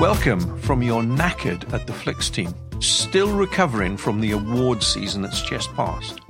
Welcome 0.00 0.58
from 0.60 0.82
your 0.82 1.00
knackered 1.00 1.72
at 1.72 1.86
the 1.86 1.92
Flicks 1.94 2.28
team, 2.28 2.54
still 2.80 3.34
recovering 3.34 3.96
from 3.96 4.20
the 4.20 4.32
awards 4.32 4.86
season 4.86 5.22
that's 5.22 5.40
just 5.40 5.72
passed. 5.72 6.20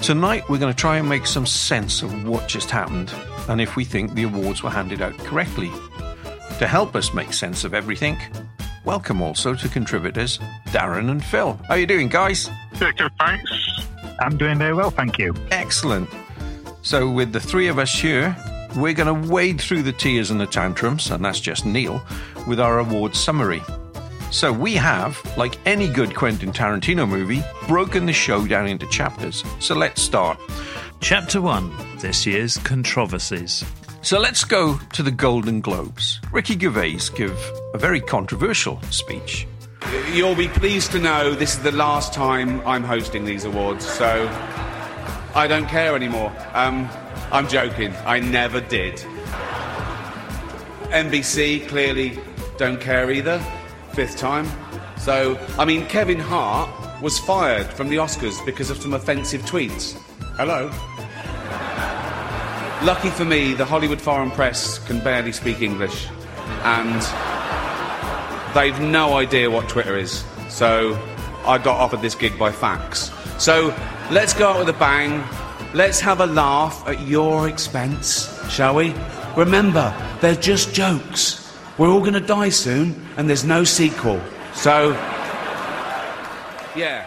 Tonight, 0.00 0.48
we're 0.48 0.56
going 0.56 0.72
to 0.72 0.80
try 0.80 0.96
and 0.96 1.06
make 1.06 1.26
some 1.26 1.44
sense 1.44 2.00
of 2.00 2.26
what 2.26 2.48
just 2.48 2.70
happened 2.70 3.12
and 3.50 3.60
if 3.60 3.76
we 3.76 3.84
think 3.84 4.14
the 4.14 4.22
awards 4.22 4.62
were 4.62 4.70
handed 4.70 5.02
out 5.02 5.12
correctly. 5.18 5.70
To 6.58 6.66
help 6.66 6.96
us 6.96 7.12
make 7.12 7.34
sense 7.34 7.64
of 7.64 7.74
everything, 7.74 8.16
welcome 8.86 9.20
also 9.20 9.54
to 9.54 9.68
contributors 9.68 10.38
Darren 10.68 11.10
and 11.10 11.22
Phil. 11.22 11.60
How 11.68 11.74
are 11.74 11.78
you 11.78 11.86
doing, 11.86 12.08
guys? 12.08 12.48
Good, 12.78 12.98
thanks. 13.18 13.52
I'm 14.20 14.38
doing 14.38 14.56
very 14.56 14.72
well, 14.72 14.90
thank 14.90 15.18
you. 15.18 15.34
Excellent. 15.50 16.08
So, 16.80 17.10
with 17.10 17.34
the 17.34 17.40
three 17.40 17.68
of 17.68 17.78
us 17.78 17.92
here, 17.92 18.34
we're 18.76 18.92
going 18.92 19.22
to 19.22 19.28
wade 19.28 19.60
through 19.60 19.82
the 19.82 19.92
tears 19.92 20.30
and 20.30 20.40
the 20.40 20.46
tantrums, 20.46 21.10
and 21.10 21.24
that's 21.24 21.40
just 21.40 21.66
Neil, 21.66 22.02
with 22.46 22.60
our 22.60 22.78
awards 22.78 23.18
summary. 23.18 23.62
So, 24.30 24.52
we 24.52 24.74
have, 24.74 25.20
like 25.36 25.58
any 25.66 25.88
good 25.88 26.14
Quentin 26.14 26.52
Tarantino 26.52 27.08
movie, 27.08 27.42
broken 27.66 28.06
the 28.06 28.12
show 28.12 28.46
down 28.46 28.68
into 28.68 28.86
chapters. 28.86 29.42
So, 29.58 29.74
let's 29.74 30.00
start. 30.00 30.38
Chapter 31.00 31.40
1 31.40 31.98
This 31.98 32.26
year's 32.26 32.56
Controversies. 32.58 33.64
So, 34.02 34.20
let's 34.20 34.44
go 34.44 34.78
to 34.92 35.02
the 35.02 35.10
Golden 35.10 35.60
Globes. 35.60 36.20
Ricky 36.30 36.58
Gervais 36.58 36.98
give 37.16 37.36
a 37.74 37.78
very 37.78 38.00
controversial 38.00 38.80
speech. 38.90 39.48
You'll 40.12 40.36
be 40.36 40.48
pleased 40.48 40.92
to 40.92 41.00
know 41.00 41.34
this 41.34 41.54
is 41.54 41.62
the 41.62 41.72
last 41.72 42.12
time 42.12 42.60
I'm 42.66 42.84
hosting 42.84 43.24
these 43.24 43.44
awards, 43.44 43.84
so 43.84 44.28
I 45.34 45.46
don't 45.48 45.66
care 45.66 45.96
anymore. 45.96 46.32
Um, 46.52 46.88
I'm 47.32 47.48
joking. 47.48 47.94
I 48.04 48.20
never 48.20 48.60
did. 48.60 48.96
NBC 50.90 51.68
clearly 51.68 52.18
don't 52.58 52.80
care 52.80 53.10
either. 53.10 53.38
Fifth 53.92 54.16
time. 54.16 54.48
So, 54.98 55.38
I 55.58 55.64
mean, 55.64 55.86
Kevin 55.86 56.18
Hart 56.18 56.68
was 57.00 57.18
fired 57.20 57.66
from 57.66 57.88
the 57.88 57.96
Oscars 57.96 58.44
because 58.44 58.68
of 58.70 58.78
some 58.78 58.94
offensive 58.94 59.42
tweets. 59.42 59.92
Hello? 60.36 60.70
Lucky 62.84 63.10
for 63.10 63.24
me, 63.24 63.54
the 63.54 63.64
Hollywood 63.64 64.00
Foreign 64.00 64.30
Press 64.30 64.78
can 64.86 64.98
barely 65.00 65.32
speak 65.32 65.62
English. 65.62 66.08
And 66.64 67.00
they've 68.54 68.80
no 68.80 69.16
idea 69.16 69.50
what 69.50 69.68
Twitter 69.68 69.96
is. 69.96 70.24
So 70.48 70.98
I 71.46 71.58
got 71.58 71.78
offered 71.78 72.02
this 72.02 72.14
gig 72.14 72.38
by 72.38 72.50
fax. 72.50 73.10
So 73.38 73.74
let's 74.10 74.34
go 74.34 74.50
out 74.50 74.58
with 74.58 74.68
a 74.68 74.78
bang. 74.78 75.22
Let's 75.72 76.00
have 76.00 76.20
a 76.20 76.26
laugh 76.26 76.82
at 76.88 77.00
your 77.06 77.48
expense, 77.48 78.28
shall 78.50 78.74
we? 78.74 78.92
Remember, 79.36 79.94
they're 80.20 80.34
just 80.34 80.74
jokes. 80.74 81.56
We're 81.78 81.88
all 81.88 82.00
going 82.00 82.14
to 82.14 82.20
die 82.20 82.48
soon, 82.48 83.06
and 83.16 83.28
there's 83.28 83.44
no 83.44 83.62
sequel. 83.62 84.20
So, 84.52 84.90
yeah. 86.74 87.06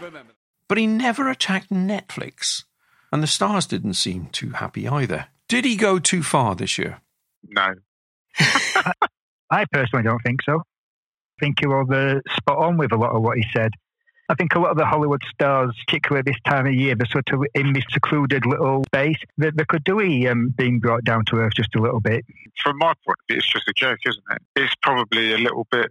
Remember. 0.00 0.34
But 0.68 0.76
he 0.76 0.86
never 0.86 1.30
attacked 1.30 1.70
Netflix, 1.70 2.64
and 3.10 3.22
the 3.22 3.26
stars 3.26 3.64
didn't 3.64 3.94
seem 3.94 4.26
too 4.26 4.50
happy 4.50 4.86
either. 4.86 5.28
Did 5.48 5.64
he 5.64 5.74
go 5.74 5.98
too 5.98 6.22
far 6.22 6.54
this 6.54 6.76
year? 6.76 7.00
No. 7.42 7.72
I 9.50 9.64
personally 9.72 10.02
don't 10.02 10.20
think 10.22 10.40
so. 10.44 10.58
I 10.58 11.40
think 11.40 11.60
he 11.60 11.66
was 11.66 11.88
uh, 11.90 12.20
spot 12.36 12.58
on 12.58 12.76
with 12.76 12.92
a 12.92 12.96
lot 12.96 13.16
of 13.16 13.22
what 13.22 13.38
he 13.38 13.44
said. 13.56 13.70
I 14.30 14.34
think 14.34 14.54
a 14.54 14.58
lot 14.58 14.70
of 14.70 14.76
the 14.76 14.84
Hollywood 14.84 15.22
stars, 15.32 15.74
particularly 15.86 16.22
this 16.26 16.40
time 16.44 16.66
of 16.66 16.74
year, 16.74 16.94
they're 16.94 17.06
sort 17.06 17.30
of 17.30 17.44
in 17.54 17.72
this 17.72 17.84
secluded 17.90 18.44
little 18.44 18.84
space. 18.86 19.16
They, 19.38 19.50
they 19.50 19.64
could 19.64 19.84
do 19.84 20.00
a 20.00 20.26
um, 20.26 20.54
being 20.56 20.80
brought 20.80 21.04
down 21.04 21.24
to 21.26 21.36
earth 21.36 21.54
just 21.56 21.74
a 21.74 21.80
little 21.80 22.00
bit. 22.00 22.26
From 22.62 22.76
my 22.78 22.92
point 23.06 23.18
of 23.20 23.26
view, 23.28 23.38
it's 23.38 23.50
just 23.50 23.68
a 23.68 23.72
joke, 23.74 23.98
isn't 24.06 24.24
it? 24.30 24.42
It's 24.56 24.74
probably 24.82 25.32
a 25.32 25.38
little 25.38 25.66
bit 25.70 25.90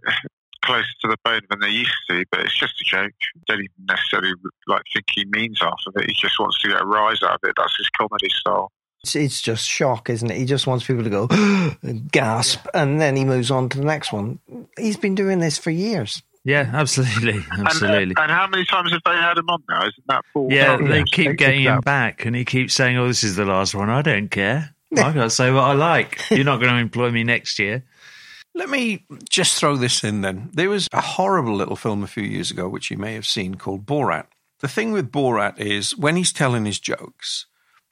closer 0.62 0.86
to 1.02 1.08
the 1.08 1.16
bone 1.24 1.40
than 1.50 1.60
they 1.60 1.70
used 1.70 1.96
to, 2.10 2.24
but 2.30 2.40
it's 2.40 2.56
just 2.56 2.80
a 2.80 2.84
joke. 2.84 3.12
Don't 3.48 3.58
even 3.58 3.70
necessarily 3.88 4.32
like 4.68 4.82
think 4.92 5.06
he 5.12 5.24
means 5.24 5.58
half 5.60 5.80
of 5.86 5.96
it. 5.96 6.08
He 6.08 6.14
just 6.14 6.38
wants 6.38 6.60
to 6.62 6.68
get 6.68 6.80
a 6.80 6.86
rise 6.86 7.22
out 7.24 7.34
of 7.34 7.40
it. 7.42 7.54
That's 7.56 7.76
his 7.76 7.88
comedy 7.90 8.28
style. 8.28 8.70
It's, 9.02 9.16
it's 9.16 9.40
just 9.40 9.68
shock, 9.68 10.10
isn't 10.10 10.30
it? 10.30 10.36
He 10.36 10.44
just 10.44 10.66
wants 10.66 10.86
people 10.86 11.04
to 11.04 11.10
go 11.10 11.26
gasp, 12.12 12.66
and 12.74 13.00
then 13.00 13.16
he 13.16 13.24
moves 13.24 13.50
on 13.50 13.68
to 13.70 13.78
the 13.78 13.84
next 13.84 14.12
one. 14.12 14.38
He's 14.76 14.96
been 14.96 15.14
doing 15.14 15.38
this 15.40 15.58
for 15.58 15.70
years. 15.70 16.22
Yeah, 16.48 16.70
absolutely. 16.72 17.44
Absolutely. 17.52 18.02
And, 18.04 18.18
uh, 18.18 18.22
and 18.22 18.32
how 18.32 18.46
many 18.46 18.64
times 18.64 18.90
have 18.92 19.02
they 19.04 19.10
had 19.10 19.36
him 19.36 19.50
on 19.50 19.62
now? 19.68 19.80
Isn't 19.80 20.06
that 20.06 20.24
four? 20.32 20.50
yeah, 20.50 20.78
they 20.78 21.04
keep 21.04 21.36
getting 21.36 21.64
him 21.64 21.80
back, 21.80 22.24
and 22.24 22.34
he 22.34 22.46
keeps 22.46 22.72
saying, 22.72 22.96
Oh, 22.96 23.06
this 23.06 23.22
is 23.22 23.36
the 23.36 23.44
last 23.44 23.74
one. 23.74 23.90
I 23.90 24.00
don't 24.00 24.30
care. 24.30 24.74
I 24.96 25.12
got 25.12 25.24
to 25.24 25.30
say 25.30 25.50
what 25.50 25.64
I 25.64 25.74
like. 25.74 26.18
You're 26.30 26.46
not 26.46 26.56
going 26.56 26.72
to 26.72 26.80
employ 26.80 27.10
me 27.10 27.22
next 27.22 27.58
year. 27.58 27.84
Let 28.54 28.70
me 28.70 29.04
just 29.28 29.60
throw 29.60 29.76
this 29.76 30.02
in 30.02 30.22
then. 30.22 30.48
There 30.54 30.70
was 30.70 30.88
a 30.90 31.02
horrible 31.02 31.54
little 31.54 31.76
film 31.76 32.02
a 32.02 32.06
few 32.06 32.22
years 32.22 32.50
ago, 32.50 32.66
which 32.66 32.90
you 32.90 32.96
may 32.96 33.12
have 33.12 33.26
seen, 33.26 33.56
called 33.56 33.84
Borat. 33.84 34.24
The 34.60 34.68
thing 34.68 34.92
with 34.92 35.12
Borat 35.12 35.60
is 35.60 35.94
when 35.98 36.16
he's 36.16 36.32
telling 36.32 36.64
his 36.64 36.80
jokes, 36.80 37.44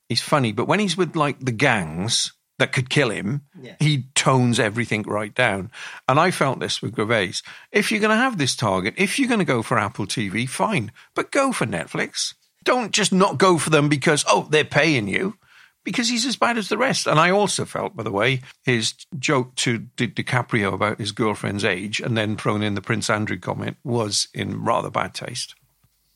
he's 0.09 0.23
funny, 0.23 0.53
but 0.53 0.67
when 0.67 0.81
he's 0.81 0.97
with 0.97 1.15
like 1.15 1.41
the 1.41 1.53
gangs 1.53 2.33
that 2.59 2.72
could 2.72 2.89
kill 2.91 3.11
him, 3.11 3.43
he 3.78 4.05
tones 4.15 4.59
everything 4.59 5.03
right 5.03 5.34
down. 5.34 5.71
And 6.09 6.19
I 6.19 6.31
felt 6.31 6.59
this 6.59 6.81
with 6.81 6.97
Gervais. 6.97 7.34
If 7.71 7.91
you're 7.91 8.00
going 8.00 8.11
to 8.11 8.17
have 8.17 8.39
this 8.39 8.56
target, 8.56 8.94
if 8.97 9.19
you're 9.19 9.28
going 9.28 9.41
to 9.41 9.44
go 9.44 9.62
for 9.62 9.78
Apple 9.78 10.06
TV, 10.06 10.49
fine, 10.49 10.91
but 11.15 11.31
go 11.31 11.53
for 11.53 11.67
Netflix. 11.67 12.34
Don't 12.65 12.93
just 12.93 13.12
not 13.12 13.39
go 13.39 13.59
for 13.59 13.71
them 13.71 13.89
because, 13.89 14.25
oh, 14.28 14.49
they're 14.50 14.65
paying 14.65 15.06
you 15.06 15.37
because 15.84 16.09
he's 16.09 16.27
as 16.27 16.37
bad 16.37 16.59
as 16.59 16.69
the 16.69 16.77
rest. 16.77 17.06
And 17.06 17.21
I 17.21 17.31
also 17.31 17.65
felt, 17.65 17.94
by 17.94 18.03
the 18.03 18.11
way, 18.11 18.43
his 18.65 18.94
joke 19.19 19.55
to 19.56 19.78
Di- 19.97 20.09
DiCaprio 20.09 20.75
about 20.75 20.99
his 20.99 21.12
girlfriend's 21.12 21.65
age 21.65 22.00
and 22.00 22.17
then 22.17 22.37
thrown 22.37 22.62
in 22.62 22.75
the 22.75 22.83
Prince 22.83 23.09
Andrew 23.09 23.38
comment 23.38 23.77
was 23.84 24.27
in 24.34 24.65
rather 24.65 24.91
bad 24.91 25.15
taste. 25.15 25.55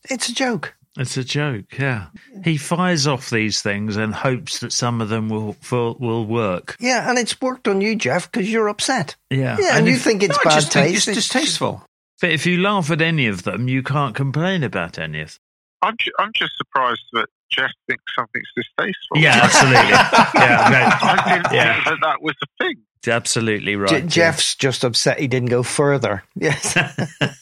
It's 0.09 0.27
a 0.27 0.35
joke. 0.35 0.75
It's 0.97 1.15
a 1.15 1.23
joke, 1.23 1.77
yeah. 1.79 2.07
He 2.43 2.57
fires 2.57 3.07
off 3.07 3.29
these 3.29 3.61
things 3.61 3.95
and 3.95 4.13
hopes 4.13 4.59
that 4.59 4.73
some 4.73 4.99
of 4.99 5.07
them 5.07 5.29
will 5.29 5.55
will, 5.71 5.95
will 5.99 6.25
work. 6.25 6.75
Yeah, 6.81 7.09
and 7.09 7.17
it's 7.17 7.39
worked 7.39 7.67
on 7.69 7.79
you, 7.79 7.95
Jeff, 7.95 8.29
because 8.29 8.51
you're 8.51 8.67
upset. 8.67 9.15
Yeah. 9.29 9.57
Yeah, 9.57 9.69
and, 9.69 9.77
And 9.77 9.87
you 9.87 9.93
if- 9.93 10.01
think 10.01 10.21
it's 10.21 10.35
No, 10.35 10.41
I 10.41 10.43
bad 10.49 10.53
just 10.61 10.73
think 10.73 10.87
taste. 10.93 11.07
It's 11.07 11.15
distasteful. 11.15 11.85
But 12.19 12.31
if 12.31 12.45
you 12.45 12.57
laugh 12.61 12.91
at 12.91 13.01
any 13.01 13.27
of 13.27 13.43
them, 13.43 13.67
you 13.69 13.81
can't 13.83 14.13
complain 14.15 14.63
about 14.63 14.99
any 14.99 15.21
of 15.21 15.29
them. 15.29 15.37
I'm, 15.81 15.95
ju- 15.97 16.11
I'm 16.19 16.31
just 16.35 16.51
surprised 16.57 17.01
that 17.13 17.27
Jeff 17.49 17.71
thinks 17.87 18.03
something's 18.15 18.47
distasteful. 18.55 19.17
Yeah, 19.17 19.39
absolutely. 19.43 19.89
yeah, 20.41 20.99
I 21.01 21.33
didn't 21.35 21.53
Yeah. 21.55 21.73
think 21.75 21.85
that 21.85 21.97
that 22.01 22.21
was 22.21 22.35
a 22.43 22.63
thing. 22.63 22.75
no, 23.07 23.13
absolutely 23.13 23.75
right. 23.77 23.89
Je- 23.89 23.97
yeah. 23.99 24.05
Jeff's 24.07 24.55
just 24.55 24.83
upset 24.83 25.19
he 25.19 25.27
didn't 25.27 25.49
go 25.49 25.63
further. 25.63 26.23
Yes. 26.35 26.77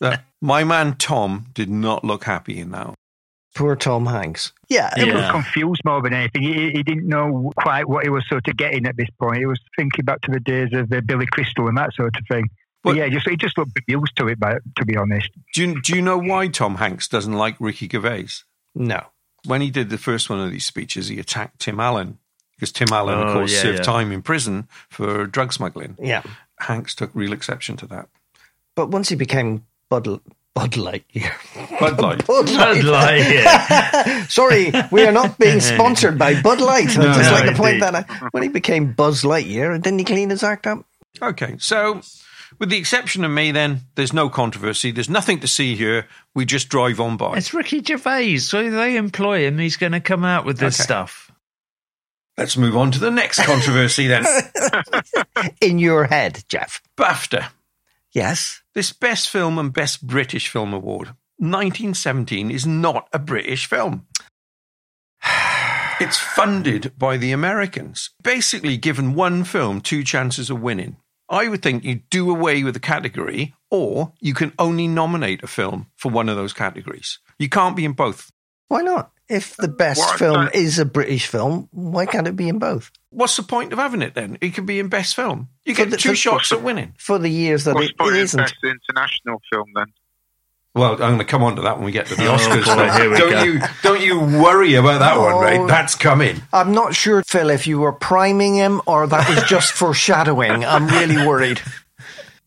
Uh, 0.00 0.16
my 0.46 0.64
man 0.64 0.94
Tom 0.94 1.46
did 1.54 1.68
not 1.68 2.04
look 2.04 2.24
happy 2.24 2.58
in 2.58 2.70
that. 2.70 2.94
Poor 3.54 3.74
Tom 3.74 4.04
Hanks. 4.06 4.52
Yeah. 4.68 4.90
He 4.96 5.10
was 5.10 5.30
confused 5.30 5.80
more 5.84 6.02
than 6.02 6.12
anything. 6.12 6.42
He, 6.42 6.70
he 6.72 6.82
didn't 6.82 7.08
know 7.08 7.52
quite 7.56 7.88
what 7.88 8.04
he 8.04 8.10
was 8.10 8.22
sort 8.28 8.46
of 8.48 8.56
getting 8.56 8.84
at 8.86 8.96
this 8.98 9.08
point. 9.18 9.38
He 9.38 9.46
was 9.46 9.58
thinking 9.76 10.04
back 10.04 10.20
to 10.22 10.30
the 10.30 10.40
days 10.40 10.68
of 10.74 10.92
uh, 10.92 11.00
Billy 11.06 11.24
Crystal 11.26 11.66
and 11.66 11.76
that 11.78 11.94
sort 11.94 12.14
of 12.16 12.26
thing. 12.28 12.50
But 12.84 12.90
But- 12.90 12.96
yeah, 12.98 13.08
just, 13.08 13.26
he 13.28 13.36
just 13.36 13.56
looked 13.56 13.72
used 13.88 14.14
to 14.16 14.28
it, 14.28 14.38
but, 14.38 14.58
to 14.76 14.84
be 14.84 14.96
honest. 14.98 15.30
Do 15.54 15.62
you, 15.66 15.80
do 15.80 15.94
you 15.96 16.02
know 16.02 16.18
why 16.18 16.48
Tom 16.48 16.74
Hanks 16.76 17.08
doesn't 17.08 17.32
like 17.32 17.56
Ricky 17.58 17.88
Gervais? 17.90 18.28
No. 18.74 19.06
When 19.46 19.62
he 19.62 19.70
did 19.70 19.88
the 19.88 19.96
first 19.98 20.28
one 20.28 20.38
of 20.40 20.50
these 20.50 20.66
speeches, 20.66 21.08
he 21.08 21.18
attacked 21.18 21.60
Tim 21.60 21.80
Allen 21.80 22.18
because 22.56 22.72
Tim 22.72 22.88
Allen, 22.92 23.18
of 23.18 23.28
Oh, 23.28 23.32
course, 23.32 23.52
yeah, 23.54 23.62
served 23.62 23.78
yeah. 23.78 23.84
time 23.84 24.12
in 24.12 24.20
prison 24.20 24.68
for 24.90 25.26
drug 25.26 25.52
smuggling. 25.54 25.96
Yeah. 25.98 26.22
Hanks 26.60 26.94
took 26.94 27.10
real 27.14 27.32
exception 27.32 27.76
to 27.78 27.86
that. 27.86 28.08
But 28.74 28.90
once 28.90 29.08
he 29.08 29.16
became 29.16 29.64
Bud, 29.88 30.20
Bud 30.56 30.72
Lightyear. 30.72 31.78
Bud 31.78 32.00
Light. 32.00 32.26
Bud 32.26 32.46
Bud 32.46 32.82
Light, 32.82 33.30
yeah. 33.30 34.26
Sorry, 34.28 34.72
we 34.90 35.04
are 35.04 35.12
not 35.12 35.38
being 35.38 35.60
sponsored 35.74 36.18
by 36.18 36.40
Bud 36.40 36.62
Light. 36.62 36.88
I 36.96 37.02
No, 37.02 37.12
just 37.12 37.30
no, 37.30 37.36
like 37.36 37.50
to 37.50 37.54
point 37.54 37.74
indeed. 37.74 37.82
that 37.82 37.94
out. 38.10 38.32
When 38.32 38.42
he 38.42 38.48
became 38.48 38.92
Buzz 38.94 39.22
Lightyear, 39.22 39.80
didn't 39.82 39.98
he 39.98 40.04
clean 40.06 40.30
his 40.30 40.42
act 40.42 40.66
up? 40.66 40.86
Okay, 41.20 41.56
so 41.58 42.00
with 42.58 42.70
the 42.70 42.78
exception 42.78 43.22
of 43.22 43.30
me, 43.30 43.52
then 43.52 43.82
there's 43.96 44.14
no 44.14 44.30
controversy. 44.30 44.92
There's 44.92 45.10
nothing 45.10 45.40
to 45.40 45.46
see 45.46 45.76
here. 45.76 46.06
We 46.34 46.46
just 46.46 46.70
drive 46.70 47.00
on 47.00 47.18
by. 47.18 47.36
It's 47.36 47.52
Ricky 47.52 47.82
Gervais. 47.82 48.38
So 48.38 48.70
they 48.70 48.96
employ 48.96 49.46
him. 49.46 49.58
He's 49.58 49.76
going 49.76 49.92
to 49.92 50.00
come 50.00 50.24
out 50.24 50.46
with 50.46 50.58
this 50.58 50.80
Okay. 50.80 50.84
stuff. 50.84 51.30
Let's 52.38 52.56
move 52.56 52.76
on 52.78 52.92
to 52.92 52.98
the 52.98 53.10
next 53.10 53.42
controversy 53.44 54.06
then. 54.06 54.24
In 55.60 55.78
your 55.78 56.04
head, 56.04 56.44
Jeff. 56.48 56.80
BAFTA. 56.96 57.46
Yes. 58.12 58.62
This 58.76 58.92
Best 58.92 59.30
Film 59.30 59.58
and 59.58 59.72
Best 59.72 60.06
British 60.06 60.48
Film 60.48 60.74
Award. 60.74 61.14
1917 61.38 62.50
is 62.50 62.66
not 62.66 63.08
a 63.10 63.18
British 63.18 63.66
film. 63.66 64.06
It's 65.98 66.18
funded 66.18 66.92
by 66.98 67.16
the 67.16 67.32
Americans, 67.32 68.10
basically 68.22 68.76
given 68.76 69.14
one 69.14 69.44
film 69.44 69.80
two 69.80 70.04
chances 70.04 70.50
of 70.50 70.60
winning. 70.60 70.98
I 71.30 71.48
would 71.48 71.62
think 71.62 71.84
you 71.84 72.02
do 72.10 72.30
away 72.30 72.64
with 72.64 72.74
the 72.74 72.80
category, 72.80 73.54
or 73.70 74.12
you 74.20 74.34
can 74.34 74.52
only 74.58 74.88
nominate 74.88 75.42
a 75.42 75.46
film 75.46 75.86
for 75.96 76.12
one 76.12 76.28
of 76.28 76.36
those 76.36 76.52
categories. 76.52 77.18
You 77.38 77.48
can't 77.48 77.76
be 77.76 77.86
in 77.86 77.92
both. 77.92 78.30
Why 78.68 78.82
not? 78.82 79.10
If 79.28 79.56
the 79.56 79.68
best 79.68 79.98
Well, 80.00 80.10
I 80.10 80.16
film 80.18 80.34
don't- 80.34 80.54
is 80.54 80.78
a 80.78 80.84
British 80.84 81.26
film, 81.26 81.68
why 81.72 82.06
can't 82.06 82.28
it 82.28 82.36
be 82.36 82.48
in 82.48 82.58
both? 82.60 82.90
What's 83.10 83.36
the 83.36 83.42
point 83.42 83.72
of 83.72 83.78
having 83.78 84.02
it 84.02 84.14
then? 84.14 84.38
It 84.40 84.54
could 84.54 84.66
be 84.66 84.78
in 84.78 84.88
best 84.88 85.16
film. 85.16 85.48
You 85.64 85.74
get 85.74 85.90
the- 85.90 85.96
two 85.96 86.10
for- 86.10 86.14
shots 86.16 86.52
at 86.52 86.62
winning. 86.62 86.94
For 86.98 87.18
the 87.18 87.28
years 87.30 87.64
that 87.64 87.74
What's 87.74 87.88
it, 87.88 87.98
the 87.98 88.04
point 88.04 88.14
it 88.14 88.18
in 88.18 88.24
isn't. 88.24 88.38
best 88.40 88.54
international 88.62 89.42
film 89.52 89.66
then? 89.74 89.86
Well, 90.74 90.92
I'm 90.92 90.98
going 90.98 91.18
to 91.18 91.24
come 91.24 91.42
on 91.42 91.56
to 91.56 91.62
that 91.62 91.76
when 91.76 91.86
we 91.86 91.90
get 91.92 92.06
to 92.08 92.14
the 92.14 92.26
Oh, 92.26 92.36
Oscars. 92.36 92.66
boy, 92.66 92.90
here 93.00 93.10
we 93.10 93.16
don't 93.16 93.30
go. 93.30 93.42
you 93.42 93.60
don't 93.82 94.00
you 94.02 94.20
worry 94.20 94.74
about 94.74 94.98
that 95.00 95.18
one, 95.18 95.32
Oh. 95.32 95.40
right? 95.40 95.66
That's 95.66 95.94
coming. 95.94 96.42
I'm 96.52 96.72
not 96.72 96.94
sure, 96.94 97.22
Phil, 97.26 97.48
if 97.48 97.66
you 97.66 97.78
were 97.80 97.92
priming 97.94 98.54
him 98.56 98.82
or 98.86 99.06
that 99.06 99.26
was 99.28 99.42
just 99.44 99.72
foreshadowing. 99.82 100.64
I'm 100.66 100.86
really 100.86 101.26
worried. 101.26 101.62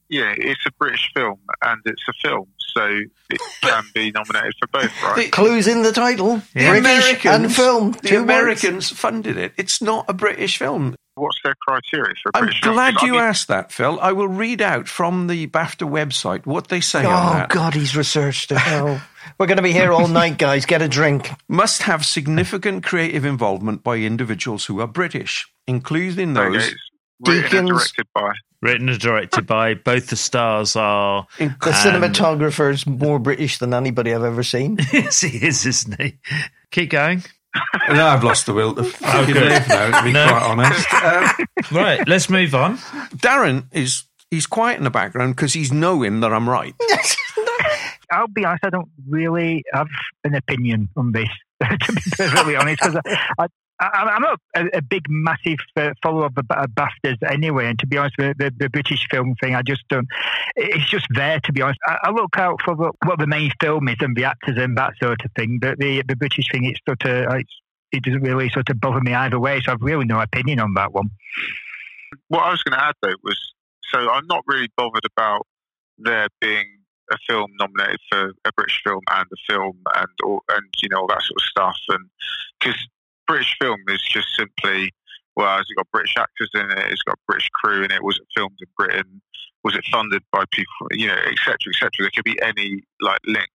Yeah, 0.10 0.34
it's 0.38 0.64
a 0.68 0.72
British 0.78 1.10
film 1.16 1.40
and 1.64 1.82
it's 1.86 2.04
a 2.08 2.14
film, 2.28 2.48
so 2.80 3.02
it 3.30 3.42
can 3.62 3.84
be 3.94 4.12
nominated 4.12 4.54
for 4.60 4.68
both, 4.72 5.04
right? 5.04 5.16
The- 5.26 5.30
Clues 5.32 5.68
in 5.68 5.84
the 5.84 5.92
title. 5.92 6.38
The 6.38 6.42
British 6.54 6.80
Americans 6.80 7.26
and 7.36 7.54
film. 7.56 7.92
The 7.92 8.08
Two 8.08 8.16
words. 8.16 8.24
Americans 8.24 8.90
funded 8.90 9.38
it. 9.38 9.54
It's 9.58 9.82
not 9.82 10.06
a 10.08 10.14
British 10.14 10.58
film. 10.58 10.96
What's 11.16 11.38
their 11.44 11.56
criteria 11.68 12.14
for 12.24 12.30
a 12.34 12.38
I'm 12.38 12.44
British 12.46 12.62
film? 12.62 12.76
glad 12.76 12.94
I 13.02 13.06
you 13.06 13.12
mean, 13.14 13.22
asked 13.22 13.50
that, 13.50 13.74
Phil. 13.74 14.00
I 14.00 14.14
will 14.14 14.30
read 14.30 14.62
out 14.62 14.88
from 14.88 15.28
the 15.28 15.48
BAFTA 15.48 15.90
website 15.90 16.46
what 16.46 16.70
they 16.70 16.80
say 16.80 17.04
on 17.04 17.42
Oh. 17.42 17.46
God, 17.50 17.74
he's 17.74 17.96
researched 17.96 18.52
it. 18.54 18.58
Oh. 18.68 19.02
We're 19.38 19.48
going 19.48 19.58
to 19.58 19.64
be 19.64 19.74
here 19.74 19.92
all 19.92 20.08
night, 20.08 20.38
guys. 20.38 20.66
Get 20.66 20.82
a 20.82 20.88
drink. 20.88 21.30
Must 21.50 21.82
have 21.84 22.06
significant 22.06 22.84
creative 22.86 23.26
involvement 23.26 23.84
by 23.84 23.98
individuals 23.98 24.66
who 24.66 24.80
are 24.80 24.88
British, 24.88 25.46
including 25.68 26.34
those. 26.34 26.68
it's 26.70 26.76
written 27.28 27.58
and 27.60 27.68
Deakins. 27.70 27.78
directed 27.78 28.08
by. 28.16 28.32
Written 28.62 28.90
and 28.90 29.00
directed 29.00 29.48
by 29.48 29.74
both 29.74 30.08
the 30.08 30.16
stars 30.18 30.76
are. 30.76 31.26
The 31.38 31.46
Um, 31.46 32.72
is 32.72 32.86
more 32.86 33.18
British 33.20 33.58
than 33.58 33.74
anybody 33.74 34.14
I've 34.14 34.24
ever 34.24 34.44
seen. 34.44 34.78
yes, 34.94 35.22
he 35.22 35.38
is, 35.46 35.66
isn't 35.66 36.00
he? 36.02 36.18
Keep 36.72 36.90
going. 36.90 37.24
No, 37.90 38.06
I've 38.08 38.24
lost 38.24 38.46
the 38.46 38.54
will 38.54 38.76
to 38.76 38.84
fucking 38.84 39.34
good. 39.34 39.50
live 39.50 39.68
now, 39.68 39.98
to 40.00 40.04
be 40.04 40.12
No. 40.12 40.28
quite 40.28 40.44
honest. 40.44 40.88
Uh, 40.94 41.34
Right, 41.72 42.08
let's 42.08 42.30
move 42.30 42.54
on. 42.54 42.78
Darren 43.16 43.66
is 43.72 44.04
he's 44.30 44.46
quiet 44.46 44.78
in 44.78 44.84
the 44.84 44.90
background 44.92 45.36
because 45.36 45.54
he's 45.54 45.72
knowing 45.72 46.20
that 46.20 46.32
I'm 46.34 46.48
right. 46.50 46.76
I'll 48.12 48.28
be 48.28 48.44
honest, 48.46 48.64
I 48.66 48.70
don't 48.70 48.90
really 49.08 49.64
have 49.74 49.88
an 50.24 50.36
opinion 50.36 50.90
on 50.98 51.12
this, 51.12 51.30
to 51.62 51.94
be 51.94 52.02
perfectly 52.18 52.56
honest, 52.56 52.82
because 52.82 52.96
I, 53.06 53.20
I, 53.40 53.48
I'm 53.80 54.22
not 54.22 54.40
a, 54.56 54.82
big, 54.82 55.06
massive 55.08 55.60
uh, 55.78 55.92
follower 56.04 56.26
of 56.26 56.36
the 56.36 56.44
Ba- 56.44 56.68
BAFTAs 56.74 57.18
anyway. 57.32 57.68
And 57.68 57.80
to 57.80 57.88
be 57.88 57.98
honest, 57.98 58.16
the, 58.18 58.52
the, 58.58 58.70
British 58.70 59.08
film 59.10 59.36
thing, 59.42 59.56
I 59.56 59.62
just 59.62 59.88
don't, 59.90 60.08
it's 60.56 60.90
just 60.90 61.08
there, 61.16 61.40
to 61.40 61.54
be 61.54 61.62
honest. 61.62 61.80
I, 61.88 62.12
look 62.12 62.38
out 62.38 62.62
for 62.64 62.76
what, 62.76 62.96
the 63.20 63.28
main 63.28 63.52
film 63.62 63.88
is 63.88 63.96
and 64.02 64.16
the 64.18 64.26
actors 64.26 64.58
and 64.58 64.78
that 64.78 64.94
sort 65.02 65.24
of 65.24 65.32
thing. 65.36 65.60
But 65.62 65.80
the, 65.80 66.04
the 66.08 66.18
British 66.18 66.52
thing, 66.52 66.66
it's 66.66 66.80
sort 66.86 67.06
of, 67.06 67.34
it's, 67.40 67.54
it 67.92 68.04
doesn't 68.04 68.22
really 68.22 68.50
sort 68.50 68.70
of 68.70 68.82
bother 68.82 69.02
me 69.02 69.14
either 69.14 69.40
way. 69.40 69.62
So 69.62 69.72
I've 69.72 69.82
really 69.82 70.06
no 70.06 70.20
opinion 70.20 70.60
on 70.60 70.74
that 70.74 70.92
one. 70.92 71.10
What 72.28 72.44
I 72.44 72.52
was 72.52 72.64
going 72.64 72.78
to 72.78 72.84
add 72.84 72.96
though 73.02 73.16
was, 73.24 73.40
so 73.94 74.10
I'm 74.10 74.28
not 74.28 74.44
really 74.46 74.70
bothered 74.76 75.06
about 75.06 75.48
there 75.98 76.28
being 76.42 76.66
a 77.12 77.18
film 77.28 77.52
nominated 77.60 78.00
for 78.12 78.32
a 78.46 78.52
British 78.56 78.82
film 78.84 79.02
and 79.10 79.26
a 79.32 79.54
film 79.54 79.82
and 79.96 80.08
all, 80.24 80.44
and 80.50 80.66
you 80.82 80.90
know 80.90 81.02
all 81.02 81.08
that 81.08 81.22
sort 81.22 81.38
of 81.38 81.44
stuff, 81.44 81.78
and 81.90 82.10
because 82.60 82.88
British 83.30 83.56
film 83.62 83.80
is 83.88 84.02
just 84.02 84.28
simply 84.36 84.92
well, 85.36 85.56
has 85.56 85.66
it 85.70 85.76
got 85.78 85.88
British 85.92 86.16
actors 86.18 86.50
in 86.54 86.70
it? 86.70 86.92
It's 86.92 87.04
got 87.04 87.18
British 87.26 87.48
crew 87.54 87.84
in 87.84 87.92
it. 87.92 88.04
Was 88.04 88.18
it 88.18 88.28
filmed 88.36 88.58
in 88.60 88.68
Britain? 88.78 89.22
Was 89.64 89.76
it 89.76 89.86
funded 89.90 90.22
by 90.34 90.44
people? 90.52 90.88
You 90.92 91.08
know, 91.08 91.22
etc. 91.32 91.56
etc. 91.74 91.92
There 92.00 92.12
could 92.14 92.26
be 92.26 92.42
any 92.42 92.84
like 93.00 93.20
link. 93.26 93.50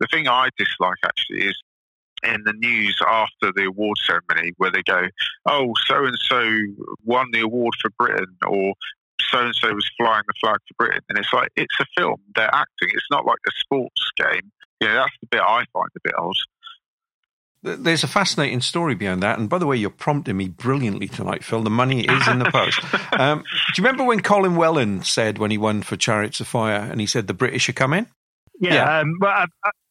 The 0.00 0.06
thing 0.10 0.28
I 0.28 0.48
dislike 0.56 0.96
actually 1.04 1.48
is 1.48 1.58
in 2.22 2.42
the 2.44 2.54
news 2.54 2.98
after 3.06 3.52
the 3.54 3.66
award 3.66 3.98
ceremony 3.98 4.52
where 4.56 4.70
they 4.70 4.82
go, 4.82 5.02
oh, 5.46 5.72
so 5.86 6.04
and 6.04 6.16
so 6.18 6.42
won 7.04 7.26
the 7.32 7.40
award 7.40 7.74
for 7.82 7.90
Britain, 7.98 8.34
or 8.46 8.72
so 9.20 9.38
and 9.40 9.54
so 9.54 9.74
was 9.74 9.90
flying 9.98 10.22
the 10.26 10.34
flag 10.40 10.56
for 10.56 10.86
Britain. 10.86 11.02
And 11.08 11.18
it's 11.18 11.32
like, 11.32 11.50
it's 11.56 11.78
a 11.80 11.84
film, 11.96 12.16
they're 12.36 12.54
acting. 12.54 12.88
It's 12.94 13.10
not 13.10 13.26
like 13.26 13.38
a 13.46 13.52
sports 13.58 14.10
game. 14.16 14.50
You 14.80 14.88
know, 14.88 14.94
that's 14.94 15.16
the 15.20 15.28
bit 15.30 15.40
I 15.40 15.64
find 15.72 15.90
a 15.96 16.00
bit 16.02 16.14
odd. 16.16 16.36
Th- 17.64 17.78
There's 17.78 18.04
a 18.04 18.08
fascinating 18.08 18.60
story 18.60 18.94
behind 18.94 19.22
that. 19.22 19.38
And 19.38 19.48
by 19.48 19.58
the 19.58 19.66
way, 19.66 19.76
you're 19.76 19.90
prompting 19.90 20.36
me 20.36 20.48
brilliantly 20.48 21.08
tonight, 21.08 21.44
Phil. 21.44 21.62
The 21.62 21.70
money 21.70 22.04
is 22.04 22.28
in 22.28 22.38
the 22.38 22.44
post. 22.52 22.80
Um, 23.12 23.38
do 23.40 23.44
you 23.82 23.84
remember 23.84 24.04
when 24.04 24.20
Colin 24.20 24.56
Welland 24.56 25.06
said 25.06 25.38
when 25.38 25.50
he 25.50 25.58
won 25.58 25.82
for 25.82 25.96
Chariots 25.96 26.40
of 26.40 26.46
Fire 26.46 26.86
and 26.90 27.00
he 27.00 27.06
said 27.06 27.26
the 27.26 27.34
British 27.34 27.68
are 27.68 27.72
coming? 27.74 28.06
Yeah, 28.60 28.74
Yeah. 28.74 28.98
Um, 29.00 29.14
well, 29.20 29.30
I've, 29.32 29.48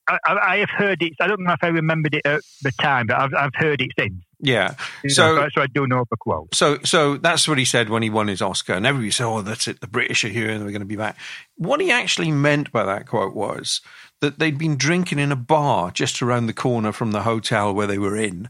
I, 0.10 0.18
I, 0.25 0.38
I 0.54 0.58
have 0.60 0.69
heard 0.69 1.02
it. 1.02 1.14
I 1.19 1.28
don't 1.28 1.42
know 1.44 1.52
if 1.54 1.60
I 1.64 1.68
remembered 1.68 2.14
it 2.16 2.25
at 2.25 2.42
the 2.62 2.72
time, 2.81 3.08
but 3.08 3.18
I've, 3.19 3.34
I've 3.34 3.56
heard 3.56 3.81
it 3.81 3.92
since. 4.00 4.14
Yeah. 4.40 4.75
So- 5.10 5.48
so 5.54 5.62
I 5.62 5.68
do 5.68 5.86
know 5.88 6.06
the 6.10 6.16
quote. 6.18 6.54
So, 6.56 6.78
so 6.84 7.18
that's 7.18 7.48
what 7.48 7.58
he 7.58 7.66
said 7.66 7.90
when 7.90 8.04
he 8.04 8.10
won 8.10 8.28
his 8.28 8.42
Oscar, 8.42 8.74
and 8.74 8.86
everybody 8.86 9.12
said, 9.12 9.25
"Oh, 9.25 9.42
that's 9.42 9.68
it. 9.68 9.81
The 9.81 9.88
British 9.88 10.24
are 10.24 10.30
here, 10.30 10.50
and 10.50 10.62
they're 10.62 10.69
going 10.72 10.80
to 10.81 10.86
be 10.86 10.96
back." 10.96 11.18
What 11.56 11.81
he 11.81 11.92
actually 11.92 12.31
meant 12.31 12.72
by 12.72 12.84
that 12.86 13.08
quote 13.08 13.36
was 13.36 13.81
that 14.22 14.40
they'd 14.40 14.58
been 14.58 14.78
drinking 14.78 15.19
in 15.19 15.31
a 15.31 15.36
bar 15.36 15.92
just 15.92 16.22
around 16.22 16.48
the 16.48 16.54
corner 16.54 16.92
from 16.92 17.12
the 17.12 17.22
hotel 17.22 17.74
where 17.74 17.88
they 17.88 17.98
were 17.98 18.18
in, 18.18 18.50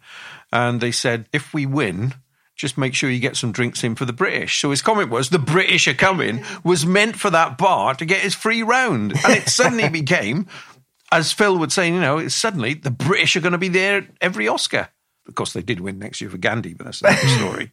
and 0.52 0.82
they 0.82 0.92
said, 0.92 1.28
"If 1.34 1.54
we 1.54 1.66
win." 1.66 2.16
Just 2.56 2.76
make 2.76 2.96
sure 2.96 3.12
you 3.12 3.20
get 3.20 3.38
some 3.38 3.52
drinks 3.52 3.84
in 3.84 3.94
for 3.94 4.06
the 4.06 4.12
British. 4.12 4.60
So 4.60 4.72
his 4.72 4.82
comment 4.82 5.12
was, 5.12 5.30
"The 5.30 5.38
British 5.38 5.88
are 5.88 5.94
coming," 5.94 6.44
was 6.64 6.88
meant 6.88 7.20
for 7.20 7.30
that 7.30 7.56
bar 7.56 7.94
to 7.94 8.04
get 8.04 8.22
his 8.22 8.34
free 8.34 8.64
round, 8.64 9.12
and 9.12 9.34
it 9.36 9.48
suddenly 9.48 9.90
became, 10.02 10.48
as 11.12 11.32
Phil 11.32 11.58
would 11.58 11.72
say, 11.72 11.88
you 11.88 12.00
know, 12.00 12.28
suddenly 12.28 12.74
the 12.74 12.90
British 12.90 13.36
are 13.36 13.42
going 13.42 13.52
to 13.52 13.60
be 13.60 13.70
there 13.70 13.98
at 13.98 14.08
every 14.22 14.48
Oscar. 14.48 14.90
Of 15.28 15.36
course, 15.36 15.54
they 15.54 15.62
did 15.62 15.80
win 15.80 16.00
next 16.00 16.22
year 16.22 16.30
for 16.30 16.38
Gandhi, 16.38 16.74
but 16.74 16.86
that's 16.86 17.02
another 17.02 17.28
story. 17.38 17.72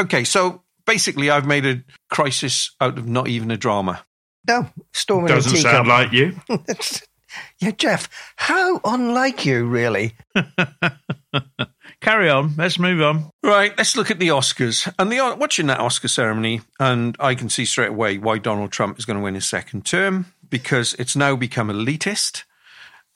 Okay, 0.00 0.24
so 0.24 0.62
basically, 0.86 1.30
I've 1.30 1.46
made 1.46 1.66
a 1.66 1.84
crisis 2.10 2.74
out 2.80 2.98
of 2.98 3.06
not 3.06 3.28
even 3.28 3.50
a 3.50 3.56
drama. 3.56 4.04
No, 4.46 4.68
storm 4.92 5.26
in 5.26 5.32
a 5.32 5.34
Doesn't 5.34 5.58
sound 5.58 5.88
like 5.88 6.12
you. 6.12 6.34
yeah, 7.60 7.70
Jeff, 7.70 8.08
how 8.36 8.80
unlike 8.84 9.46
you, 9.46 9.66
really? 9.66 10.14
Carry 12.00 12.28
on. 12.28 12.54
Let's 12.56 12.78
move 12.80 13.00
on. 13.00 13.30
Right, 13.44 13.72
let's 13.78 13.96
look 13.96 14.10
at 14.10 14.18
the 14.18 14.28
Oscars. 14.28 14.92
And 14.98 15.12
the 15.12 15.36
watching 15.38 15.68
that 15.68 15.78
Oscar 15.78 16.08
ceremony, 16.08 16.60
and 16.80 17.16
I 17.20 17.36
can 17.36 17.48
see 17.48 17.64
straight 17.64 17.90
away 17.90 18.18
why 18.18 18.38
Donald 18.38 18.72
Trump 18.72 18.98
is 18.98 19.04
going 19.04 19.18
to 19.18 19.22
win 19.22 19.36
his 19.36 19.46
second 19.46 19.86
term 19.86 20.26
because 20.50 20.94
it's 20.94 21.14
now 21.14 21.36
become 21.36 21.68
elitist. 21.68 22.42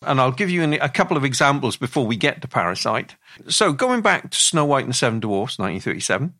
And 0.02 0.20
I'll 0.20 0.30
give 0.30 0.50
you 0.50 0.62
a 0.80 0.88
couple 0.88 1.16
of 1.16 1.24
examples 1.24 1.76
before 1.76 2.06
we 2.06 2.16
get 2.16 2.42
to 2.42 2.48
Parasite. 2.48 3.16
So, 3.48 3.72
going 3.72 4.02
back 4.02 4.30
to 4.30 4.40
Snow 4.40 4.64
White 4.64 4.84
and 4.84 4.90
the 4.90 4.94
Seven 4.94 5.20
Dwarfs, 5.20 5.58
1937, 5.58 6.34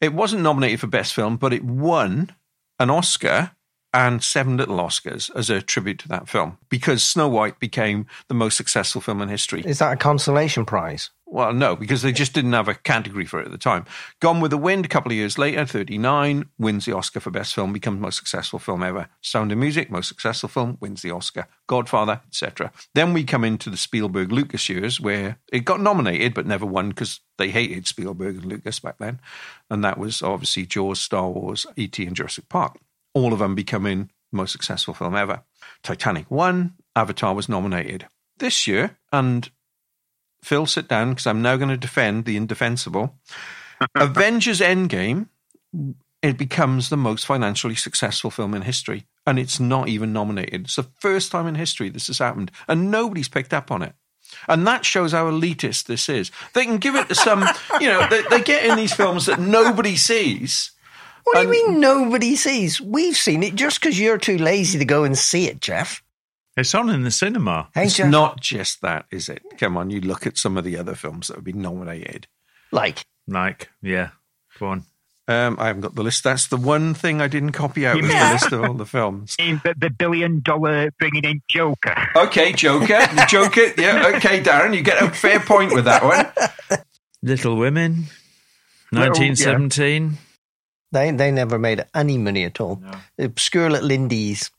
it 0.00 0.12
wasn't 0.12 0.42
nominated 0.42 0.80
for 0.80 0.88
Best 0.88 1.14
Film, 1.14 1.36
but 1.36 1.52
it 1.52 1.64
won 1.64 2.34
an 2.78 2.90
Oscar 2.90 3.52
and 3.94 4.22
seven 4.22 4.56
little 4.56 4.78
Oscars 4.78 5.30
as 5.36 5.50
a 5.50 5.60
tribute 5.60 5.98
to 6.00 6.08
that 6.08 6.28
film 6.28 6.58
because 6.68 7.02
Snow 7.02 7.28
White 7.28 7.60
became 7.60 8.06
the 8.28 8.34
most 8.34 8.56
successful 8.56 9.00
film 9.00 9.20
in 9.20 9.28
history. 9.28 9.62
Is 9.66 9.78
that 9.78 9.92
a 9.92 9.96
consolation 9.96 10.64
prize? 10.64 11.10
Well, 11.32 11.54
no, 11.54 11.76
because 11.76 12.02
they 12.02 12.12
just 12.12 12.34
didn't 12.34 12.52
have 12.52 12.68
a 12.68 12.74
category 12.74 13.24
for 13.24 13.40
it 13.40 13.46
at 13.46 13.52
the 13.52 13.58
time. 13.58 13.86
Gone 14.20 14.42
with 14.42 14.50
the 14.50 14.58
Wind, 14.58 14.84
a 14.84 14.88
couple 14.88 15.12
of 15.12 15.16
years 15.16 15.38
later, 15.38 15.64
39, 15.64 16.44
wins 16.58 16.84
the 16.84 16.94
Oscar 16.94 17.20
for 17.20 17.30
Best 17.30 17.54
Film, 17.54 17.72
becomes 17.72 18.00
most 18.00 18.18
successful 18.18 18.58
film 18.58 18.82
ever. 18.82 19.08
Sound 19.22 19.50
of 19.50 19.56
Music, 19.56 19.90
most 19.90 20.08
successful 20.08 20.50
film, 20.50 20.76
wins 20.78 21.00
the 21.00 21.10
Oscar. 21.10 21.46
Godfather, 21.68 22.20
etc. 22.26 22.70
Then 22.94 23.14
we 23.14 23.24
come 23.24 23.44
into 23.44 23.70
the 23.70 23.78
Spielberg 23.78 24.30
Lucas 24.30 24.68
years, 24.68 25.00
where 25.00 25.38
it 25.50 25.64
got 25.64 25.80
nominated 25.80 26.34
but 26.34 26.46
never 26.46 26.66
won 26.66 26.90
because 26.90 27.20
they 27.38 27.48
hated 27.48 27.86
Spielberg 27.86 28.36
and 28.36 28.44
Lucas 28.44 28.80
back 28.80 28.98
then. 28.98 29.18
And 29.70 29.82
that 29.84 29.96
was 29.96 30.20
obviously 30.20 30.66
Jaws, 30.66 31.00
Star 31.00 31.30
Wars, 31.30 31.64
E.T., 31.76 32.04
and 32.04 32.14
Jurassic 32.14 32.50
Park. 32.50 32.78
All 33.14 33.32
of 33.32 33.38
them 33.38 33.54
becoming 33.54 34.10
the 34.30 34.36
most 34.36 34.52
successful 34.52 34.94
film 34.94 35.14
ever. 35.14 35.42
Titanic 35.82 36.30
won, 36.30 36.74
Avatar 36.96 37.34
was 37.34 37.48
nominated. 37.48 38.06
This 38.38 38.66
year, 38.66 38.96
and 39.12 39.50
Phil, 40.42 40.66
sit 40.66 40.88
down 40.88 41.10
because 41.10 41.26
I'm 41.26 41.42
now 41.42 41.56
going 41.56 41.68
to 41.68 41.76
defend 41.76 42.24
the 42.24 42.36
indefensible. 42.36 43.16
Avengers 43.94 44.60
Endgame, 44.60 45.28
it 46.22 46.38
becomes 46.38 46.88
the 46.88 46.96
most 46.96 47.26
financially 47.26 47.74
successful 47.74 48.30
film 48.30 48.54
in 48.54 48.62
history, 48.62 49.06
and 49.26 49.38
it's 49.38 49.60
not 49.60 49.88
even 49.88 50.12
nominated. 50.12 50.62
It's 50.62 50.76
the 50.76 50.88
first 51.00 51.32
time 51.32 51.46
in 51.46 51.54
history 51.56 51.88
this 51.88 52.06
has 52.06 52.18
happened, 52.18 52.50
and 52.68 52.90
nobody's 52.90 53.28
picked 53.28 53.52
up 53.52 53.70
on 53.70 53.82
it. 53.82 53.94
And 54.48 54.66
that 54.66 54.84
shows 54.84 55.12
how 55.12 55.30
elitist 55.30 55.84
this 55.86 56.08
is. 56.08 56.30
They 56.54 56.64
can 56.64 56.78
give 56.78 56.94
it 56.94 57.08
to 57.08 57.14
some, 57.14 57.44
you 57.80 57.88
know, 57.88 58.06
they, 58.08 58.22
they 58.30 58.40
get 58.40 58.64
in 58.64 58.76
these 58.76 58.94
films 58.94 59.26
that 59.26 59.40
nobody 59.40 59.96
sees. 59.96 60.72
What 61.24 61.34
do 61.36 61.42
you 61.42 61.50
mean 61.50 61.80
nobody 61.80 62.36
sees? 62.36 62.80
We've 62.80 63.16
seen 63.16 63.42
it 63.42 63.54
just 63.54 63.80
because 63.80 63.98
you're 63.98 64.18
too 64.18 64.38
lazy 64.38 64.78
to 64.78 64.84
go 64.84 65.04
and 65.04 65.16
see 65.16 65.46
it, 65.48 65.60
Jeff. 65.60 66.02
It's 66.56 66.74
on 66.74 66.90
in 66.90 67.02
the 67.02 67.10
cinema. 67.10 67.68
Hey, 67.74 67.84
It's 67.84 67.96
Jeff. 67.96 68.10
not 68.10 68.40
just 68.40 68.82
that, 68.82 69.06
is 69.10 69.28
it? 69.28 69.42
Come 69.58 69.76
on, 69.76 69.90
you 69.90 70.00
look 70.00 70.26
at 70.26 70.36
some 70.36 70.58
of 70.58 70.64
the 70.64 70.76
other 70.76 70.94
films 70.94 71.28
that 71.28 71.36
have 71.36 71.44
been 71.44 71.62
nominated. 71.62 72.26
like, 72.72 73.04
Like, 73.26 73.70
yeah. 73.80 74.10
Go 74.58 74.66
on. 74.66 74.84
Um, 75.28 75.56
I 75.58 75.68
haven't 75.68 75.82
got 75.82 75.94
the 75.94 76.02
list. 76.02 76.24
That's 76.24 76.48
the 76.48 76.56
one 76.58 76.94
thing 76.94 77.20
I 77.22 77.28
didn't 77.28 77.52
copy 77.52 77.86
out 77.86 77.96
was 77.96 78.10
the 78.10 78.30
list 78.32 78.52
of 78.52 78.64
all 78.64 78.74
the 78.74 78.84
films. 78.84 79.36
The, 79.38 79.74
the 79.78 79.88
billion 79.88 80.40
dollar 80.40 80.90
bringing 80.98 81.24
in 81.24 81.40
Joker. 81.48 81.94
Okay, 82.16 82.52
Joker. 82.52 82.86
The 83.06 83.26
Joker. 83.30 83.72
Yeah, 83.80 84.12
okay, 84.16 84.42
Darren, 84.42 84.74
you 84.76 84.82
get 84.82 85.00
a 85.02 85.08
fair 85.10 85.38
point 85.40 85.72
with 85.72 85.84
that 85.84 86.02
one. 86.04 86.80
Little 87.22 87.56
Women, 87.56 88.06
Little- 88.90 89.08
1917. 89.14 90.18
They 90.92 91.10
they 91.10 91.30
never 91.30 91.58
made 91.58 91.84
any 91.94 92.18
money 92.18 92.44
at 92.44 92.60
all. 92.60 92.82
Obscure 93.18 93.70
little 93.70 93.90
indies. 93.90 94.50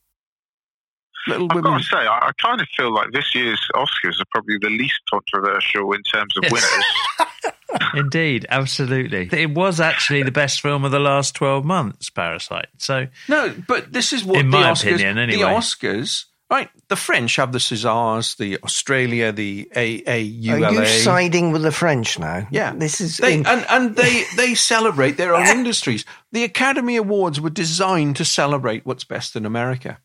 Little 1.26 1.48
I've 1.52 1.64
got 1.64 1.78
to 1.78 1.84
say, 1.86 1.96
I, 1.96 2.18
I 2.28 2.32
kind 2.42 2.60
of 2.60 2.68
feel 2.76 2.94
like 2.94 3.12
this 3.12 3.34
year's 3.34 3.66
Oscars 3.76 4.20
are 4.20 4.26
probably 4.32 4.58
the 4.60 4.70
least 4.70 5.00
controversial 5.10 5.94
in 5.94 6.02
terms 6.04 6.36
of 6.38 6.44
winners. 6.52 6.86
Indeed, 7.96 8.46
absolutely. 8.50 9.30
It 9.32 9.52
was 9.52 9.80
actually 9.80 10.24
the 10.24 10.32
best 10.32 10.62
film 10.62 10.84
of 10.84 10.92
the 10.92 11.00
last 11.00 11.34
12 11.36 11.64
months, 11.64 12.10
Parasite. 12.10 12.68
So, 12.78 13.08
No, 13.30 13.56
but 13.68 13.92
this 13.94 14.12
is 14.14 14.24
what 14.26 14.40
In 14.40 14.52
the 14.52 14.58
my 14.58 14.72
Oscars. 14.72 14.84
opinion, 14.96 15.18
anyway. 15.18 15.42
The 15.44 15.48
Oscars, 15.48 16.26
right? 16.54 16.70
The 16.88 16.96
French 16.96 17.36
have 17.38 17.52
the 17.52 17.60
Césars, 17.60 18.38
the 18.38 18.60
Australia, 18.64 19.32
the 19.32 19.68
Are 19.76 19.82
AAULA. 19.82 20.72
you 20.80 20.86
siding 20.86 21.52
with 21.52 21.64
the 21.64 21.72
French 21.72 22.20
now? 22.20 22.48
Yeah, 22.52 22.74
This 22.76 23.02
is 23.02 23.18
they, 23.18 23.34
in- 23.36 23.46
and 23.48 23.66
and 23.70 23.96
they 23.96 24.24
they 24.38 24.56
celebrate 24.56 25.18
their 25.18 25.34
own 25.36 25.48
industries. 25.48 26.06
The 26.32 26.44
Academy 26.44 26.96
Awards 26.98 27.42
were 27.42 27.50
designed 27.50 28.16
to 28.18 28.26
celebrate 28.26 28.86
what's 28.86 29.04
best 29.04 29.36
in 29.36 29.46
America, 29.46 29.98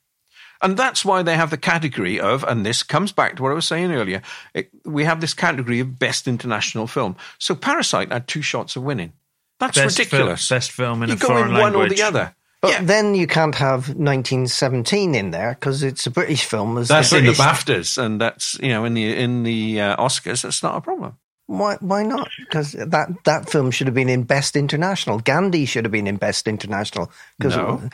and 0.62 0.76
that's 0.76 1.04
why 1.04 1.22
they 1.22 1.36
have 1.36 1.50
the 1.50 1.56
category 1.58 2.18
of. 2.18 2.44
And 2.44 2.64
this 2.64 2.82
comes 2.82 3.12
back 3.12 3.36
to 3.36 3.42
what 3.42 3.52
I 3.52 3.54
was 3.54 3.66
saying 3.66 3.92
earlier. 3.92 4.22
It, 4.54 4.70
we 4.84 5.04
have 5.04 5.20
this 5.20 5.34
category 5.34 5.80
of 5.80 5.98
best 5.98 6.26
international 6.26 6.86
film. 6.86 7.16
So 7.38 7.54
Parasite 7.54 8.10
had 8.12 8.26
two 8.26 8.42
shots 8.42 8.74
of 8.76 8.82
winning. 8.82 9.12
That's 9.60 9.76
best, 9.76 9.98
ridiculous. 9.98 10.46
Film, 10.48 10.56
best 10.56 10.70
film 10.70 11.02
in 11.02 11.08
you 11.10 11.14
a 11.16 11.18
go 11.18 11.26
foreign 11.28 11.48
in 11.48 11.52
one 11.54 11.62
language. 11.72 11.92
or 11.92 11.94
the 11.96 12.02
other. 12.02 12.34
But 12.60 12.70
yeah. 12.70 12.82
then 12.82 13.14
you 13.14 13.26
can't 13.26 13.54
have 13.54 13.88
1917 13.88 15.14
in 15.14 15.30
there 15.30 15.54
because 15.54 15.82
it's 15.82 16.06
a 16.06 16.10
British 16.10 16.44
film. 16.44 16.76
As 16.76 16.88
That's 16.88 17.10
the 17.10 17.18
in 17.18 17.26
the 17.26 17.32
BAFTAs, 17.32 17.98
and 17.98 18.20
that's 18.20 18.58
you 18.60 18.68
know 18.68 18.84
in 18.84 18.94
the 18.94 19.16
in 19.16 19.44
the 19.44 19.80
uh, 19.80 19.96
Oscars. 19.96 20.42
That's 20.42 20.62
not 20.62 20.76
a 20.76 20.80
problem. 20.80 21.16
Why? 21.46 21.76
Why 21.80 22.02
not? 22.02 22.30
Because 22.38 22.72
that 22.72 23.08
that 23.24 23.48
film 23.48 23.70
should 23.70 23.86
have 23.86 23.94
been 23.94 24.08
in 24.08 24.24
Best 24.24 24.56
International. 24.56 25.20
Gandhi 25.20 25.66
should 25.66 25.84
have 25.84 25.92
been 25.92 26.06
in 26.06 26.16
Best 26.16 26.48
International. 26.48 27.10
Because 27.38 27.56
No. 27.56 27.88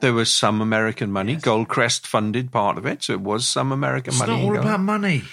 There 0.00 0.12
was 0.12 0.30
some 0.30 0.60
American 0.60 1.10
money. 1.10 1.34
Goldcrest 1.36 2.06
funded 2.06 2.52
part 2.52 2.78
of 2.78 2.86
it, 2.86 3.02
so 3.02 3.14
it 3.14 3.20
was 3.20 3.48
some 3.48 3.72
American 3.72 4.12
It's 4.12 4.20
money. 4.20 4.32
It's 4.32 4.38
not 4.38 4.44
all 4.44 4.54
going- 4.54 4.64
about 4.64 4.80
money. 4.80 5.24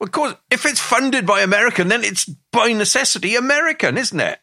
Of 0.00 0.10
course, 0.10 0.34
if 0.50 0.66
it's 0.66 0.80
funded 0.80 1.26
by 1.26 1.42
American, 1.42 1.88
then 1.88 2.02
it's 2.02 2.24
by 2.50 2.72
necessity 2.72 3.36
American, 3.36 3.96
isn't 3.96 4.18
it? 4.18 4.40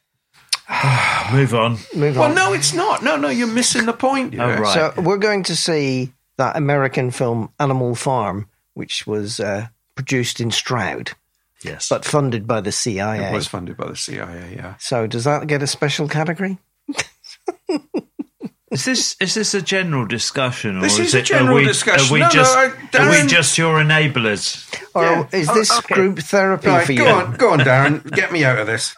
Move 1.33 1.53
on. 1.55 1.77
move 1.95 2.17
on. 2.19 2.33
Well, 2.33 2.35
no, 2.35 2.53
it's 2.53 2.73
not. 2.73 3.03
No, 3.03 3.17
no, 3.17 3.29
you're 3.29 3.47
missing 3.47 3.85
the 3.85 3.93
point. 3.93 4.35
Oh, 4.39 4.47
right. 4.59 4.73
So 4.95 5.01
we're 5.01 5.17
going 5.17 5.43
to 5.43 5.55
see 5.55 6.13
that 6.38 6.55
American 6.55 7.11
film 7.11 7.49
Animal 7.59 7.95
Farm, 7.95 8.47
which 8.75 9.05
was 9.07 9.39
uh, 9.39 9.67
produced 9.95 10.39
in 10.39 10.51
Stroud 10.51 11.11
Yes. 11.63 11.89
but 11.89 12.05
funded 12.05 12.47
by 12.47 12.61
the 12.61 12.71
CIA. 12.71 13.29
It 13.29 13.33
was 13.33 13.47
funded 13.47 13.77
by 13.77 13.88
the 13.88 13.95
CIA, 13.95 14.53
yeah. 14.55 14.75
So 14.79 15.07
does 15.07 15.23
that 15.25 15.47
get 15.47 15.61
a 15.63 15.67
special 15.67 16.07
category? 16.07 16.57
Is 18.71 18.85
this 18.85 19.15
is 19.19 19.33
this 19.33 19.55
a 19.55 19.63
general 19.63 20.05
discussion, 20.05 20.77
or 20.77 20.81
This 20.81 20.99
is, 20.99 21.07
is 21.07 21.13
a 21.15 21.19
it, 21.19 21.25
general 21.25 21.57
are 21.57 21.61
we, 21.61 21.65
discussion. 21.65 22.07
Are 22.07 22.13
we 22.13 22.19
No, 22.19 22.27
no, 22.27 22.31
just 22.31 22.55
are 22.55 23.09
we 23.09 23.27
just 23.27 23.57
your 23.57 23.79
enablers? 23.81 24.63
Or 24.93 25.03
Yeah. 25.03 25.25
is 25.31 25.49
Oh, 25.49 25.53
this 25.55 25.71
okay. 25.79 25.95
group 25.95 26.19
therapy 26.19 26.67
Right, 26.67 26.85
for 26.85 26.93
go 26.93 27.03
you? 27.03 27.09
on, 27.09 27.35
go 27.35 27.49
on, 27.49 27.59
Darren. 27.61 28.03
Get 28.11 28.31
me 28.31 28.43
out 28.45 28.59
of 28.59 28.67
this 28.67 28.95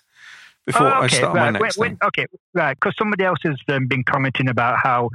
before 0.71 0.87
Oh, 0.87 1.01
I 1.01 1.07
start 1.07 1.35
right. 1.35 1.53
my 1.53 1.59
next 1.59 1.77
when- 1.77 1.91
when- 1.91 1.97
okay, 2.05 2.25
right. 2.53 2.75
Because 2.79 2.95
somebody 2.97 3.23
else 3.23 3.39
has 3.43 3.57
um, 3.69 3.87
been 3.87 4.03
commenting 4.03 4.49
about 4.49 4.77
how 4.81 5.09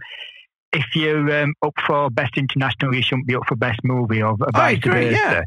if 0.72 0.84
you're 0.94 1.42
um, 1.42 1.54
up 1.64 1.74
for 1.86 2.10
best 2.10 2.36
international, 2.36 2.94
you 2.94 3.02
shouldn't 3.02 3.26
be 3.26 3.34
up 3.36 3.42
for 3.46 3.56
best 3.56 3.80
movie 3.84 4.22
or 4.22 4.36
I 4.42 4.50
vice 4.52 4.76
agree, 4.78 4.92
versa. 5.10 5.12
yeah. 5.12 5.42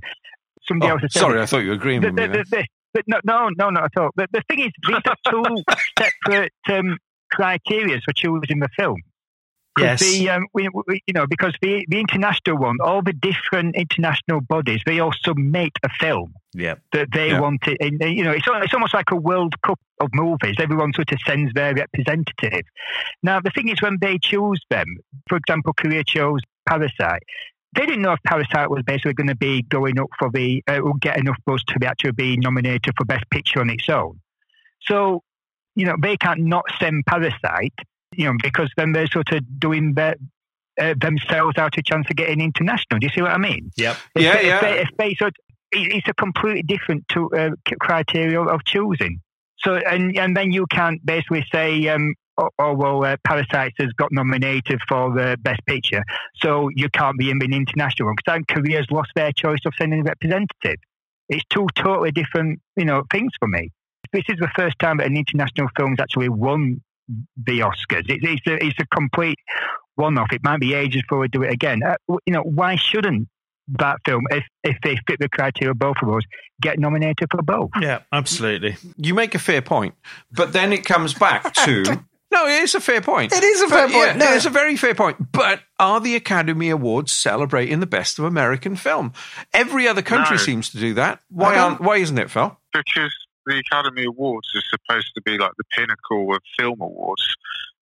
Somebody 0.68 0.90
Oh, 0.90 0.94
else 0.94 1.02
has 1.04 1.14
said 1.14 1.20
sorry, 1.20 1.42
I 1.42 1.46
thought 1.46 1.60
you 1.60 1.70
were 1.70 1.76
agreeing 1.76 2.02
the, 2.02 2.08
with 2.08 2.16
the, 2.16 2.22
then. 2.28 2.32
the, 2.32 2.58
the, 2.58 2.66
but 2.94 3.04
no, 3.08 3.20
no, 3.24 3.50
no, 3.58 3.70
not 3.70 3.84
at 3.86 4.02
all. 4.02 4.10
The, 4.16 4.28
the 4.32 4.42
thing 4.50 4.60
is, 4.62 4.72
these 4.88 4.98
are 5.06 5.16
two 5.30 5.64
separate 6.00 6.54
um, 6.72 6.98
criteria 7.32 8.00
for 8.04 8.14
choosing 8.14 8.60
the 8.60 8.70
film. 8.76 8.98
Yes. 9.80 10.00
The, 10.00 10.30
um, 10.30 10.46
we, 10.54 10.70
we, 10.88 11.02
you 11.08 11.14
know, 11.14 11.28
because 11.28 11.54
the, 11.62 11.86
the 11.90 12.00
international 12.00 12.58
one, 12.58 12.78
all 12.84 13.02
the 13.02 13.14
different 13.14 13.76
international 13.76 14.42
bodies, 14.42 14.82
they 14.86 15.00
all 15.00 15.14
submit 15.24 15.72
a 15.84 15.90
film 16.00 16.34
Yeah. 16.54 16.76
that 16.94 17.10
they 17.12 17.30
Yeah. 17.30 17.40
want 17.42 17.68
it. 17.68 17.78
And, 17.80 18.00
you 18.16 18.24
know, 18.24 18.32
it's, 18.32 18.48
it's 18.48 18.74
almost 18.74 18.94
like 18.94 19.12
a 19.12 19.16
World 19.16 19.56
Cup 19.62 19.80
of 20.00 20.10
movies. 20.14 20.56
Everyone 20.60 20.94
sort 20.94 21.12
of 21.12 21.20
sends 21.26 21.54
their 21.54 21.74
representative. 21.74 22.66
Now, 23.24 23.40
the 23.40 23.52
thing 23.52 23.70
is, 23.70 23.82
when 23.82 23.98
they 24.02 24.18
choose 24.22 24.62
them, 24.70 24.88
for 25.28 25.38
example, 25.38 25.74
Korea 25.74 26.04
chose 26.04 26.42
Parasite. 26.68 27.24
They 27.76 27.86
didn't 27.86 28.02
know 28.02 28.14
if 28.14 28.20
Parasite 28.26 28.70
was 28.70 28.82
basically 28.86 29.14
going 29.14 29.28
to 29.28 29.36
be 29.36 29.62
going 29.64 30.00
up 30.00 30.10
for 30.18 30.30
the, 30.32 30.64
uh, 30.68 30.80
or 30.80 30.94
get 31.00 31.18
enough 31.18 31.38
buzz 31.46 31.64
to 31.66 31.80
be 31.80 31.86
actually 31.86 32.14
be 32.14 32.38
nominated 32.38 32.94
for 32.98 33.06
Best 33.06 33.26
Picture 33.30 33.60
on 33.62 33.70
its 33.70 33.88
own. 33.90 34.20
So, 34.82 35.22
you 35.76 35.86
know, 35.86 35.96
they 36.02 36.18
can't 36.18 36.42
not 36.42 36.66
send 36.80 37.06
Parasite, 37.06 37.74
you 38.16 38.26
know, 38.26 38.34
because 38.42 38.70
then 38.78 38.92
they're 38.92 39.08
sort 39.08 39.32
of 39.32 39.60
doing 39.60 39.94
their, 39.94 40.16
uh, 40.80 40.94
themselves 41.00 41.58
out 41.58 41.78
a 41.78 41.82
chance 41.84 42.08
of 42.10 42.16
getting 42.16 42.42
international. 42.42 43.00
Do 43.00 43.06
you 43.06 43.12
see 43.14 43.22
what 43.22 43.32
I 43.32 43.38
mean? 43.38 43.72
Yep. 43.78 43.98
If 44.16 44.22
Yeah, 44.22 44.38
they, 44.38 44.48
yeah. 44.48 44.56
If 44.56 44.62
they, 44.62 44.80
if 44.82 44.90
they 44.98 45.16
sort 45.16 45.36
it's 45.72 46.08
a 46.08 46.14
completely 46.14 46.64
different 46.64 47.08
to, 47.10 47.30
uh, 47.32 47.50
criteria 47.80 48.42
of 48.42 48.64
choosing. 48.66 49.22
So, 49.60 49.76
and 49.76 50.18
and 50.18 50.36
then 50.36 50.52
you 50.52 50.66
can't 50.68 51.06
basically 51.06 51.46
say, 51.52 51.88
um, 51.90 52.16
oh, 52.38 52.50
oh 52.58 52.74
well, 52.74 53.04
uh, 53.04 53.18
Parasites 53.26 53.76
has 53.80 53.92
got 53.98 54.12
nominated 54.12 54.80
for 54.88 55.14
the 55.14 55.38
best 55.42 55.60
picture, 55.66 56.04
so 56.36 56.70
you 56.76 56.90
can't 56.90 57.18
be 57.18 57.30
in 57.30 57.40
the 57.40 57.46
international 57.46 58.08
one 58.08 58.16
because 58.16 58.34
then 58.34 58.46
Korea's 58.46 58.88
lost 58.90 59.12
their 59.16 59.32
choice 59.34 59.60
of 59.66 59.74
sending 59.78 60.00
a 60.00 60.04
representative. 60.04 60.80
It's 61.28 61.44
two 61.50 61.68
totally 61.76 62.12
different, 62.12 62.60
you 62.76 62.86
know, 62.86 63.04
things 63.12 63.32
for 63.40 63.48
me. 63.48 63.70
This 64.12 64.24
is 64.30 64.38
the 64.40 64.50
first 64.56 64.80
time 64.80 64.98
that 64.98 65.08
an 65.08 65.18
international 65.18 65.68
film 65.78 65.90
film's 65.90 66.00
actually 66.00 66.30
won 66.30 66.82
the 67.38 67.60
Oscars. 67.60 68.06
It's, 68.10 68.24
it's 68.24 68.48
a 68.48 68.66
it's 68.66 68.80
a 68.80 68.86
complete 68.88 69.38
one-off. 69.96 70.32
It 70.32 70.42
might 70.44 70.60
be 70.60 70.74
ages 70.74 71.02
before 71.04 71.20
we 71.20 71.28
do 71.28 71.44
it 71.44 71.52
again. 71.52 71.82
Uh, 71.84 71.96
you 72.26 72.34
know, 72.34 72.42
why 72.44 72.76
shouldn't 72.76 73.28
that 73.80 73.98
film, 74.06 74.24
if 74.32 74.44
if 74.64 74.78
they 74.84 74.98
fit 75.08 75.20
the 75.20 75.30
criteria 75.30 75.72
of 75.72 75.80
both 75.80 75.98
of 76.02 76.10
us, 76.10 76.24
get 76.62 76.80
nominated 76.80 77.28
for 77.32 77.42
both? 77.42 77.70
Yeah. 77.80 78.00
Absolutely. 78.12 78.78
you 78.98 79.14
make 79.14 79.36
a 79.36 79.40
fair 79.40 79.62
point, 79.62 79.96
but 80.32 80.54
then 80.54 80.74
it 80.74 80.86
comes 80.86 81.14
back 81.14 81.54
to 81.66 81.84
no, 82.32 82.46
it 82.46 82.62
is 82.62 82.76
a 82.76 82.80
fair 82.80 83.02
point. 83.02 83.34
It 83.34 83.44
is 83.44 83.62
a 83.64 83.68
But, 83.68 83.76
fair 83.76 83.88
point, 83.90 83.96
Yeah, 84.20 84.30
no. 84.30 84.34
it's 84.36 84.46
a 84.46 84.52
very 84.52 84.76
fair 84.78 84.94
point. 84.94 85.32
But 85.32 85.62
are 85.80 86.00
the 86.00 86.16
Academy 86.16 86.70
Awards 86.70 87.12
celebrating 87.12 87.80
the 87.80 87.88
best 87.88 88.20
of 88.20 88.26
American 88.26 88.76
film? 88.76 89.14
Every 89.52 89.88
other 89.88 90.04
country 90.04 90.36
No. 90.38 90.44
seems 90.44 90.70
to 90.70 90.78
do 90.78 90.94
that. 90.94 91.22
Why 91.30 91.58
aren't? 91.58 91.82
Why 91.82 91.98
isn't 91.98 92.18
it, 92.20 92.30
Phil? 92.30 92.56
because 92.72 93.12
the 93.46 93.58
Academy 93.60 94.06
Awards 94.06 94.50
is 94.56 94.64
supposed 94.70 95.12
to 95.16 95.22
be 95.22 95.38
like 95.38 95.52
the 95.58 95.64
pinnacle 95.76 96.34
of 96.34 96.42
film 96.60 96.80
awards. 96.82 97.24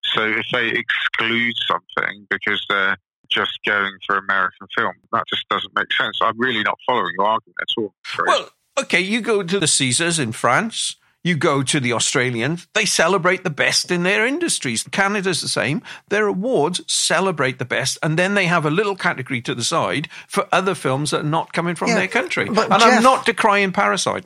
So 0.04 0.24
if 0.26 0.46
they 0.52 0.68
exclude 0.68 1.54
something 1.66 2.26
because 2.30 2.64
they're 2.68 2.96
just 3.30 3.58
going 3.66 3.92
for 4.06 4.16
American 4.16 4.66
film, 4.76 4.92
that 5.12 5.24
just 5.28 5.46
doesn't 5.48 5.74
make 5.76 5.92
sense. 5.92 6.18
I'm 6.22 6.38
really 6.38 6.62
not 6.62 6.78
following 6.86 7.12
your 7.18 7.26
argument 7.26 7.56
at 7.60 7.68
all. 7.82 7.94
Sorry. 8.06 8.26
Well, 8.28 8.48
okay, 8.80 9.00
you 9.00 9.20
go 9.20 9.42
to 9.42 9.60
the 9.60 9.66
Césars 9.66 10.18
in 10.18 10.32
France. 10.32 10.96
You 11.24 11.36
go 11.36 11.64
to 11.64 11.80
the 11.80 11.92
Australians, 11.92 12.68
they 12.74 12.84
celebrate 12.86 13.42
the 13.42 13.50
best 13.50 13.90
in 13.90 14.04
their 14.04 14.24
industries. 14.24 14.84
Canada's 14.84 15.40
the 15.42 15.48
same. 15.48 15.82
Their 16.08 16.28
awards 16.28 16.80
celebrate 16.86 17.58
the 17.58 17.64
best, 17.64 17.98
and 18.04 18.16
then 18.16 18.34
they 18.34 18.46
have 18.46 18.64
a 18.64 18.70
little 18.70 18.94
category 18.94 19.42
to 19.42 19.54
the 19.54 19.64
side 19.64 20.08
for 20.28 20.46
other 20.52 20.76
films 20.76 21.10
that 21.10 21.20
are 21.22 21.28
not 21.28 21.52
coming 21.52 21.74
from 21.74 21.88
Yeah, 21.88 21.96
their 21.96 22.08
country. 22.08 22.44
but 22.46 22.70
and 22.70 22.80
Jeff- 22.80 22.92
I'm 22.98 23.02
not 23.02 23.26
decrying 23.26 23.72
Parasite. 23.72 24.24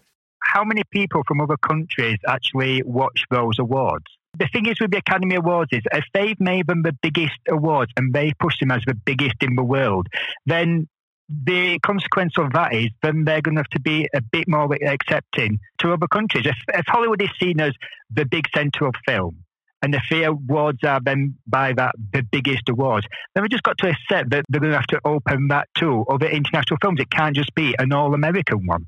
How 0.52 0.64
many 0.64 0.82
people 0.90 1.23
from 1.26 1.40
other 1.40 1.56
countries 1.56 2.18
actually 2.28 2.82
watch 2.82 3.25
those 3.30 3.59
awards? 3.59 4.04
The 4.38 4.49
thing 4.52 4.66
is 4.66 4.78
with 4.78 4.90
the 4.90 4.99
Academy 4.99 5.37
Awards 5.37 5.71
is 5.73 5.80
if 5.90 6.04
they've 6.12 6.38
made 6.38 6.66
them 6.66 6.82
the 6.82 6.92
biggest 7.00 7.38
awards 7.49 7.90
and 7.97 8.12
they 8.12 8.35
push 8.38 8.61
them 8.61 8.71
as 8.71 8.82
the 8.87 8.94
biggest 8.94 9.37
in 9.40 9.56
the 9.56 9.62
world, 9.62 10.09
then 10.44 10.88
the 11.30 11.78
consequence 11.78 12.35
of 12.37 12.52
that 12.52 12.75
is 12.75 12.90
then 13.02 13.25
they're 13.25 13.40
going 13.40 13.54
to 13.54 13.61
have 13.61 13.71
to 13.71 13.80
be 13.80 14.06
a 14.14 14.21
bit 14.21 14.47
more 14.47 14.68
accepting 14.75 15.59
to 15.78 15.94
other 15.94 16.06
countries. 16.06 16.44
If, 16.44 16.56
if 16.68 16.85
Hollywood 16.87 17.23
is 17.23 17.30
seen 17.40 17.59
as 17.59 17.73
the 18.11 18.26
big 18.26 18.44
centre 18.54 18.85
of 18.85 18.92
film, 19.06 19.38
and 19.80 19.94
if 19.94 20.02
the 20.11 20.25
awards 20.25 20.85
are 20.85 21.00
then 21.02 21.38
by 21.47 21.73
that 21.73 21.94
the 22.12 22.23
biggest 22.30 22.68
awards, 22.68 23.06
then 23.35 23.42
we've 23.42 23.50
just 23.50 23.62
got 23.62 23.78
to 23.78 23.88
accept 23.88 24.28
that 24.32 24.44
they're 24.50 24.61
going 24.61 24.73
to 24.73 24.78
have 24.78 24.87
to 24.88 25.00
open 25.06 25.49
that 25.49 25.68
to 25.78 26.04
other 26.11 26.26
international 26.26 26.76
films. 26.82 27.00
It 27.00 27.11
can't 27.11 27.35
just 27.35 27.54
be 27.54 27.75
an 27.78 27.94
all 27.94 28.12
American 28.12 28.66
one. 28.66 28.87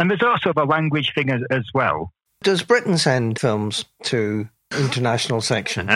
And 0.00 0.10
there's 0.10 0.22
also 0.22 0.52
the 0.54 0.64
language 0.64 1.12
thing 1.14 1.30
as, 1.30 1.42
as 1.50 1.64
well. 1.74 2.12
Does 2.42 2.62
Britain 2.62 2.96
send 2.96 3.38
films 3.38 3.84
to 4.04 4.48
international 4.72 5.42
section, 5.42 5.90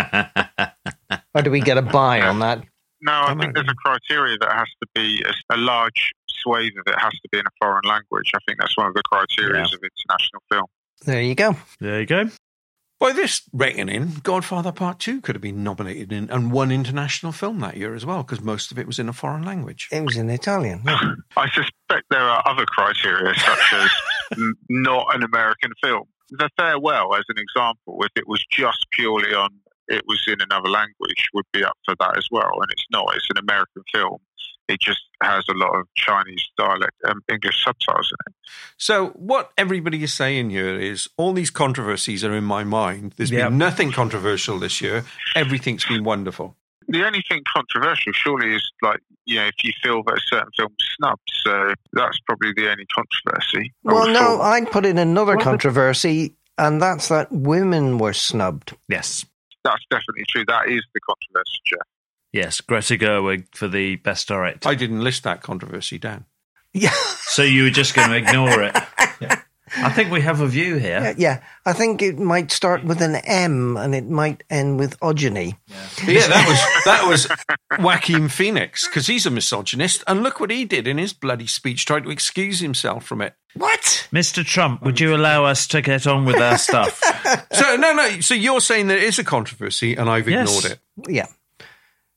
or 1.35 1.43
do 1.43 1.51
we 1.51 1.61
get 1.61 1.79
a 1.79 1.83
buy 1.83 2.21
on 2.21 2.41
that? 2.41 2.63
no, 3.01 3.13
I 3.13 3.31
I'm 3.31 3.39
think 3.39 3.55
there's 3.55 3.69
a 3.69 3.75
criteria 3.75 4.37
that 4.39 4.53
has 4.53 4.69
to 4.83 4.89
be 4.95 5.23
a, 5.23 5.55
a 5.55 5.57
large 5.57 6.13
swathe 6.29 6.73
of 6.79 6.93
it 6.93 6.99
has 6.99 7.13
to 7.13 7.29
be 7.33 7.39
in 7.39 7.47
a 7.47 7.51
foreign 7.61 7.85
language. 7.85 8.31
I 8.35 8.39
think 8.47 8.59
that's 8.59 8.77
one 8.77 8.89
of 8.89 8.95
the 8.95 9.03
criteria 9.11 9.63
of 9.63 9.73
international 9.73 10.43
film. 10.51 10.67
There 11.05 11.23
you 11.23 11.35
go. 11.35 11.57
There 11.81 12.01
you 12.01 12.07
go. 12.07 12.29
By 13.05 13.13
this 13.13 13.43
reckoning, 13.53 14.13
Godfather 14.23 14.73
Part 14.73 14.99
2 14.99 15.21
could 15.21 15.35
have 15.35 15.43
been 15.43 15.63
nominated 15.63 16.11
in, 16.11 16.31
and 16.31 16.51
won 16.51 16.73
international 16.73 17.33
film 17.33 17.61
that 17.61 17.77
year 17.77 17.95
as 17.95 18.07
well, 18.07 18.23
because 18.23 18.41
most 18.41 18.73
of 18.73 18.79
it 18.79 18.87
was 18.87 18.99
in 18.99 19.11
a 19.11 19.13
foreign 19.13 19.43
language. 19.43 19.89
It 19.93 20.03
was 20.07 20.17
in 20.17 20.31
Italian. 20.31 20.81
yeah. 20.87 20.99
I 21.37 21.51
suspect 21.51 22.07
there 22.09 22.23
are 22.23 22.43
other 22.47 22.65
criteria, 22.65 23.35
such 23.35 23.73
as 23.75 23.91
n- 24.39 24.55
not 24.71 25.15
an 25.15 25.23
American 25.23 25.73
film. 25.83 26.05
The 26.31 26.49
Farewell, 26.57 27.15
as 27.15 27.25
an 27.29 27.37
example, 27.37 28.03
if 28.05 28.13
it 28.17 28.27
was 28.27 28.43
just 28.51 28.87
purely 28.93 29.35
on 29.35 29.51
it 29.89 30.03
was 30.07 30.25
in 30.27 30.41
another 30.41 30.71
language, 30.71 31.29
would 31.35 31.45
be 31.53 31.63
up 31.63 31.77
for 31.85 31.95
that 32.01 32.17
as 32.17 32.27
well. 32.31 32.53
And 32.55 32.71
it's 32.71 32.87
not. 32.91 33.15
It's 33.17 33.29
an 33.29 33.37
American 33.37 33.83
film. 33.93 34.17
It 34.69 34.81
just 34.81 35.01
has 35.23 35.45
a 35.51 35.55
lot 35.55 35.75
of 35.79 35.87
Chinese 35.95 36.43
dialect 36.57 36.95
and 37.03 37.21
English 37.31 37.63
subtitles 37.65 38.11
in 38.13 38.33
it. 38.33 38.37
So, 38.79 39.09
what 39.11 39.51
everybody 39.59 40.03
is 40.03 40.13
saying 40.15 40.51
here 40.51 40.79
is 40.79 41.09
all 41.19 41.33
these 41.35 41.51
controversies 41.51 42.25
are 42.25 42.35
in 42.35 42.45
my 42.45 42.65
mind. 42.65 43.13
There's 43.17 43.31
Yep. 43.31 43.49
been 43.51 43.59
nothing 43.59 43.93
controversial 43.93 44.59
this 44.59 44.81
year. 44.81 45.05
Everything's 45.37 45.85
been 45.85 46.03
wonderful. 46.05 46.57
The 46.89 47.05
only 47.05 47.23
thing 47.29 47.43
controversial, 47.55 48.13
surely, 48.15 48.55
is 48.55 48.71
like 48.83 49.01
you 49.27 49.37
know 49.37 49.47
if 49.47 49.55
you 49.65 49.73
feel 49.83 50.03
that 50.05 50.15
a 50.19 50.21
certain 50.27 50.51
film's 50.57 50.77
snubbed. 50.97 51.31
So 51.43 51.75
that's 51.93 52.19
probably 52.27 52.53
the 52.57 52.71
only 52.71 52.87
controversy. 52.95 53.73
Well, 53.83 54.07
no, 54.09 54.19
thought. 54.39 54.41
I'd 54.41 54.71
put 54.71 54.85
in 54.87 54.97
another 54.99 55.33
Well, 55.33 55.39
the- 55.39 55.45
controversy, 55.45 56.37
and 56.59 56.81
that's 56.81 57.09
that 57.09 57.31
women 57.33 57.99
were 57.99 58.13
snubbed. 58.15 58.77
Yes. 58.89 59.25
that's 59.65 59.85
definitely 59.91 60.25
true. 60.29 60.45
That 60.47 60.69
is 60.69 60.83
the 60.93 61.01
controversy, 61.01 61.59
Jeff. 61.67 61.87
Yes, 62.35 62.61
Greta 62.61 62.97
Gerwig 62.99 63.45
for 63.55 63.69
the 63.69 63.95
best 63.97 64.27
director. 64.27 64.69
I 64.69 64.75
didn't 64.75 65.03
list 65.05 65.23
that 65.23 65.41
controversy 65.41 65.99
down. 65.99 66.25
Yeah, 66.73 66.91
so 67.21 67.43
you 67.43 67.63
were 67.63 67.71
just 67.71 67.95
going 67.95 68.11
to 68.11 68.17
ignore 68.17 68.61
it. 68.63 68.75
I 69.77 69.91
think 69.91 70.11
we 70.13 70.21
have 70.21 70.41
a 70.41 70.47
view 70.47 70.77
here. 70.77 71.01
yeah, 71.01 71.15
yeah. 71.17 71.43
I 71.67 71.73
think 71.73 72.03
it 72.03 72.19
might 72.19 72.51
start 72.53 72.85
with 72.85 73.01
an 73.01 73.17
M 73.17 73.77
and 73.77 73.95
it 73.95 74.09
might 74.09 74.43
end 74.51 74.79
with 74.79 74.99
ogeny. 75.01 75.57
Yeah, 76.07 76.27
that 76.29 76.47
was 76.49 76.85
that 76.85 77.07
was 77.09 77.29
Joaquin 77.83 78.29
Phoenix 78.29 78.87
because 78.89 79.07
he's 79.07 79.27
a 79.27 79.31
misogynist, 79.31 80.03
and 80.09 80.23
look 80.25 80.39
what 80.41 80.51
he 80.51 80.65
did 80.65 80.87
in 80.89 80.99
his 80.99 81.13
bloody 81.13 81.47
speech, 81.47 81.87
trying 81.87 82.03
to 82.05 82.11
excuse 82.11 82.59
himself 82.61 83.05
from 83.05 83.21
it. 83.21 83.35
What? 83.55 84.09
Mr. 84.13 84.45
Trump, 84.45 84.83
would 84.83 84.99
you 85.01 85.15
allow 85.15 85.45
us 85.45 85.67
to 85.69 85.81
get 85.83 86.07
on 86.09 86.25
with 86.25 86.37
our 86.41 86.59
stuff? 86.59 87.01
So 87.53 87.77
no, 87.77 87.93
no. 87.95 88.21
So 88.21 88.35
you're 88.35 88.61
saying 88.61 88.89
there 88.89 88.99
is 88.99 89.19
a 89.19 89.25
controversy, 89.25 89.95
and 89.95 90.11
I've 90.11 90.29
Yes. 90.29 90.49
ignored 90.49 90.73
it. 90.73 90.79
Yeah. 91.13 91.27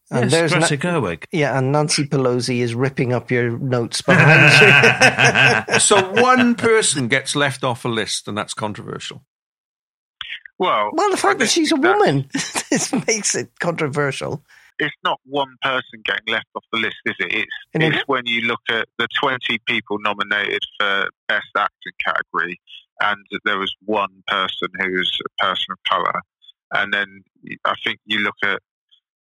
And 0.10 0.32
yes, 0.32 0.32
there's 0.32 0.54
Greta 0.70 0.88
no- 0.92 1.02
Gerwig. 1.02 1.24
yeah, 1.32 1.58
and 1.58 1.72
Nancy 1.74 2.06
Pelosi 2.08 2.60
is 2.60 2.74
ripping 2.74 3.12
up 3.14 3.30
your 3.30 3.58
notes 3.58 4.02
behind 4.02 4.52
you. 4.62 5.80
So 5.80 6.12
one 6.22 6.56
person 6.56 7.08
gets 7.10 7.36
left 7.36 7.64
off 7.64 7.84
a 7.86 7.90
list, 7.90 8.28
and 8.28 8.38
that's 8.38 8.54
controversial. 8.54 9.24
Well, 10.60 10.90
well, 10.94 11.10
the 11.12 11.18
I 11.18 11.20
fact 11.20 11.40
that 11.40 11.50
she's 11.50 11.72
a 11.72 11.76
that- 11.76 11.98
woman 11.98 12.30
this 12.72 12.92
makes 13.06 13.36
it 13.36 13.52
controversial. 13.60 14.44
it's 14.80 14.96
not 15.04 15.20
one 15.26 15.56
person 15.62 16.02
getting 16.04 16.26
left 16.34 16.48
off 16.56 16.64
the 16.72 16.80
list, 16.80 16.96
is 17.06 17.16
it? 17.20 17.34
It's, 17.34 17.52
And 17.74 17.84
it- 17.84 17.94
it's 17.96 18.08
when 18.08 18.26
you 18.26 18.42
look 18.42 18.62
at 18.70 18.88
the 18.98 19.08
20 19.20 19.60
people 19.68 19.98
nominated 20.00 20.62
for 20.80 21.10
Best 21.28 21.48
Acting 21.56 21.94
category, 22.04 22.60
and 23.02 23.18
there 23.46 23.60
was 23.60 23.74
one 23.86 24.24
person 24.28 24.70
who 24.80 24.92
was 24.94 25.20
a 25.26 25.44
person 25.46 25.66
of 25.72 25.78
colour. 25.90 26.22
And 26.74 26.92
then 26.94 27.24
I 27.66 27.74
think 27.84 28.00
you 28.06 28.20
look 28.20 28.36
at 28.44 28.60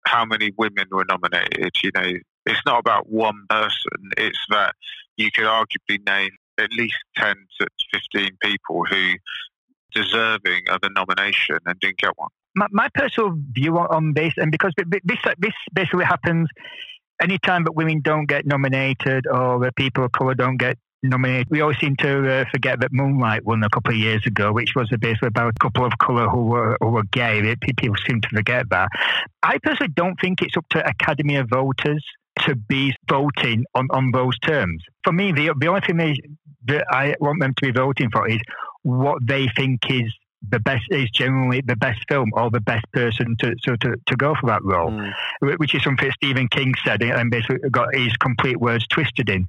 how 0.07 0.25
many 0.25 0.51
women 0.57 0.85
were 0.91 1.05
nominated. 1.07 1.71
You 1.83 1.91
know, 1.95 2.13
it's 2.45 2.61
not 2.65 2.79
about 2.79 3.09
one 3.09 3.45
person, 3.49 4.11
it's 4.17 4.39
that 4.49 4.73
you 5.17 5.29
could 5.31 5.45
arguably 5.45 6.05
name 6.05 6.31
at 6.59 6.71
least 6.71 6.95
10 7.17 7.35
to 7.59 7.67
15 7.93 8.37
people 8.41 8.85
who 8.85 9.13
deserving 9.93 10.69
of 10.69 10.79
a 10.83 10.89
nomination 10.89 11.57
and 11.65 11.79
didn't 11.79 11.97
get 11.97 12.11
one. 12.17 12.29
my, 12.55 12.67
my 12.71 12.89
personal 12.93 13.37
view 13.51 13.77
on, 13.77 13.87
on 13.87 14.13
this, 14.13 14.33
and 14.37 14.51
because 14.51 14.73
this, 14.77 15.19
this 15.37 15.53
basically 15.73 16.05
happens 16.05 16.47
anytime 17.21 17.63
that 17.63 17.73
women 17.73 18.01
don't 18.01 18.25
get 18.27 18.45
nominated 18.45 19.27
or 19.27 19.69
people 19.75 20.05
of 20.05 20.11
colour 20.11 20.35
don't 20.35 20.57
get 20.57 20.77
nominated, 21.03 21.47
we 21.49 21.61
always 21.61 21.77
seem 21.79 21.95
to 21.97 22.41
uh, 22.41 22.45
forget 22.51 22.79
that 22.81 22.91
Moonlight 22.91 23.45
won 23.45 23.63
a 23.63 23.69
couple 23.69 23.93
of 23.93 23.97
years 23.97 24.25
ago, 24.25 24.51
which 24.51 24.73
was 24.75 24.89
basically 24.99 25.27
about 25.27 25.53
a 25.55 25.59
couple 25.59 25.85
of 25.85 25.93
colour 25.99 26.27
who 26.27 26.45
were, 26.45 26.77
who 26.81 26.87
were 26.87 27.03
gay. 27.11 27.55
People 27.77 27.95
seem 28.07 28.21
to 28.21 28.29
forget 28.29 28.69
that. 28.69 28.89
I 29.43 29.57
personally 29.63 29.93
don't 29.95 30.19
think 30.19 30.41
it's 30.41 30.57
up 30.57 30.65
to 30.71 30.87
Academy 30.87 31.35
of 31.35 31.49
Voters 31.49 32.03
to 32.39 32.55
be 32.55 32.93
voting 33.09 33.65
on, 33.73 33.87
on 33.91 34.11
those 34.11 34.37
terms. 34.39 34.83
For 35.03 35.11
me, 35.13 35.31
the, 35.31 35.53
the 35.59 35.67
only 35.67 35.81
thing 35.81 35.97
they, 35.97 36.15
that 36.65 36.85
I 36.91 37.15
want 37.19 37.41
them 37.41 37.53
to 37.57 37.65
be 37.65 37.71
voting 37.71 38.09
for 38.11 38.27
is 38.27 38.39
what 38.83 39.19
they 39.25 39.47
think 39.55 39.81
is 39.89 40.13
the 40.49 40.59
best 40.59 40.85
is 40.89 41.09
generally 41.11 41.61
the 41.65 41.75
best 41.75 41.99
film 42.07 42.29
or 42.33 42.49
the 42.49 42.61
best 42.61 42.85
person 42.93 43.35
to 43.39 43.55
to, 43.63 43.77
to, 43.77 43.95
to 44.05 44.15
go 44.15 44.33
for 44.39 44.47
that 44.47 44.63
role, 44.63 44.91
Mm. 44.91 45.13
which 45.59 45.75
is 45.75 45.83
something 45.83 46.09
Stephen 46.11 46.47
King 46.47 46.73
said 46.85 47.01
and 47.03 47.29
basically 47.31 47.69
got 47.69 47.93
his 47.93 48.13
complete 48.17 48.59
words 48.59 48.85
twisted 48.87 49.29
in. 49.29 49.45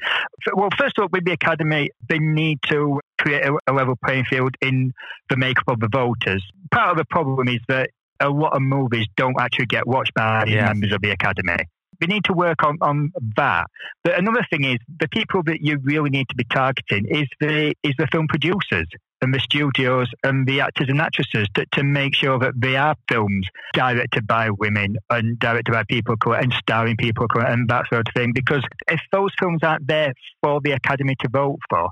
Well, 0.55 0.69
first 0.79 0.99
of 0.99 1.03
all, 1.03 1.09
with 1.13 1.25
the 1.25 1.33
Academy, 1.33 1.91
they 2.09 2.19
need 2.19 2.59
to 2.69 3.01
create 3.19 3.45
a, 3.45 3.57
a 3.67 3.73
level 3.73 3.95
playing 4.05 4.25
field 4.25 4.55
in 4.61 4.93
the 5.31 5.37
makeup 5.37 5.65
of 5.69 5.81
the 5.81 5.89
voters. 5.93 6.45
Part 6.71 6.91
of 6.93 6.97
the 6.97 7.05
problem 7.07 7.49
is 7.49 7.61
that 7.69 7.91
a 8.21 8.29
lot 8.29 8.55
of 8.55 8.63
movies 8.63 9.07
don't 9.17 9.41
actually 9.41 9.67
get 9.67 9.87
watched 9.87 10.15
by 10.15 10.45
Yeah. 10.47 10.67
members 10.67 10.93
of 10.93 11.01
the 11.03 11.11
Academy. 11.11 11.65
We 12.01 12.07
need 12.07 12.25
to 12.25 12.33
work 12.33 12.63
on, 12.63 12.79
on 12.81 13.11
that. 13.37 13.67
But 14.05 14.19
another 14.19 14.47
thing 14.51 14.65
is 14.65 14.79
the 15.01 15.09
people 15.09 15.43
that 15.45 15.59
you 15.63 15.79
really 15.83 16.11
need 16.11 16.29
to 16.29 16.37
be 16.37 16.45
targeting 16.45 17.07
is 17.09 17.27
the 17.41 17.75
is 17.83 17.95
the 17.99 18.07
film 18.13 18.29
producers 18.29 18.87
and 19.21 19.35
the 19.35 19.41
studios 19.41 20.09
and 20.23 20.47
the 20.47 20.61
actors 20.61 20.89
and 20.89 21.01
actresses 21.01 21.49
to, 21.55 21.67
to 21.73 21.83
make 21.83 22.15
sure 22.15 22.39
that 22.39 22.55
they 22.57 22.77
are 22.77 22.95
films 23.09 23.47
directed 23.75 24.27
by 24.27 24.51
women 24.51 24.97
and 25.11 25.39
directed 25.39 25.73
by 25.73 25.83
people 25.85 26.15
of 26.15 26.21
colour 26.21 26.37
and 26.37 26.53
starring 26.53 26.97
people 26.97 27.25
of 27.25 27.31
colour 27.31 27.47
and 27.47 27.69
that 27.69 27.87
sort 27.89 28.07
of 28.07 28.15
thing. 28.15 28.33
Because 28.33 28.63
if 28.89 29.01
those 29.13 29.31
films 29.39 29.63
aren't 29.63 29.87
there 29.87 30.13
for 30.43 30.61
the 30.61 30.73
Academy 30.73 31.17
to 31.21 31.29
vote 31.29 31.59
for, 31.69 31.91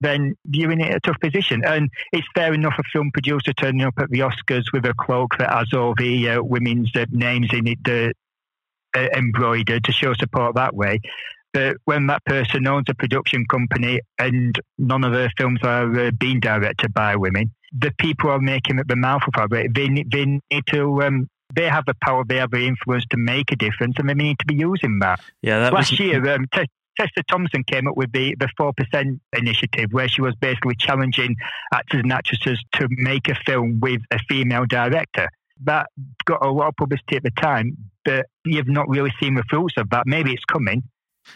then 0.00 0.34
you're 0.50 0.72
in 0.72 0.80
a 0.80 1.00
tough 1.00 1.18
position. 1.20 1.62
And 1.64 1.88
it's 2.12 2.26
fair 2.34 2.52
enough 2.52 2.74
a 2.78 2.82
film 2.92 3.10
producer 3.12 3.52
turning 3.52 3.82
up 3.82 3.94
at 3.98 4.10
the 4.10 4.20
Oscars 4.20 4.64
with 4.72 4.84
a 4.84 4.94
cloak 4.94 5.38
that 5.38 5.50
has 5.50 5.72
all 5.72 5.94
the 5.96 6.30
uh, 6.30 6.42
women's 6.42 6.90
uh, 6.94 7.06
names 7.10 7.50
in 7.52 7.68
it 7.68 7.78
uh, 7.88 8.12
uh, 8.98 9.08
embroidered 9.16 9.84
to 9.84 9.92
show 9.92 10.12
support 10.14 10.56
that 10.56 10.74
way. 10.74 11.00
But 11.52 11.76
when 11.84 12.06
that 12.06 12.24
person 12.24 12.66
owns 12.66 12.86
a 12.88 12.94
production 12.94 13.44
company 13.46 14.00
and 14.18 14.58
none 14.78 15.04
of 15.04 15.12
their 15.12 15.30
films 15.36 15.60
are 15.62 16.06
uh, 16.06 16.10
being 16.18 16.40
directed 16.40 16.94
by 16.94 17.16
women, 17.16 17.52
the 17.78 17.92
people 17.98 18.30
who 18.30 18.36
are 18.36 18.40
making 18.40 18.78
at 18.78 18.88
the 18.88 18.96
mouth 18.96 19.22
of 19.36 19.52
it, 19.52 19.74
they, 19.74 19.88
they 20.10 20.24
need 20.26 20.66
to. 20.68 21.02
Um, 21.02 21.28
they 21.54 21.68
have 21.68 21.84
the 21.84 21.94
power, 22.02 22.24
they 22.26 22.36
have 22.36 22.50
the 22.50 22.66
influence 22.66 23.04
to 23.10 23.18
make 23.18 23.52
a 23.52 23.56
difference, 23.56 23.96
and 23.98 24.08
they 24.08 24.14
need 24.14 24.38
to 24.38 24.46
be 24.46 24.54
using 24.54 25.00
that. 25.00 25.20
Yeah, 25.42 25.58
that 25.60 25.74
Last 25.74 25.90
was 25.90 26.00
year, 26.00 26.34
um, 26.34 26.46
Te- 26.54 26.70
Tessa 26.96 27.22
Thompson 27.30 27.64
came 27.64 27.86
up 27.86 27.96
with 27.96 28.12
the 28.12 28.34
the 28.36 28.48
four 28.56 28.72
percent 28.72 29.20
initiative, 29.36 29.92
where 29.92 30.08
she 30.08 30.22
was 30.22 30.34
basically 30.36 30.76
challenging 30.76 31.36
actors 31.72 32.00
and 32.02 32.12
actresses 32.12 32.62
to 32.74 32.88
make 32.90 33.28
a 33.28 33.34
film 33.46 33.80
with 33.80 34.00
a 34.10 34.18
female 34.28 34.64
director. 34.66 35.28
That 35.64 35.88
got 36.24 36.44
a 36.44 36.50
lot 36.50 36.68
of 36.68 36.76
publicity 36.76 37.16
at 37.16 37.22
the 37.22 37.30
time, 37.32 37.76
but 38.04 38.26
you've 38.44 38.68
not 38.68 38.88
really 38.88 39.12
seen 39.20 39.34
the 39.34 39.44
fruits 39.48 39.74
of 39.76 39.90
that. 39.90 40.06
Maybe 40.06 40.32
it's 40.32 40.44
coming. 40.44 40.82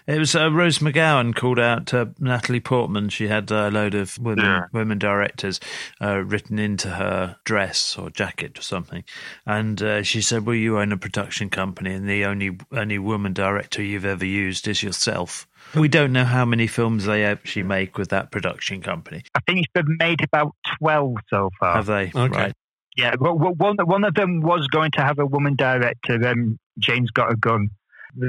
It 0.07 0.19
was 0.19 0.35
uh, 0.35 0.51
Rose 0.53 0.79
McGowan 0.79 1.35
called 1.35 1.59
out 1.59 1.93
uh, 1.95 2.07
Natalie 2.19 2.61
Portman. 2.61 3.09
She 3.09 3.29
had 3.29 3.51
a 3.51 3.71
load 3.71 3.95
of 3.95 4.19
women 4.19 4.45
Yeah. 4.45 4.65
women 4.73 4.99
directors 4.99 5.61
uh, 6.01 6.19
written 6.19 6.59
into 6.59 6.91
her 6.91 7.37
dress 7.45 7.97
or 7.99 8.11
jacket 8.11 8.59
or 8.59 8.63
something, 8.63 9.05
and 9.47 9.81
uh, 9.83 10.03
she 10.03 10.21
said, 10.21 10.47
"Well, 10.47 10.57
you 10.57 10.79
own 10.79 10.93
a 10.93 10.97
production 10.97 11.51
company, 11.51 11.93
and 11.95 12.09
the 12.09 12.25
only 12.25 12.59
only 12.73 12.99
woman 12.99 13.33
director 13.33 13.83
you've 13.83 14.05
ever 14.05 14.25
used 14.25 14.69
is 14.69 14.83
yourself." 14.83 15.47
We 15.75 15.89
don't 15.89 16.13
know 16.13 16.25
how 16.25 16.45
many 16.45 16.67
films 16.69 17.07
they 17.07 17.25
actually 17.25 17.65
make 17.65 17.99
with 17.99 18.11
that 18.11 18.31
production 18.31 18.83
company. 18.83 19.23
I 19.35 19.41
think 19.41 19.59
it's 19.61 19.73
been 19.73 19.97
made 19.99 20.23
about 20.23 20.55
twelve 20.79 21.17
so 21.29 21.51
far. 21.59 21.75
Have 21.77 21.87
they? 21.87 22.13
Okay. 22.15 22.29
Right. 22.29 22.53
Yeah, 22.97 23.15
well, 23.21 23.37
well, 23.37 23.53
one 23.55 23.77
one 23.85 24.05
of 24.05 24.15
them 24.15 24.41
was 24.41 24.69
going 24.69 24.91
to 24.93 25.03
have 25.03 25.19
a 25.19 25.27
woman 25.27 25.55
director. 25.57 26.19
Then 26.19 26.59
Jane's 26.79 27.11
got 27.11 27.31
a 27.31 27.37
gun. 27.37 27.69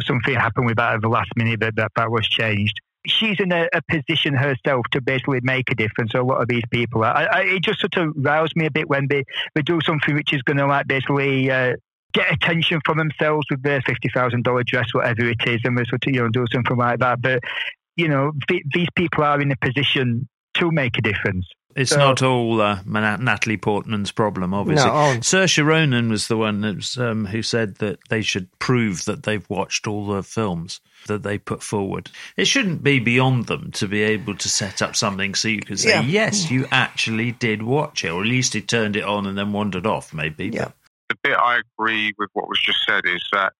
Something 0.05 0.35
happened 0.35 0.65
with 0.65 0.77
that 0.77 0.95
at 0.95 1.01
the 1.01 1.09
last 1.09 1.29
minute 1.35 1.59
that 1.61 1.75
that, 1.75 1.91
that 1.95 2.11
was 2.11 2.27
changed. 2.27 2.79
She's 3.05 3.39
in 3.39 3.51
a, 3.53 3.69
a 3.73 3.81
position 3.89 4.33
herself 4.33 4.85
to 4.91 5.01
basically 5.01 5.39
make 5.41 5.71
a 5.71 5.75
difference. 5.75 6.13
A 6.13 6.21
lot 6.21 6.41
of 6.41 6.49
these 6.49 6.63
people, 6.69 7.03
I, 7.03 7.27
I, 7.31 7.41
it 7.43 7.63
just 7.63 7.79
sort 7.79 7.95
of 7.95 8.13
roused 8.17 8.55
me 8.55 8.65
a 8.65 8.71
bit 8.71 8.89
when 8.89 9.07
they, 9.09 9.23
they 9.55 9.61
do 9.61 9.79
something 9.81 10.13
which 10.13 10.33
is 10.33 10.41
going 10.41 10.57
to 10.57 10.65
like 10.65 10.87
basically 10.87 11.49
uh, 11.49 11.75
get 12.13 12.31
attention 12.33 12.81
from 12.85 12.97
themselves 12.97 13.45
with 13.49 13.61
their 13.63 13.81
fifty 13.81 14.09
thousand 14.13 14.43
dollar 14.43 14.63
dress, 14.63 14.93
whatever 14.93 15.29
it 15.29 15.37
is, 15.47 15.61
and 15.63 15.77
they 15.77 15.83
sort 15.85 16.05
of 16.05 16.13
you 16.13 16.21
know 16.21 16.29
do 16.29 16.45
something 16.51 16.75
like 16.75 16.99
that. 16.99 17.21
But 17.21 17.41
you 17.95 18.07
know, 18.07 18.31
th- 18.47 18.63
these 18.73 18.87
people 18.95 19.23
are 19.23 19.39
in 19.39 19.51
a 19.51 19.57
position 19.57 20.27
to 20.55 20.71
make 20.71 20.97
a 20.97 21.01
difference. 21.01 21.47
It's 21.77 21.91
So- 21.91 21.97
not 21.97 22.21
all 22.23 22.59
uh, 22.59 22.79
Mana- 22.85 23.17
Natalie 23.19 23.55
Portman's 23.57 24.11
problem, 24.11 24.53
obviously. 24.53 24.87
No, 24.89 24.93
oh. 24.95 25.17
Saoirse 25.19 25.63
Ronan 25.63 26.09
was 26.09 26.27
the 26.27 26.35
one 26.35 26.61
that 26.61 26.75
was, 26.77 26.97
um, 26.97 27.25
who 27.27 27.43
said 27.43 27.75
that 27.75 27.99
they 28.09 28.21
should 28.23 28.47
prove 28.59 29.05
that 29.05 29.23
they've 29.23 29.47
watched 29.49 29.85
all 29.87 30.07
the 30.07 30.23
films 30.23 30.81
that 31.05 31.21
they 31.23 31.37
put 31.37 31.61
forward. 31.61 32.09
It 32.35 32.45
shouldn't 32.47 32.83
be 32.83 32.99
beyond 32.99 33.45
them 33.45 33.71
to 33.73 33.87
be 33.87 34.01
able 34.01 34.35
to 34.35 34.49
set 34.49 34.81
up 34.81 34.95
something 34.95 35.35
so 35.35 35.47
you 35.49 35.59
can 35.61 35.77
say, 35.77 35.89
Yeah. 35.91 36.01
yes, 36.01 36.49
you 36.51 36.65
actually 36.71 37.31
did 37.33 37.61
watch 37.61 38.03
it, 38.03 38.09
or 38.09 38.21
at 38.21 38.27
least 38.27 38.53
he 38.55 38.61
turned 38.61 38.95
it 38.95 39.03
on 39.03 39.27
and 39.27 39.37
then 39.37 39.51
wandered 39.53 39.85
off, 39.85 40.13
maybe. 40.13 40.47
Yeah. 40.47 40.69
the 41.09 41.15
bit 41.23 41.37
I 41.37 41.59
agree 41.77 42.11
with 42.17 42.29
what 42.33 42.49
was 42.49 42.59
just 42.59 42.79
said 42.85 43.05
is 43.05 43.23
that 43.31 43.53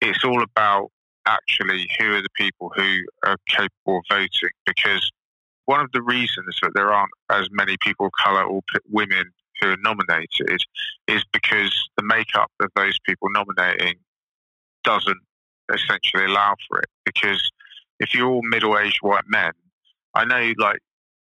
it's 0.00 0.22
all 0.24 0.42
about 0.44 0.90
actually 1.26 1.88
who 1.98 2.14
are 2.14 2.22
the 2.22 2.28
people 2.36 2.70
who 2.76 2.98
are 3.26 3.36
capable 3.48 3.98
of 3.98 4.04
voting 4.10 4.50
because 4.66 5.10
one 5.66 5.80
of 5.80 5.90
the 5.92 6.02
reasons 6.02 6.58
that 6.62 6.72
there 6.74 6.92
aren't 6.92 7.12
as 7.30 7.48
many 7.50 7.76
people 7.80 8.06
of 8.06 8.12
colour 8.22 8.44
or 8.44 8.60
women 8.90 9.24
who 9.60 9.70
are 9.70 9.76
nominated 9.78 10.58
is 11.08 11.24
because 11.32 11.88
the 11.96 12.02
makeup 12.02 12.50
of 12.60 12.70
those 12.76 12.98
people 13.06 13.28
nominating 13.30 13.94
doesn't 14.82 15.20
essentially 15.72 16.24
allow 16.24 16.54
for 16.68 16.78
it 16.78 16.88
because 17.04 17.50
if 18.00 18.14
you're 18.14 18.28
all 18.28 18.42
middle-aged 18.42 18.98
white 19.00 19.24
men 19.28 19.52
I 20.14 20.24
know 20.24 20.52
like 20.58 20.80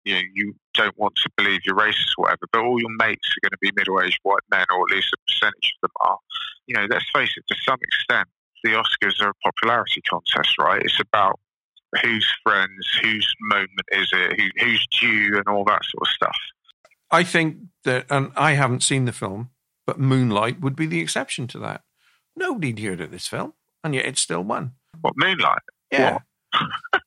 you 0.07 0.13
know, 0.15 0.21
you 0.33 0.55
don't 0.73 0.97
want 0.97 1.15
to 1.15 1.29
believe 1.35 1.61
you're 1.65 1.75
racist 1.75 2.15
or 2.17 2.23
whatever, 2.23 2.47
but 2.53 2.61
all 2.61 2.79
your 2.79 2.95
mates 2.97 3.27
are 3.27 3.43
going 3.43 3.51
to 3.51 3.57
be 3.59 3.71
middle-aged 3.75 4.19
white 4.23 4.43
men, 4.49 4.65
or 4.73 4.85
at 4.89 4.95
least 4.95 5.13
a 5.13 5.17
percentage 5.27 5.73
of 5.83 5.89
them 5.89 5.91
are. 5.99 6.17
You 6.65 6.75
know, 6.75 6.87
let's 6.89 7.09
face 7.13 7.33
it, 7.35 7.43
to 7.49 7.55
some 7.61 7.77
extent, 7.81 8.29
the 8.63 8.69
Oscars 8.69 9.21
are 9.21 9.31
a 9.31 9.33
popularity 9.43 10.01
contest, 10.09 10.57
right? 10.59 10.81
It's 10.81 11.01
about 11.01 11.41
who's 12.01 12.27
friends, 12.43 12.99
whose 13.01 13.35
moment 13.41 13.71
is 13.91 14.09
it, 14.13 14.39
who, 14.39 14.47
who's 14.65 14.87
due, 14.99 15.37
and 15.37 15.47
all 15.47 15.63
that 15.65 15.81
sort 15.85 16.01
of 16.01 16.07
stuff. 16.07 16.37
I 17.09 17.23
think 17.23 17.57
that, 17.83 18.05
and 18.09 18.31
I 18.35 18.53
haven't 18.53 18.83
seen 18.83 19.05
the 19.05 19.13
film, 19.13 19.51
but 19.85 19.99
Moonlight 19.99 20.59
would 20.59 20.75
be 20.75 20.85
the 20.85 20.99
exception 20.99 21.47
to 21.47 21.59
that. 21.59 21.83
Nobody'd 22.35 22.79
heard 22.79 23.01
of 23.01 23.11
this 23.11 23.27
film, 23.27 23.53
and 23.83 23.95
yet 23.95 24.05
it 24.05 24.17
still 24.17 24.43
won. 24.43 24.73
What 25.01 25.13
Moonlight? 25.15 25.61
Yeah. 25.91 26.13
What? 26.13 26.21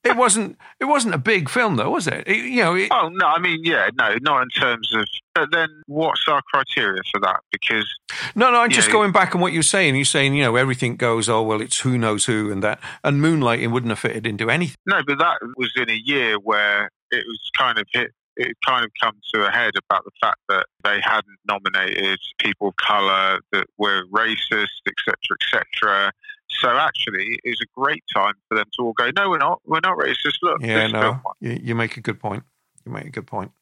It 0.04 0.16
wasn't. 0.16 0.56
It 0.80 0.84
wasn't 0.86 1.14
a 1.14 1.18
big 1.18 1.48
film, 1.48 1.76
though, 1.76 1.90
was 1.90 2.06
it? 2.06 2.24
It- 2.26 2.36
you 2.50 2.62
know, 2.62 2.74
it, 2.74 2.88
Oh 2.90 3.08
no, 3.10 3.26
I 3.26 3.38
mean, 3.38 3.60
yeah, 3.64 3.88
no, 3.98 4.16
not 4.22 4.42
in 4.42 4.48
terms 4.50 4.92
of. 4.94 5.06
But 5.34 5.52
then, 5.52 5.68
what's 5.86 6.26
our 6.28 6.42
criteria 6.52 7.00
for 7.12 7.20
that? 7.20 7.40
Because 7.52 7.86
no, 8.34 8.50
no. 8.50 8.60
I'm 8.60 8.70
just 8.70 8.88
Yeah. 8.88 8.92
going 8.94 9.12
back 9.12 9.34
on 9.34 9.40
what 9.40 9.52
you're 9.52 9.62
saying. 9.62 9.94
You're 9.96 10.04
saying, 10.04 10.34
you 10.34 10.42
know, 10.42 10.56
everything 10.56 10.96
goes. 10.96 11.28
Oh 11.28 11.42
well, 11.42 11.60
it's 11.60 11.80
who 11.80 11.96
knows 11.98 12.26
who, 12.26 12.50
and 12.50 12.62
that, 12.62 12.80
and 13.04 13.20
Moonlight, 13.20 13.60
it 13.60 13.68
wouldn't 13.68 13.90
have 13.90 13.98
fitted 14.00 14.26
into 14.26 14.50
anything. 14.50 14.76
No, 14.86 15.00
but 15.06 15.18
that 15.18 15.38
was 15.56 15.72
in 15.76 15.88
a 15.90 16.00
year 16.04 16.36
where 16.38 16.90
it 17.10 17.24
was 17.26 17.50
kind 17.56 17.78
of 17.78 17.86
hit. 17.92 18.12
It 18.36 18.56
kind 18.66 18.84
of 18.86 18.90
come 19.02 19.16
to 19.34 19.44
a 19.46 19.50
head 19.50 19.72
about 19.76 20.04
the 20.04 20.12
fact 20.20 20.38
that 20.48 20.64
they 20.82 20.98
hadn't 21.02 21.38
nominated 21.46 22.18
people 22.38 22.68
of 22.68 22.76
colour 22.76 23.38
that 23.52 23.66
were 23.76 24.04
racist, 24.06 24.80
etc., 24.86 25.14
etc. 25.42 26.12
So 26.60 26.68
actually, 26.76 27.38
it 27.44 27.48
was 27.50 27.60
a 27.62 27.80
great 27.80 28.02
time 28.14 28.34
for 28.48 28.56
them 28.56 28.66
to 28.76 28.82
all 28.84 28.92
go, 28.92 29.10
"No, 29.16 29.30
we're 29.30 29.38
not. 29.38 29.60
We're 29.64 29.80
not 29.82 29.96
racist. 29.98 30.36
Look, 30.42 30.60
Yeah, 30.62 30.84
this 30.84 30.92
no, 30.92 31.20
you, 31.40 31.58
you 31.62 31.74
make 31.74 31.96
a 31.96 32.00
good 32.00 32.18
point. 32.20 32.42
You 32.84 32.92
make 32.92 33.06
a 33.06 33.10
good 33.10 33.26
point. 33.26 33.52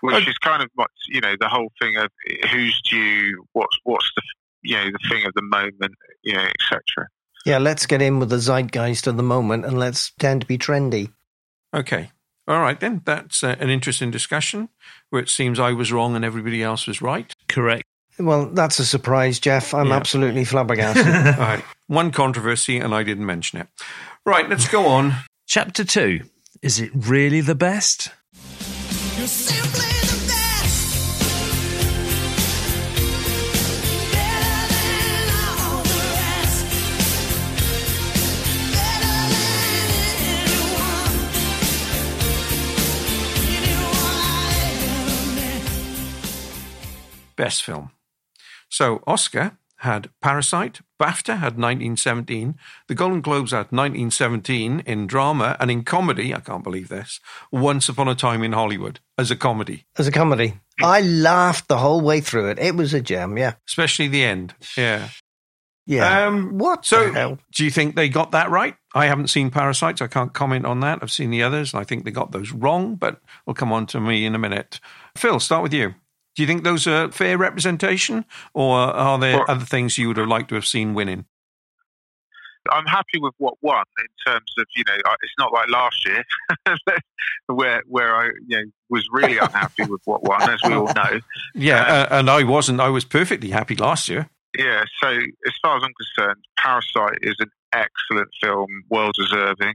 which 0.00 0.14
Okay. 0.16 0.30
is 0.30 0.38
kind 0.38 0.62
of 0.62 0.68
what 0.74 0.90
you 1.08 1.20
know 1.20 1.34
the 1.40 1.48
whole 1.48 1.72
thing 1.80 1.96
of 1.96 2.10
who's 2.50 2.80
due, 2.82 3.44
what's 3.52 3.76
what's 3.84 4.10
the 4.16 4.22
you 4.62 4.76
know 4.76 4.86
the 4.86 5.08
thing 5.08 5.26
of 5.26 5.32
the 5.34 5.42
moment, 5.42 5.94
you 6.22 6.34
know, 6.34 6.44
etc. 6.60 7.08
Yeah, 7.44 7.58
let's 7.58 7.86
get 7.86 8.00
in 8.00 8.18
with 8.20 8.30
the 8.30 8.38
zeitgeist 8.38 9.06
of 9.08 9.16
the 9.16 9.22
moment 9.22 9.64
and 9.64 9.76
let's 9.78 10.12
tend 10.20 10.42
to 10.42 10.46
be 10.46 10.56
trendy. 10.58 11.12
Okay. 11.74 12.10
All 12.48 12.60
right, 12.60 12.78
then. 12.78 13.02
That's 13.04 13.42
uh, 13.42 13.56
an 13.58 13.68
interesting 13.70 14.10
discussion 14.10 14.68
where 15.10 15.20
it 15.22 15.28
seems 15.28 15.58
I 15.58 15.72
was 15.72 15.92
wrong 15.92 16.14
and 16.16 16.24
everybody 16.24 16.62
else 16.62 16.86
was 16.86 17.00
right. 17.02 17.32
Correct. 17.48 17.82
Well, 18.18 18.46
that's 18.46 18.78
a 18.78 18.84
surprise, 18.84 19.40
Jeff. 19.40 19.72
I'm 19.74 19.88
Yeah. 19.88 19.96
absolutely 19.96 20.44
flabbergasted. 20.52 21.06
All 21.06 21.40
right. 21.40 21.64
One 21.92 22.10
controversy, 22.10 22.78
and 22.78 22.94
I 22.94 23.02
didn't 23.02 23.26
mention 23.26 23.60
it. 23.60 23.68
Right, 24.24 24.48
let's 24.48 24.66
go 24.66 24.86
on. 24.86 25.12
Chapter 25.46 25.84
two. 25.84 26.22
Is 26.62 26.80
it 26.80 26.90
really 26.94 27.42
the 27.42 27.54
best? 27.54 28.08
You're 29.18 29.26
simply 29.26 29.90
the 30.00 30.26
best. 30.26 31.12
Better 34.10 34.68
than 34.72 35.28
all 35.36 35.82
the 35.82 36.00
rest. 36.16 36.64
Better 38.72 39.16
than 39.34 39.90
anyone. 40.32 41.12
Anyone 43.52 44.24
I 44.24 44.26
ever 44.80 45.20
met. 45.36 45.68
Best 47.36 47.60
film. 47.62 47.90
So, 48.70 49.02
Oscar 49.06 49.58
had 49.82 50.10
Parasite, 50.20 50.80
BAFTA 51.00 51.38
had 51.38 51.58
1917, 51.58 52.56
the 52.88 52.94
Golden 52.94 53.20
Globes 53.20 53.50
had 53.52 53.70
1917 53.72 54.80
in 54.86 55.06
drama 55.06 55.56
and 55.60 55.70
in 55.70 55.84
comedy, 55.84 56.34
I 56.34 56.40
can't 56.40 56.64
believe 56.64 56.88
this, 56.88 57.20
Once 57.50 57.88
Upon 57.88 58.08
a 58.08 58.14
Time 58.14 58.42
in 58.42 58.52
Hollywood 58.52 59.00
as 59.18 59.30
a 59.30 59.36
comedy, 59.36 59.84
As 59.96 60.06
a 60.06 60.12
comedy. 60.12 60.54
I 60.82 61.00
laughed 61.02 61.68
the 61.68 61.78
whole 61.78 62.00
way 62.00 62.20
through 62.20 62.48
it. 62.50 62.58
It 62.58 62.74
was 62.74 62.94
a 62.94 63.00
gem, 63.00 63.36
yeah. 63.36 63.54
especially 63.68 64.08
the 64.08 64.24
end. 64.24 64.54
Yeah. 64.76 65.08
Yeah. 65.84 66.26
Um, 66.28 66.58
what 66.58 66.86
So, 66.86 67.06
the 67.08 67.12
hell? 67.12 67.38
do 67.54 67.64
you 67.64 67.70
think 67.70 67.96
they 67.96 68.08
got 68.08 68.30
that 68.30 68.50
right? 68.50 68.76
I 68.94 69.06
haven't 69.06 69.28
seen 69.30 69.50
Parasites. 69.50 70.00
I 70.00 70.06
can't 70.06 70.32
comment 70.32 70.64
on 70.64 70.78
that. 70.80 71.00
I've 71.02 71.10
seen 71.10 71.30
the 71.30 71.42
others, 71.42 71.72
and 71.74 71.80
I 71.80 71.84
think 71.84 72.04
they 72.04 72.12
got 72.12 72.30
those 72.30 72.52
wrong, 72.52 72.94
but 72.94 73.20
we'll 73.46 73.54
come 73.54 73.72
on 73.72 73.86
to 73.86 74.00
me 74.00 74.24
in 74.24 74.34
a 74.36 74.38
minute. 74.38 74.78
Phil, 75.16 75.40
start 75.40 75.62
with 75.64 75.74
you. 75.74 75.94
Do 76.34 76.42
you 76.42 76.46
think 76.46 76.64
those 76.64 76.86
are 76.86 77.10
fair 77.12 77.36
representation, 77.36 78.24
or 78.54 78.78
are 78.78 79.18
there 79.18 79.38
Well- 79.38 79.46
other 79.48 79.64
things 79.64 79.98
you 79.98 80.08
would 80.08 80.16
have 80.16 80.28
liked 80.28 80.48
to 80.50 80.54
have 80.54 80.66
seen 80.66 80.94
winning? 80.94 81.26
I'm 82.70 82.86
happy 82.86 83.18
with 83.18 83.34
what 83.38 83.54
won 83.60 83.82
in 83.98 84.32
terms 84.32 84.54
of 84.56 84.66
you 84.76 84.84
know 84.86 84.94
it's 84.94 85.34
not 85.36 85.52
like 85.52 85.68
last 85.68 86.06
year 86.06 86.22
where 87.46 87.82
where 87.88 88.14
I 88.14 88.26
you 88.46 88.56
know 88.56 88.62
was 88.88 89.04
really 89.10 89.36
unhappy 89.36 89.82
with 89.84 90.00
what 90.04 90.22
won, 90.22 90.48
as 90.48 90.60
we 90.64 90.74
all 90.74 90.86
know. 90.96 91.20
Yeah, 91.54 91.80
uh, 91.82 92.08
and 92.18 92.30
I 92.30 92.44
wasn't. 92.44 92.80
I 92.80 92.88
was 92.88 93.04
perfectly 93.04 93.50
happy 93.50 93.74
last 93.74 94.08
year. 94.08 94.28
Yeah, 94.56 94.84
so 95.02 95.08
as 95.08 95.52
far 95.60 95.76
as 95.76 95.82
I'm 95.82 95.92
concerned, 95.94 96.44
Parasite 96.56 97.18
is 97.22 97.34
an 97.40 97.50
excellent 97.72 98.28
film, 98.40 98.68
well 98.90 99.10
deserving. 99.12 99.74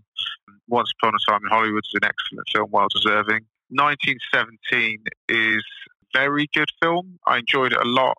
Once 0.69 0.91
Upon 1.01 1.13
a 1.13 1.31
Time 1.31 1.41
in 1.43 1.49
Hollywood 1.49 1.83
is 1.83 1.99
an 2.01 2.05
excellent 2.05 2.47
film, 2.53 2.69
well 2.71 2.87
deserving. 2.93 3.41
1917 3.69 5.03
is 5.29 5.63
very 6.17 6.49
good 6.53 6.69
film. 6.81 7.19
I 7.27 7.37
enjoyed 7.37 7.73
it 7.73 7.79
a 7.79 7.87
lot. 7.87 8.17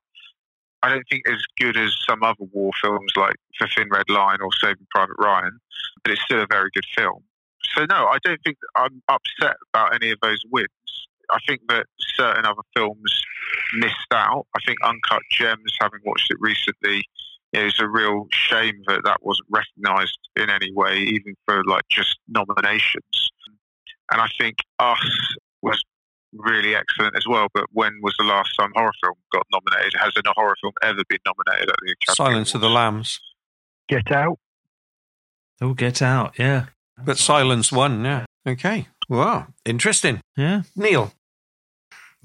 I 0.83 0.89
don't 0.91 1.05
think 1.11 1.23
as 1.29 1.43
good 1.59 1.77
as 1.77 1.95
some 2.09 2.23
other 2.23 2.45
war 2.53 2.71
films 2.81 3.13
like 3.17 3.35
The 3.59 3.69
Thin 3.77 3.89
Red 3.91 4.09
Line 4.09 4.39
or 4.41 4.51
Saving 4.61 4.87
Private 4.91 5.17
Ryan, 5.19 5.59
but 6.03 6.13
it's 6.13 6.23
still 6.23 6.43
a 6.43 6.47
very 6.49 6.71
good 6.73 6.87
film. 6.97 7.25
So 7.75 7.85
no, 7.87 8.07
I 8.07 8.19
don't 8.23 8.41
think 8.45 8.59
I'm 8.77 9.03
upset 9.09 9.57
about 9.75 9.95
any 9.95 10.11
of 10.11 10.19
those 10.23 10.41
wins. 10.51 10.69
I 11.31 11.39
think 11.47 11.61
that 11.69 11.87
certain 11.99 12.47
other 12.47 12.63
films 12.77 13.23
missed 13.75 14.13
out. 14.13 14.47
I 14.57 14.61
think 14.65 14.79
Uncut 14.85 15.23
Gems, 15.31 15.77
having 15.81 16.01
watched 16.05 16.31
it 16.31 16.39
recently, 16.41 17.05
it 17.53 17.65
was 17.65 17.81
a 17.81 17.89
real 17.89 18.27
shame 18.33 18.81
that 18.87 19.03
that 19.05 19.19
wasn't 19.23 19.49
recognised 19.51 20.19
in 20.37 20.51
any 20.51 20.73
way, 20.73 20.99
even 20.99 21.35
for 21.47 21.65
like 21.65 21.85
just 21.91 22.19
nominations. 22.29 23.31
And 24.11 24.21
I 24.21 24.29
think 24.39 24.59
Us 24.79 25.37
was 25.63 25.83
really 26.33 26.75
excellent 26.75 27.17
as 27.17 27.27
well. 27.27 27.49
But 27.55 27.65
when 27.73 27.99
was 28.03 28.15
the 28.19 28.25
last 28.27 28.51
time 28.59 28.71
horror 28.75 28.93
film 29.03 29.15
got 29.33 29.47
nominated? 29.53 29.95
Has 30.01 30.13
a 30.17 30.23
horror 30.37 30.57
film 30.61 30.73
ever 30.83 31.03
been 31.09 31.19
nominated 31.27 31.71
at 31.71 31.77
the 31.83 31.93
Academy 32.03 32.15
Silence 32.17 32.55
of 32.55 32.61
the 32.61 32.71
Lambs, 32.71 33.21
Get 33.89 34.13
out. 34.13 34.39
Oh, 35.61 35.73
get 35.75 36.03
out. 36.03 36.39
Yeah. 36.39 36.67
but 37.03 37.19
Silence 37.19 37.73
won. 37.73 38.05
Yeah. 38.05 38.27
Okay. 38.47 38.89
Wow. 39.09 39.47
Interesting. 39.65 40.21
Yeah. 40.37 40.63
Neil. 40.77 41.13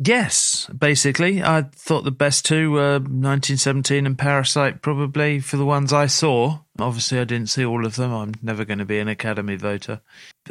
Yes, 0.06 0.70
basically. 0.78 1.44
I 1.44 1.63
thought 1.72 2.04
the 2.04 2.12
best 2.12 2.46
two 2.46 2.72
were 2.72 2.94
1917 2.94 4.06
and 4.06 4.18
Parasite, 4.18 4.82
probably 4.82 5.39
for 5.39 5.58
the 5.58 5.66
ones 5.66 5.94
I 5.94 6.08
saw. 6.08 6.60
Obviously, 6.80 7.20
I 7.20 7.24
didn't 7.24 7.50
see 7.50 7.63
all 7.63 7.86
of 7.86 7.96
them. 7.96 8.12
I'm 8.12 8.34
never 8.42 8.66
going 8.66 8.80
to 8.80 8.86
be 8.86 9.00
an 9.00 9.08
Academy 9.08 9.56
voter. 9.56 10.02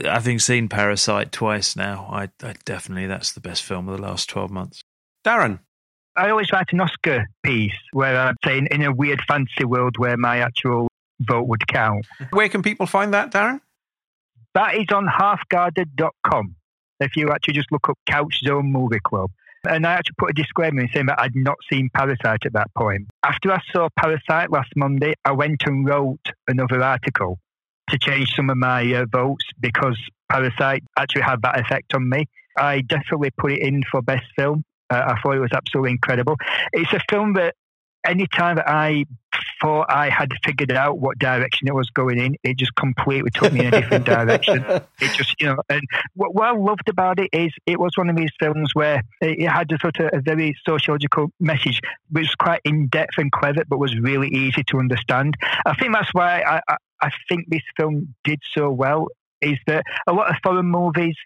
Having 0.02 0.38
seen 0.38 0.68
Parasite 0.68 1.32
twice 1.32 1.76
now, 1.76 2.08
I, 2.10 2.30
I 2.42 2.54
definitely 2.64 3.06
that's 3.06 3.32
the 3.32 3.40
best 3.40 3.62
film 3.62 3.88
of 3.88 3.96
the 3.96 4.02
last 4.02 4.30
12 4.30 4.50
months. 4.50 4.80
Darren. 5.24 5.58
I 6.16 6.30
always 6.30 6.52
write 6.52 6.72
an 6.72 6.80
Oscar 6.80 7.26
piece 7.42 7.72
where 7.92 8.16
I'm 8.16 8.36
saying 8.44 8.68
in 8.70 8.82
a 8.82 8.92
weird 8.92 9.20
fantasy 9.26 9.64
world 9.64 9.96
where 9.98 10.16
my 10.16 10.38
actual 10.38 10.88
vote 11.20 11.48
would 11.48 11.66
count. 11.66 12.06
Where 12.30 12.48
can 12.48 12.62
people 12.62 12.86
find 12.86 13.12
that, 13.14 13.32
Darren? 13.32 13.60
That 14.54 14.76
is 14.76 14.86
on 14.92 15.06
halfguarded.com. 15.06 16.54
If 17.00 17.16
you 17.16 17.30
actually 17.30 17.54
just 17.54 17.72
look 17.72 17.88
up 17.88 17.98
Couch 18.06 18.40
Zone 18.44 18.70
Movie 18.70 19.00
Club. 19.00 19.30
And 19.68 19.86
I 19.86 19.92
actually 19.92 20.14
put 20.18 20.30
a 20.30 20.32
disclaimer 20.32 20.80
in 20.80 20.88
saying 20.92 21.06
that 21.06 21.20
I'd 21.20 21.36
not 21.36 21.56
seen 21.70 21.88
Parasite 21.94 22.46
at 22.46 22.52
that 22.54 22.72
point. 22.76 23.08
After 23.24 23.52
I 23.52 23.60
saw 23.72 23.88
Parasite 23.96 24.50
last 24.50 24.70
Monday, 24.76 25.14
I 25.24 25.32
went 25.32 25.62
and 25.66 25.86
wrote 25.86 26.26
another 26.48 26.82
article 26.82 27.38
to 27.90 27.98
change 27.98 28.34
some 28.34 28.50
of 28.50 28.56
my 28.56 28.92
uh, 28.94 29.06
votes 29.10 29.44
because 29.60 29.98
Parasite 30.30 30.82
actually 30.96 31.22
had 31.22 31.42
that 31.42 31.60
effect 31.60 31.94
on 31.94 32.08
me. 32.08 32.26
I 32.58 32.80
definitely 32.80 33.30
put 33.38 33.52
it 33.52 33.62
in 33.62 33.82
for 33.90 34.02
best 34.02 34.26
film. 34.36 34.64
Uh, 34.90 35.14
I 35.14 35.20
thought 35.20 35.36
it 35.36 35.40
was 35.40 35.52
absolutely 35.54 35.92
incredible. 35.92 36.36
It's 36.72 36.92
a 36.92 37.00
film 37.08 37.34
that 37.34 37.54
any 38.04 38.26
time 38.26 38.56
that 38.56 38.68
I 38.68 39.04
I 39.64 40.08
had 40.08 40.30
figured 40.44 40.72
out 40.72 40.98
what 40.98 41.18
direction 41.18 41.68
it 41.68 41.74
was 41.74 41.88
going 41.90 42.18
in, 42.18 42.36
it 42.42 42.58
just 42.58 42.74
completely 42.74 43.30
took 43.30 43.52
me 43.52 43.60
in 43.60 43.74
a 43.74 43.80
different 43.80 44.04
direction. 44.04 44.64
It 45.00 45.16
just, 45.16 45.40
you 45.40 45.48
know, 45.48 45.56
and 45.68 45.82
what, 46.14 46.34
what 46.34 46.44
I 46.44 46.52
loved 46.52 46.88
about 46.88 47.18
it 47.18 47.30
is 47.32 47.52
it 47.66 47.78
was 47.80 47.92
one 47.96 48.08
of 48.08 48.16
these 48.16 48.30
films 48.38 48.70
where 48.74 49.02
it, 49.20 49.40
it 49.40 49.48
had 49.48 49.70
a 49.72 49.78
sort 49.78 49.98
of 50.00 50.10
a 50.12 50.20
very 50.20 50.56
sociological 50.66 51.30
message, 51.40 51.80
which 52.10 52.28
was 52.28 52.34
quite 52.36 52.60
in 52.64 52.86
depth 52.88 53.18
and 53.18 53.32
clever, 53.32 53.64
but 53.68 53.78
was 53.78 53.98
really 53.98 54.28
easy 54.28 54.62
to 54.68 54.78
understand. 54.78 55.36
I 55.66 55.74
think 55.74 55.92
that's 55.92 56.12
why 56.14 56.40
I, 56.42 56.60
I, 56.68 56.76
I 57.02 57.10
think 57.28 57.48
this 57.48 57.62
film 57.76 58.14
did 58.24 58.40
so 58.54 58.70
well. 58.70 59.08
Is 59.40 59.58
that 59.66 59.84
a 60.06 60.12
lot 60.12 60.30
of 60.30 60.36
foreign 60.42 60.66
movies, 60.66 61.16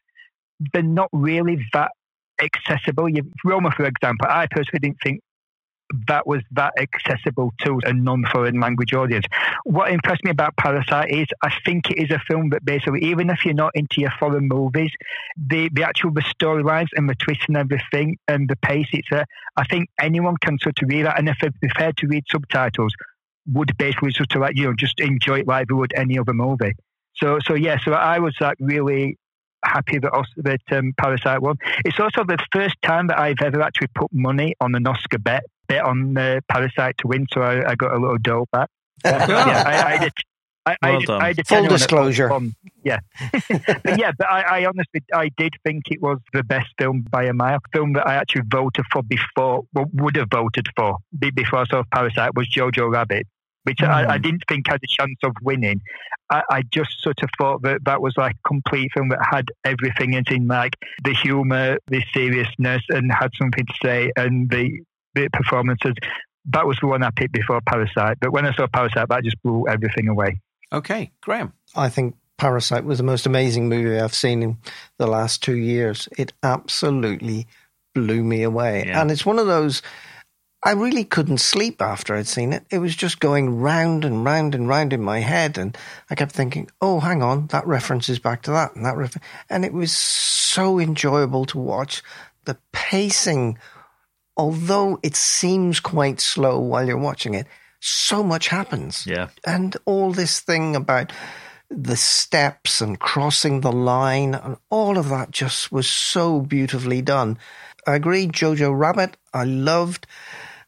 they're 0.72 0.83
not 0.83 1.11
really 1.12 1.62
that 1.75 1.90
accessible. 2.40 3.09
You, 3.09 3.31
Roma, 3.44 3.70
for 3.77 3.85
example, 3.85 4.27
I 4.29 4.46
personally 4.51 4.81
didn't 4.81 4.99
think 5.03 5.20
that 6.09 6.27
was 6.27 6.42
that 6.53 6.72
accessible 6.79 7.53
to 7.61 7.81
a 7.85 7.92
non-foreign 7.92 8.61
language 8.61 8.92
audience. 8.92 9.25
What 9.64 9.90
impressed 9.90 10.25
me 10.25 10.31
about 10.31 10.57
Parasite 10.57 11.11
is 11.11 11.27
I 11.42 11.53
think 11.64 11.90
it 11.90 11.99
is 11.99 12.11
a 12.11 12.20
film 12.29 12.51
that 12.51 12.64
basically, 12.64 13.05
even 13.05 13.31
if 13.31 13.44
you're 13.44 13.55
not 13.55 13.72
into 13.75 14.01
your 14.01 14.12
foreign 14.18 14.49
movies, 14.49 14.90
the, 15.37 15.70
the 15.72 15.85
actual 15.85 16.12
the 16.12 16.22
storylines 16.22 16.88
and 16.96 17.09
the 17.09 17.14
twists 17.14 17.44
and 17.49 17.57
everything 17.57 18.18
and 18.29 18.49
the 18.49 18.57
pace, 18.57 18.88
it's 18.92 19.11
a, 19.12 19.25
I 19.57 19.64
think 19.64 19.88
anyone 20.01 20.37
can 20.38 20.59
sort 20.59 20.83
of 20.83 20.88
read 20.88 21.07
that. 21.07 21.18
And 21.18 21.29
if 21.29 21.37
they're 21.40 21.53
prepared 21.61 21.96
to 21.99 22.09
read 22.09 22.25
subtitles, 22.29 22.92
would 23.53 23.77
basically 23.79 24.12
sort 24.12 24.35
of 24.35 24.40
like, 24.40 24.57
you 24.57 24.64
know, 24.64 24.75
just 24.75 24.99
enjoy 25.01 25.40
it 25.40 25.46
like 25.46 25.68
they 25.68 25.75
would 25.75 25.92
any 25.96 26.18
other 26.18 26.33
movie. 26.33 26.72
So, 27.14 27.38
so 27.44 27.55
yeah, 27.55 27.79
so 27.83 27.92
I 27.92 28.18
was 28.18 28.35
like 28.40 28.57
really 28.61 29.18
happy 29.64 29.99
that 29.99 30.12
that 30.38 30.61
um, 30.77 30.92
Parasite 30.99 31.40
won. 31.40 31.57
It's 31.85 31.99
also 31.99 32.25
the 32.25 32.38
first 32.53 32.75
time 32.83 33.07
that 33.07 33.18
I've 33.18 33.40
ever 33.40 33.62
actually 33.62 33.88
put 33.94 34.12
money 34.12 34.55
on 34.61 34.75
an 34.75 34.87
Oscar 34.87 35.18
bet 35.18 35.44
bet 35.69 35.85
on 35.85 36.17
uh, 36.17 36.41
Parasite 36.49 36.97
to 36.99 37.09
win, 37.09 37.27
so 37.33 37.43
I, 37.43 37.71
I 37.71 37.75
got 37.75 37.93
a 37.93 37.99
little 37.99 38.19
dough 38.19 38.47
back. 38.53 38.69
yeah, 39.05 39.65
I, 39.67 39.95
I 39.95 39.99
did. 39.99 40.13
I, 40.67 40.77
I, 40.83 40.99
did- 40.99 41.11
I 41.11 41.33
did 41.33 41.47
Full 41.47 41.57
tell 41.57 41.65
on 41.65 41.69
disclosure. 41.69 42.31
yeah, 42.83 42.99
but 43.85 43.99
yeah, 43.99 44.11
but 44.19 44.29
I, 44.29 44.41
I 44.63 44.67
honestly, 44.67 45.01
I 45.15 45.31
did 45.37 45.55
think 45.65 45.85
it 45.91 46.03
was 46.03 46.19
the 46.33 46.43
best 46.43 46.67
film 46.77 47.05
by 47.09 47.25
a 47.25 47.33
mile. 47.33 47.59
Film 47.73 47.93
that 47.93 48.07
I 48.07 48.15
actually 48.17 48.43
voted 48.49 48.85
for 48.91 49.03
before, 49.05 49.63
well, 49.73 49.87
would 49.93 50.17
have 50.17 50.29
voted 50.31 50.67
for 50.77 50.97
before 51.35 51.61
I 51.61 51.65
saw 51.67 51.85
Parasite 51.93 52.35
was 52.35 52.49
Jojo 52.49 52.91
Rabbit, 52.93 53.29
which 53.63 53.81
I, 53.81 54.15
I 54.15 54.19
didn't 54.19 54.43
think 54.49 54.67
had 54.67 54.81
a 54.83 54.89
chance 54.89 55.19
of 55.23 55.33
winning. 55.41 55.81
I, 56.31 56.43
I 56.51 56.63
just 56.73 57.01
sort 57.01 57.23
of 57.23 57.31
thought 57.39 57.63
that 57.63 57.85
that 57.85 58.03
was 58.03 58.15
like 58.17 58.35
a 58.35 58.49
complete 58.49 58.91
film 58.93 59.11
that 59.11 59.25
had 59.31 59.49
everything 59.65 60.15
in 60.15 60.25
it, 60.27 60.33
in 60.33 60.49
like 60.49 60.75
the 61.05 61.15
humor, 61.15 61.79
the 61.87 62.03
seriousness, 62.13 62.83
and 62.89 63.13
had 63.13 63.31
something 63.39 63.65
to 63.65 63.75
say, 63.85 64.11
and 64.17 64.51
the 64.51 64.81
the 65.17 65.29
performances. 65.33 65.95
That 66.47 66.67
was 66.67 66.79
the 66.81 66.87
one 66.87 67.03
I 67.03 67.11
picked 67.11 67.33
before 67.33 67.61
Parasite. 67.61 68.19
But 68.21 68.33
when 68.33 68.47
I 68.47 68.55
saw 68.55 68.69
Parasite, 68.69 69.09
that 69.09 69.25
just 69.25 69.43
blew 69.43 69.67
everything 69.67 70.09
away. 70.09 70.41
Okay, 70.73 71.11
Graham. 71.21 71.53
I 71.75 71.89
think 71.89 72.15
Parasite 72.39 72.85
was 72.85 72.99
the 72.99 73.05
most 73.05 73.27
amazing 73.27 73.69
movie 73.69 73.99
I've 73.99 74.15
seen 74.15 74.43
in 74.43 74.59
the 74.99 75.07
last 75.07 75.43
two 75.43 75.57
years. 75.57 76.09
It 76.17 76.33
absolutely 76.43 77.47
blew 77.95 78.23
me 78.23 78.43
away. 78.43 78.85
Yeah. 78.87 79.01
And 79.01 79.11
it's 79.11 79.25
one 79.25 79.39
of 79.39 79.47
those, 79.47 79.81
I 80.63 80.73
really 80.73 81.05
couldn't 81.05 81.39
sleep 81.39 81.81
after 81.81 82.15
I'd 82.15 82.27
seen 82.27 82.53
it. 82.53 82.65
It 82.71 82.79
was 82.79 82.95
just 82.95 83.21
going 83.21 83.59
round 83.59 84.05
and 84.05 84.25
round 84.25 84.55
and 84.55 84.69
round 84.69 84.93
in 84.93 85.01
my 85.01 85.21
head. 85.21 85.57
And 85.57 85.77
I 86.11 86.15
kept 86.15 86.33
thinking, 86.33 86.69
oh, 86.81 87.01
hang 87.01 87.23
on, 87.23 87.47
that 87.49 87.67
references 87.67 88.19
back 88.19 88.43
to 88.43 88.51
that 88.51 88.77
and 88.77 88.85
that. 88.85 88.97
Refer-. 88.97 89.21
And 89.49 89.65
it 89.65 89.73
was 89.73 89.93
so 89.93 90.79
enjoyable 90.79 91.47
to 91.47 91.59
watch. 91.59 92.03
The 92.45 92.59
pacing, 92.73 93.59
although 94.37 94.99
it 95.03 95.16
seems 95.16 95.81
quite 95.81 96.20
slow 96.20 96.59
while 96.59 96.87
you're 96.87 96.96
watching 96.99 97.35
it, 97.35 97.46
so 97.81 98.22
much 98.22 98.49
happens 98.49 99.07
Yeah. 99.07 99.29
and 99.46 99.77
all 99.85 100.12
this 100.12 100.40
thing 100.40 100.75
about 100.77 101.12
the 101.70 101.96
steps 101.96 102.81
and 102.81 102.99
crossing 102.99 103.61
the 103.61 103.72
line 103.72 104.35
and 104.35 104.57
all 104.70 104.96
of 104.99 105.09
that 105.09 105.31
just 105.31 105.72
was 105.72 105.88
so 105.90 106.40
beautifully 106.40 107.03
done. 107.03 107.38
I 107.87 107.96
agree, 107.96 108.27
Jojo 108.29 108.77
Rabbit, 108.77 109.16
I 109.35 109.44
loved. 109.44 110.07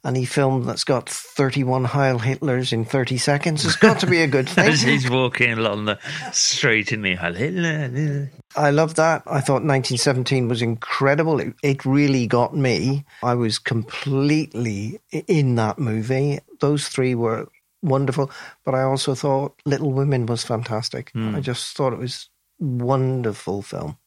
Any 0.05 0.25
film 0.25 0.63
that's 0.65 0.85
got 0.85 1.09
31 1.09 1.85
Heil 1.85 2.21
Hitlers 2.21 2.73
in 2.73 2.85
30 2.85 3.19
seconds 3.19 3.65
has 3.65 3.75
got 3.75 3.99
to 4.01 4.07
be 4.07 4.23
a 4.23 4.29
good 4.29 4.49
As 4.57 4.83
thing. 4.85 4.93
he's 4.93 5.11
walking 5.11 5.53
along 5.53 5.87
the 5.87 5.99
street 6.33 6.93
in 6.93 7.03
the 7.03 7.17
Heil 7.17 7.35
Hitler. 7.35 8.31
I 8.57 8.71
love 8.71 8.95
that. 8.95 9.23
I 9.27 9.41
thought 9.41 9.65
1917 9.65 10.49
was 10.49 10.63
incredible. 10.63 11.41
It, 11.41 11.55
it 11.63 11.85
really 11.85 12.27
got 12.29 12.55
me. 12.57 13.05
I 13.25 13.35
was 13.35 13.59
completely 13.59 15.01
in 15.11 15.57
that 15.57 15.79
movie. 15.81 16.39
Those 16.61 16.89
three 16.89 17.15
were 17.17 17.49
wonderful, 17.83 18.31
but 18.65 18.75
I 18.75 18.83
also 18.83 19.15
thought 19.17 19.61
Little 19.67 19.93
Women 19.93 20.27
was 20.27 20.45
fantastic. 20.45 21.11
Hmm. 21.11 21.35
I 21.35 21.41
just 21.41 21.77
thought 21.77 21.93
it 21.93 21.99
was 21.99 22.29
wonderful 22.61 23.63
film. 23.63 23.99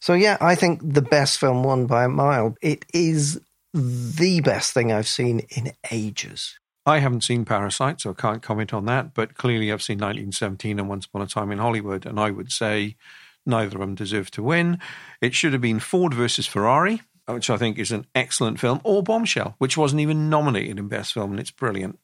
So 0.00 0.14
yeah, 0.14 0.38
I 0.40 0.54
think 0.54 0.80
the 0.82 1.02
best 1.02 1.38
film 1.38 1.62
won 1.62 1.86
by 1.86 2.04
a 2.04 2.08
mile. 2.08 2.56
It 2.60 2.84
is 2.92 3.40
the 3.74 4.40
best 4.40 4.72
thing 4.72 4.92
I've 4.92 5.08
seen 5.08 5.40
in 5.50 5.72
ages. 5.90 6.58
I 6.86 6.98
haven't 6.98 7.24
seen 7.24 7.44
Parasite, 7.44 8.00
so 8.00 8.10
I 8.10 8.14
can't 8.14 8.42
comment 8.42 8.72
on 8.72 8.84
that. 8.86 9.14
But 9.14 9.34
clearly, 9.34 9.72
I've 9.72 9.82
seen 9.82 9.98
1917 9.98 10.78
and 10.78 10.88
Once 10.88 11.06
Upon 11.06 11.22
a 11.22 11.26
Time 11.26 11.50
in 11.50 11.58
Hollywood, 11.58 12.06
and 12.06 12.20
I 12.20 12.30
would 12.30 12.52
say 12.52 12.96
neither 13.44 13.76
of 13.76 13.80
them 13.80 13.94
deserve 13.94 14.30
to 14.32 14.42
win. 14.42 14.78
It 15.20 15.34
should 15.34 15.52
have 15.52 15.62
been 15.62 15.80
Ford 15.80 16.14
versus 16.14 16.46
Ferrari, 16.46 17.02
which 17.26 17.50
I 17.50 17.56
think 17.56 17.78
is 17.78 17.90
an 17.90 18.06
excellent 18.14 18.60
film, 18.60 18.80
or 18.84 19.02
Bombshell, 19.02 19.56
which 19.58 19.76
wasn't 19.76 20.00
even 20.00 20.30
nominated 20.30 20.78
in 20.78 20.88
Best 20.88 21.12
Film, 21.12 21.32
and 21.32 21.40
it's 21.40 21.50
brilliant. 21.50 21.98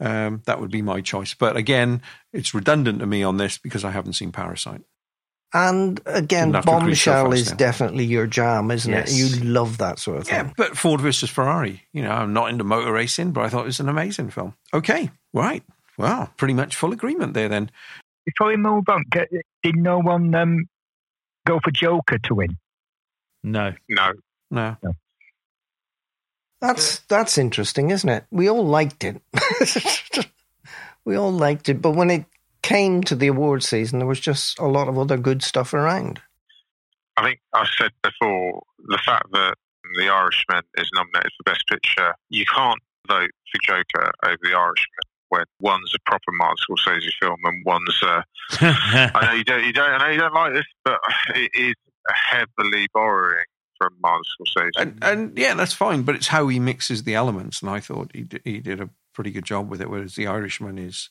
Um, 0.00 0.42
that 0.46 0.60
would 0.60 0.70
be 0.70 0.82
my 0.82 1.00
choice. 1.00 1.34
But 1.34 1.56
again, 1.56 2.02
it's 2.32 2.54
redundant 2.54 3.00
to 3.00 3.06
me 3.06 3.22
on 3.22 3.36
this 3.36 3.56
because 3.58 3.84
I 3.84 3.90
haven't 3.90 4.14
seen 4.14 4.32
Parasite. 4.32 4.82
And 5.54 5.98
again, 6.04 6.52
Didn't 6.52 6.54
have 6.56 6.64
to 6.66 6.76
agree 6.76 6.94
so 6.94 7.10
Bombshell 7.12 7.32
is 7.32 7.50
now. 7.50 7.56
definitely 7.56 8.04
your 8.04 8.26
jam, 8.26 8.70
isn't 8.70 8.92
Yes. 8.92 9.10
it? 9.10 9.16
You 9.16 9.44
love 9.44 9.78
that 9.78 9.98
sort 9.98 10.18
of 10.18 10.26
thing. 10.26 10.34
Yeah, 10.46 10.52
but 10.56 10.76
Ford 10.76 11.00
versus 11.00 11.30
Ferrari. 11.30 11.82
You 11.92 12.02
know, 12.02 12.10
I'm 12.10 12.34
not 12.34 12.50
into 12.50 12.64
motor 12.64 12.92
racing, 12.92 13.32
but 13.32 13.44
I 13.44 13.48
thought 13.48 13.62
it 13.62 13.66
was 13.66 13.80
an 13.80 13.88
amazing 13.88 14.28
film. 14.30 14.54
Okay, 14.74 15.10
right. 15.32 15.62
Well, 15.96 16.30
pretty 16.36 16.52
much 16.54 16.76
full 16.76 16.92
agreement 16.92 17.32
there 17.34 17.48
then. 17.48 17.70
Before 18.26 18.48
we 18.48 18.56
move 18.58 18.84
on, 18.90 19.04
did 19.62 19.76
no 19.76 19.98
one 20.00 20.34
um, 20.34 20.66
go 21.46 21.58
for 21.64 21.70
Joker 21.70 22.18
to 22.24 22.34
win? 22.34 22.58
No. 23.42 23.72
No. 23.88 24.12
No. 24.50 24.76
That's 26.60 26.98
that's 27.08 27.38
interesting, 27.38 27.90
isn't 27.90 28.08
it? 28.08 28.24
We 28.30 28.48
all 28.50 28.66
liked 28.66 29.04
it. 29.04 29.22
we 31.04 31.16
all 31.16 31.32
liked 31.32 31.68
it, 31.68 31.80
but 31.80 31.92
when 31.92 32.10
it 32.10 32.24
came 32.62 33.02
to 33.04 33.14
the 33.14 33.28
award 33.28 33.62
season, 33.62 33.98
there 33.98 34.08
was 34.08 34.20
just 34.20 34.58
a 34.58 34.66
lot 34.66 34.88
of 34.88 34.98
other 34.98 35.16
good 35.16 35.42
stuff 35.42 35.74
around. 35.74 36.20
I 37.16 37.22
think 37.24 37.40
I 37.54 37.66
said 37.76 37.90
before 38.02 38.62
the 38.86 38.98
fact 38.98 39.26
that 39.32 39.54
The 39.96 40.08
Irishman 40.08 40.62
is 40.76 40.90
nominated 40.94 41.32
for 41.36 41.50
Best 41.50 41.64
Picture. 41.68 42.14
You 42.30 42.44
can't 42.46 42.80
vote 43.08 43.30
for 43.50 43.58
Joker 43.62 44.10
over 44.24 44.38
The 44.42 44.56
Irishman 44.56 45.08
when 45.30 45.44
one's 45.60 45.92
a 45.94 46.10
proper 46.10 46.32
Martin 46.32 46.56
Scorsese 46.68 47.10
film 47.20 47.36
and 47.44 47.64
one's. 47.64 48.02
Uh, 48.02 48.22
I 48.60 49.26
know 49.26 49.32
you 49.32 49.44
don't. 49.44 49.64
You 49.64 49.72
don't. 49.72 49.90
I 49.90 49.98
know 49.98 50.12
you 50.12 50.20
don't 50.20 50.34
like 50.34 50.52
this, 50.54 50.66
but 50.84 51.00
it 51.34 51.50
is 51.54 51.74
heavily 52.08 52.86
borrowing 52.94 53.44
from 53.78 53.94
Martin 54.00 54.24
Scorsese. 54.40 54.70
And, 54.76 54.98
and 55.02 55.38
yeah, 55.38 55.54
that's 55.54 55.72
fine, 55.72 56.02
but 56.02 56.14
it's 56.14 56.28
how 56.28 56.48
he 56.48 56.58
mixes 56.58 57.04
the 57.04 57.14
elements, 57.14 57.62
and 57.62 57.70
I 57.70 57.80
thought 57.80 58.10
he 58.14 58.22
d- 58.22 58.40
he 58.44 58.60
did 58.60 58.80
a 58.80 58.90
pretty 59.12 59.30
good 59.30 59.44
job 59.44 59.70
with 59.70 59.80
it. 59.80 59.90
Whereas 59.90 60.14
the 60.14 60.26
Irishman 60.26 60.78
is 60.78 61.10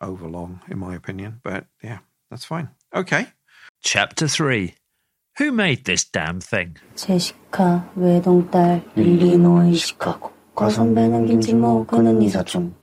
overlong, 0.00 0.60
in 0.68 0.78
my 0.78 0.94
opinion. 0.94 1.40
But 1.42 1.66
yeah, 1.82 1.98
that's 2.30 2.44
fine. 2.44 2.70
Okay, 2.94 3.26
Chapter 3.82 4.28
3. 4.28 4.74
Who 5.38 5.52
made 5.52 5.84
this 5.84 6.04
damn 6.04 6.40
thing? 6.40 6.74
제시카 6.94 7.90
외동딸 7.96 8.82
일리노이 8.96 9.74
시카고 9.74 10.32
과선배는 10.54 11.26
김치모 11.26 11.86
그는 11.86 12.20
이사촌 12.20 12.74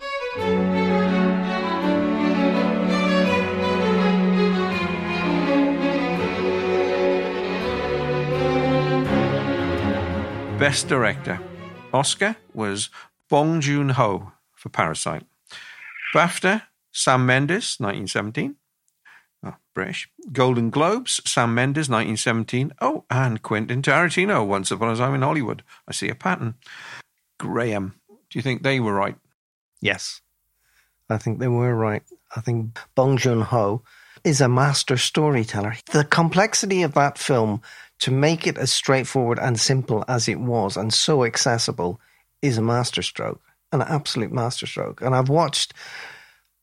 best 10.57 10.87
director 10.87 11.39
Oscar 11.93 12.35
was 12.55 12.89
Bong 13.29 13.61
Joon 13.61 13.89
Ho 13.89 14.31
for 14.55 14.69
Parasite. 14.69 15.25
BAFTA 16.15 16.63
Sam 16.92 17.26
Mendes, 17.26 17.76
1917. 17.78 18.56
Oh, 19.44 19.48
ah, 19.48 19.56
British. 19.74 20.08
Golden 20.30 20.70
Globes, 20.70 21.20
Sam 21.24 21.54
Mendes, 21.54 21.88
1917. 21.88 22.72
Oh, 22.80 23.04
and 23.10 23.42
Quentin 23.42 23.82
Tarantino, 23.82 24.46
Once 24.46 24.70
Upon 24.70 24.90
a 24.90 24.96
Time 24.96 25.14
in 25.14 25.22
Hollywood. 25.22 25.62
I 25.88 25.92
see 25.92 26.08
a 26.08 26.14
pattern. 26.14 26.54
Graham, 27.38 27.94
do 28.08 28.38
you 28.38 28.42
think 28.42 28.62
they 28.62 28.78
were 28.78 28.94
right? 28.94 29.16
Yes, 29.80 30.20
I 31.10 31.18
think 31.18 31.38
they 31.38 31.48
were 31.48 31.74
right. 31.74 32.02
I 32.36 32.40
think 32.40 32.78
Bong 32.94 33.16
Joon 33.16 33.40
Ho 33.40 33.82
is 34.24 34.40
a 34.40 34.48
master 34.48 34.96
storyteller. 34.96 35.76
The 35.92 36.04
complexity 36.04 36.82
of 36.82 36.94
that 36.94 37.18
film 37.18 37.62
to 38.00 38.10
make 38.10 38.46
it 38.46 38.56
as 38.56 38.72
straightforward 38.72 39.38
and 39.38 39.58
simple 39.58 40.04
as 40.08 40.28
it 40.28 40.40
was 40.40 40.76
and 40.76 40.92
so 40.92 41.24
accessible 41.24 42.00
is 42.40 42.58
a 42.58 42.62
masterstroke, 42.62 43.40
an 43.72 43.82
absolute 43.82 44.32
masterstroke. 44.32 45.00
And 45.00 45.14
I've 45.14 45.28
watched 45.28 45.74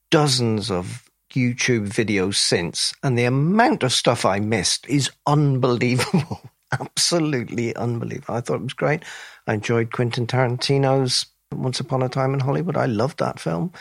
dozens 0.09 0.71
of 0.71 1.09
YouTube 1.31 1.89
videos 1.89 2.35
since, 2.35 2.93
and 3.03 3.17
the 3.17 3.25
amount 3.25 3.83
of 3.83 3.93
stuff 3.93 4.25
I 4.25 4.39
missed 4.39 4.87
is 4.87 5.11
unbelievable. 5.27 6.41
Absolutely 6.71 7.75
unbelievable. 7.75 8.35
I 8.35 8.41
thought 8.41 8.59
it 8.59 8.63
was 8.63 8.73
great. 8.73 9.03
I 9.47 9.53
enjoyed 9.55 9.91
Quentin 9.91 10.27
Tarantino's 10.27 11.25
Once 11.53 11.79
Upon 11.79 12.03
a 12.03 12.09
Time 12.09 12.33
in 12.33 12.39
Hollywood. 12.39 12.77
I 12.77 12.85
loved 12.85 13.19
that 13.19 13.39
film. 13.39 13.71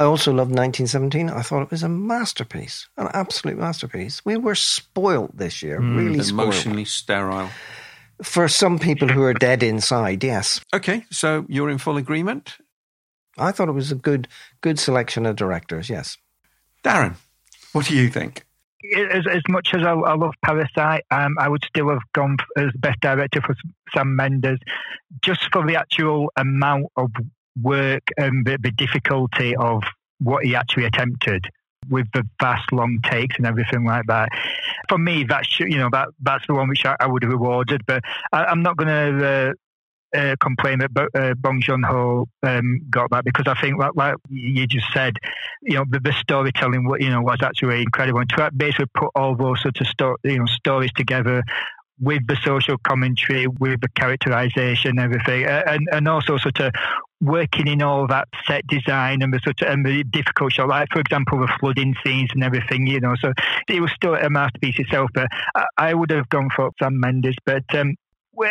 I 0.00 0.04
also 0.04 0.30
loved 0.30 0.50
1917. 0.50 1.28
I 1.28 1.42
thought 1.42 1.62
it 1.62 1.70
was 1.70 1.82
a 1.82 1.88
masterpiece, 1.88 2.88
an 2.96 3.08
absolute 3.14 3.58
masterpiece. 3.58 4.24
We 4.24 4.36
were 4.36 4.54
spoilt 4.54 5.36
this 5.36 5.62
year, 5.62 5.78
hmm, 5.78 5.96
really 5.96 6.22
spoilt. 6.22 6.54
Emotionally 6.54 6.84
sterile. 6.84 7.50
For 8.22 8.48
some 8.48 8.78
people 8.78 9.08
who 9.08 9.22
are 9.22 9.34
dead 9.34 9.62
inside, 9.62 10.22
yes. 10.22 10.60
Okay, 10.74 11.04
so 11.10 11.46
you're 11.48 11.70
in 11.70 11.78
full 11.78 11.96
agreement. 11.96 12.58
I 13.38 13.52
thought 13.52 13.68
it 13.68 13.72
was 13.72 13.92
a 13.92 13.96
good 13.96 14.28
good 14.60 14.78
selection 14.78 15.26
of 15.26 15.36
directors, 15.36 15.88
yes. 15.88 16.16
Darren, 16.84 17.14
what 17.72 17.86
do 17.86 17.96
you 17.96 18.08
think? 18.08 18.44
as, 18.96 19.26
as 19.30 19.42
much 19.48 19.70
as 19.74 19.82
I, 19.82 19.92
I 19.92 20.14
love 20.14 20.34
Parasite, 20.44 21.04
um, 21.10 21.36
I 21.38 21.48
would 21.48 21.64
still 21.64 21.88
have 21.90 22.02
gone 22.12 22.36
f- 22.40 22.64
as 22.64 22.72
best 22.76 23.00
director 23.00 23.40
for 23.40 23.54
Sam 23.94 24.14
Mendes, 24.14 24.58
just 25.22 25.48
for 25.52 25.66
the 25.66 25.76
actual 25.76 26.30
amount 26.36 26.86
of 26.96 27.10
work 27.60 28.04
and 28.16 28.46
the, 28.46 28.58
the 28.60 28.70
difficulty 28.70 29.56
of 29.56 29.82
what 30.20 30.44
he 30.44 30.54
actually 30.54 30.84
attempted 30.84 31.46
with 31.88 32.06
the 32.12 32.26
vast 32.40 32.70
long 32.72 32.98
takes 33.02 33.36
and 33.36 33.46
everything 33.46 33.84
like 33.84 34.06
that. 34.06 34.28
For 34.88 34.98
me, 34.98 35.24
that's 35.24 35.58
you 35.60 35.78
know 35.78 35.88
that 35.92 36.08
that's 36.20 36.46
the 36.46 36.54
one 36.54 36.68
which 36.68 36.84
I, 36.84 36.96
I 37.00 37.06
would 37.06 37.22
have 37.22 37.32
rewarded. 37.32 37.86
But 37.86 38.04
I, 38.32 38.44
I'm 38.44 38.62
not 38.62 38.76
going 38.76 38.88
to. 38.88 39.26
Uh, 39.26 39.52
uh, 40.14 40.36
complain 40.40 40.78
that 40.80 40.90
uh, 41.14 41.34
Bong 41.34 41.60
Joon 41.60 41.82
Ho 41.82 42.26
um, 42.42 42.80
got 42.90 43.10
that 43.10 43.24
because 43.24 43.46
I 43.46 43.60
think, 43.60 43.78
like, 43.78 43.94
like 43.94 44.14
you 44.28 44.66
just 44.66 44.86
said, 44.92 45.14
you 45.62 45.74
know, 45.74 45.84
the, 45.88 46.00
the 46.00 46.12
storytelling, 46.12 46.90
you 46.98 47.10
know, 47.10 47.22
was 47.22 47.38
actually 47.42 47.82
incredible. 47.82 48.20
And 48.20 48.30
to 48.30 48.50
basically 48.56 48.86
put 48.94 49.10
all 49.14 49.36
those 49.36 49.60
sort 49.62 49.80
of 49.80 49.86
sto- 49.86 50.16
you 50.24 50.38
know 50.38 50.46
stories 50.46 50.92
together 50.96 51.42
with 52.00 52.26
the 52.28 52.36
social 52.44 52.78
commentary, 52.78 53.46
with 53.46 53.80
the 53.80 53.88
characterization, 53.88 54.98
everything, 54.98 55.44
and 55.44 55.86
and 55.92 56.08
also 56.08 56.36
sort 56.38 56.60
of 56.60 56.72
working 57.20 57.66
in 57.66 57.82
all 57.82 58.06
that 58.06 58.28
set 58.46 58.64
design 58.68 59.22
and 59.22 59.32
the 59.32 59.40
sort 59.40 59.60
of 59.62 59.68
and 59.68 59.84
the 59.84 60.04
difficult 60.04 60.52
shot, 60.52 60.68
like 60.68 60.88
for 60.92 61.00
example 61.00 61.38
the 61.40 61.52
flooding 61.58 61.94
scenes 62.04 62.30
and 62.32 62.44
everything, 62.44 62.86
you 62.86 63.00
know. 63.00 63.14
So 63.20 63.32
it 63.68 63.80
was 63.80 63.90
still 63.92 64.14
a 64.14 64.30
masterpiece 64.30 64.78
itself. 64.78 65.10
But 65.12 65.28
I, 65.54 65.64
I 65.76 65.94
would 65.94 66.10
have 66.10 66.28
gone 66.28 66.48
for 66.54 66.70
Sam 66.80 66.98
Mendes, 67.00 67.36
but. 67.44 67.64
Um, 67.74 67.94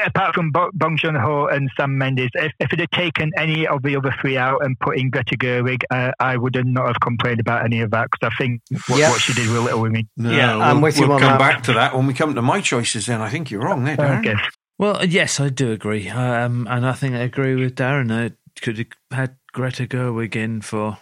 apart 0.05 0.35
from 0.35 0.51
Bong 0.51 0.97
Joon 0.97 1.15
Ho 1.15 1.47
and 1.47 1.69
Sam 1.79 1.97
Mendes, 1.97 2.29
if, 2.33 2.51
if 2.59 2.73
it 2.73 2.79
had 2.79 2.91
taken 2.91 3.31
any 3.37 3.65
of 3.67 3.81
the 3.83 3.95
other 3.95 4.13
three 4.21 4.37
out 4.37 4.63
and 4.65 4.79
put 4.79 4.97
in 4.97 5.09
Greta 5.09 5.35
Gerwig, 5.37 5.83
uh, 5.91 6.11
I 6.19 6.37
would 6.37 6.55
have 6.55 6.65
not 6.65 6.87
have 6.87 6.99
complained 7.01 7.39
about 7.39 7.63
any 7.65 7.81
of 7.81 7.91
that 7.91 8.09
because 8.11 8.31
I 8.33 8.35
think 8.41 8.61
what, 8.87 8.99
Yeah. 8.99 9.09
what 9.09 9.21
she 9.21 9.33
did 9.33 9.47
with 9.49 9.61
Little 9.63 9.81
Women. 9.81 10.07
No, 10.17 10.31
Yeah, 10.31 10.53
we'll, 10.55 10.61
I'm 10.63 10.81
with 10.81 10.97
you 10.97 11.03
we'll 11.07 11.13
on 11.15 11.19
come 11.21 11.31
that. 11.33 11.39
back 11.39 11.63
to 11.63 11.73
that 11.73 11.95
when 11.95 12.05
we 12.07 12.13
come 12.13 12.35
to 12.35 12.41
my 12.41 12.61
choices. 12.61 13.05
Then 13.05 13.21
I 13.21 13.29
think 13.29 13.49
you're 13.51 13.61
wrong 13.61 13.83
there, 13.83 13.97
Darren. 13.97 14.19
Okay. 14.19 14.35
Well, 14.77 15.03
yes, 15.05 15.39
I 15.39 15.49
do 15.49 15.71
agree, 15.71 16.07
um, 16.09 16.67
and 16.69 16.85
I 16.85 16.93
think 16.93 17.15
I 17.15 17.19
agree 17.19 17.55
with 17.55 17.75
Darren. 17.75 18.11
I 18.11 18.33
could 18.61 18.77
have 18.77 18.87
had 19.11 19.35
Greta 19.51 19.87
Gerwig 19.87 20.35
in 20.35 20.61
for 20.61 20.97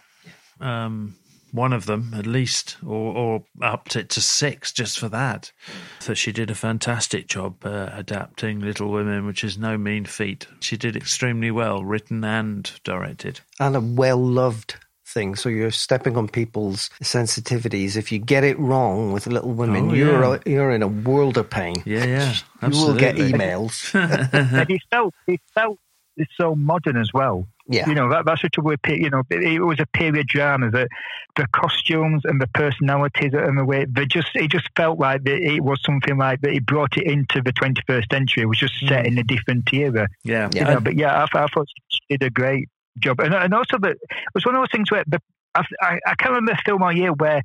um, 0.62 1.16
one 1.56 1.74
of 1.74 1.86
them 1.86 2.14
at 2.16 2.28
least, 2.28 2.78
or, 2.86 3.16
or 3.16 3.44
upped 3.62 3.96
it 3.96 4.10
to 4.10 4.22
six 4.22 4.72
just 4.72 5.00
for 5.00 5.10
that. 5.10 5.52
So 6.00 6.14
she 6.14 6.32
did 6.32 6.52
a 6.52 6.56
fantastic 6.56 7.28
job 7.28 7.66
uh, 7.66 7.90
adapting 7.94 8.60
Little 8.60 8.92
Women, 8.92 9.26
which 9.26 9.44
is 9.44 9.58
no 9.58 9.78
mean 9.78 10.06
feat. 10.06 10.48
She 10.60 10.78
did 10.78 10.96
extremely 10.96 11.52
well, 11.52 11.84
written 11.84 12.24
and 12.24 12.70
directed. 12.84 13.40
And 13.60 13.76
a 13.76 13.82
well 13.82 14.18
loved 14.24 14.76
thing. 15.08 15.36
So 15.36 15.50
you're 15.50 15.72
stepping 15.72 16.18
on 16.18 16.28
people's 16.28 16.90
sensitivities. 17.02 17.96
If 17.96 18.12
you 18.12 18.20
get 18.20 18.44
it 18.44 18.60
wrong 18.60 19.12
with 19.14 19.28
Little 19.28 19.52
Women, 19.54 19.92
Oh, 19.92 19.94
you're 19.94 20.24
yeah. 20.36 20.40
you're 20.46 20.72
in 20.72 20.84
a 20.84 20.88
world 20.88 21.38
of 21.38 21.50
pain. 21.50 21.76
Yeah, 21.86 22.06
yeah, 22.06 22.36
absolutely. 22.62 22.80
You 22.80 22.86
will 22.88 23.00
get 23.00 23.16
emails. 23.16 23.94
and 24.34 24.70
it 24.70 24.82
felt 24.92 25.14
it 25.28 25.42
felt 25.54 25.80
it's 26.18 26.32
so 26.40 26.56
modern 26.56 26.98
as 26.98 27.12
well. 27.14 27.48
Yeah. 27.68 27.88
You 27.90 27.96
know, 27.96 28.10
that, 28.10 28.26
that's 28.26 28.42
such 28.42 28.58
a 28.58 28.62
weird, 28.62 28.82
pe- 28.84 29.00
you 29.00 29.10
know, 29.10 29.24
it, 29.30 29.44
it 29.44 29.60
was 29.60 29.80
a 29.80 29.88
period 29.88 30.28
drama 30.28 30.70
that 30.72 30.88
the 31.36 31.48
costumes 31.54 32.22
and 32.26 32.40
the 32.40 32.48
personalities 32.48 33.32
and 33.34 33.58
the 33.58 33.66
way 33.66 33.86
they 33.90 34.06
just, 34.06 34.30
it 34.36 34.52
just 34.52 34.70
felt 34.76 35.00
like 35.00 35.24
that 35.24 35.42
it 35.42 35.62
was 35.62 35.82
something 35.84 36.18
like 36.18 36.42
that. 36.42 36.52
It 36.52 36.66
brought 36.66 36.96
it 36.98 37.08
into 37.08 37.42
the 37.42 37.52
21st 37.54 38.12
century. 38.12 38.44
It 38.44 38.48
was 38.48 38.60
just 38.60 38.80
set 38.82 39.06
mm. 39.06 39.08
in 39.08 39.18
a 39.18 39.24
different 39.24 39.74
era. 39.74 40.08
Yeah, 40.24 40.50
You 40.54 40.62
know, 40.62 40.80
but 40.80 40.96
yeah, 40.96 41.26
I, 41.34 41.44
I 41.44 41.48
thought 41.48 41.68
she 41.88 42.00
did 42.10 42.24
a 42.24 42.30
great 42.30 42.70
job. 43.00 43.20
And, 43.20 43.34
and 43.34 43.54
also 43.54 43.78
that 43.80 43.92
it 43.92 44.20
was 44.34 44.46
one 44.46 44.56
of 44.56 44.62
those 44.62 44.72
things 44.72 44.92
where 44.92 45.04
the, 45.08 45.20
I, 45.56 45.64
I 45.82 46.00
I 46.06 46.16
can't 46.16 46.32
remember 46.32 46.52
a 46.52 46.62
film 46.66 46.84
all 46.84 46.96
year 46.96 47.14
where 47.14 47.42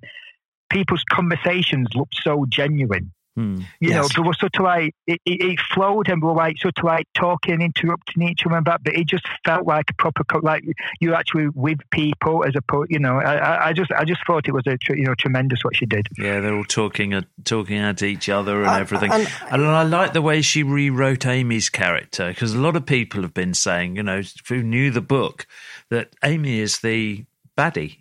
people's 0.68 1.04
conversations 1.11 1.88
looked 1.94 2.16
so 2.22 2.44
genuine. 2.48 3.12
Hmm. 3.40 3.61
You 3.81 3.90
know, 3.90 4.03
Yes. 4.03 4.14
there 4.14 4.24
was 4.24 4.38
sort 4.38 4.55
of 4.57 4.64
like 4.64 4.94
it, 5.07 5.20
it, 5.24 5.42
it 5.42 5.61
flowed 5.74 6.09
and 6.09 6.20
we 6.22 6.29
were 6.29 6.35
like 6.35 6.59
sort 6.59 6.79
of 6.79 6.85
like 6.85 7.07
talking, 7.14 7.62
interrupting 7.62 8.22
each 8.22 8.44
other, 8.44 8.57
and 8.57 8.66
that, 8.66 8.83
but 8.85 8.94
it 8.94 9.07
just 9.07 9.24
felt 9.44 9.66
like 9.66 9.87
a 9.90 9.94
proper 9.94 10.24
like 10.42 10.64
you 11.00 11.14
actually 11.14 11.48
with 11.55 11.79
people 11.90 12.44
as 12.44 12.55
opposed. 12.57 12.90
You 12.90 12.98
know, 12.98 13.16
I, 13.18 13.37
I- 13.37 13.66
I 13.68 13.72
just 13.72 13.90
I 13.92 14.05
just 14.05 14.20
thought 14.26 14.46
it 14.48 14.53
was 14.53 14.66
a 14.66 14.76
you 14.90 15.05
know 15.05 15.14
tremendous 15.14 15.64
what 15.64 15.76
she 15.76 15.87
did. 15.87 16.07
Yeah, 16.18 16.40
they're 16.40 16.55
all 16.55 16.64
talking 16.64 17.12
at 17.14 17.24
talking 17.44 17.79
at 17.79 18.03
each 18.03 18.29
other 18.29 18.61
and 18.62 18.70
Uh, 18.70 18.74
everything. 18.79 19.12
and- 19.12 19.29
And, 19.50 19.64
I 19.64 19.83
like 19.85 20.12
the 20.12 20.22
way 20.22 20.42
she 20.42 20.62
rewrote 20.62 21.24
Amy's 21.26 21.68
character 21.70 22.29
because 22.29 22.55
a 22.55 22.59
lot 22.61 22.76
of 22.76 22.85
people 22.87 23.22
have 23.22 23.35
been 23.35 23.55
saying, 23.55 23.96
you 23.96 24.03
know, 24.03 24.22
who 24.48 24.62
knew 24.62 24.90
the 24.90 25.00
book, 25.00 25.46
that 25.90 26.11
Amy 26.24 26.59
is 26.61 26.81
the 26.81 27.24
baddie, 27.57 27.98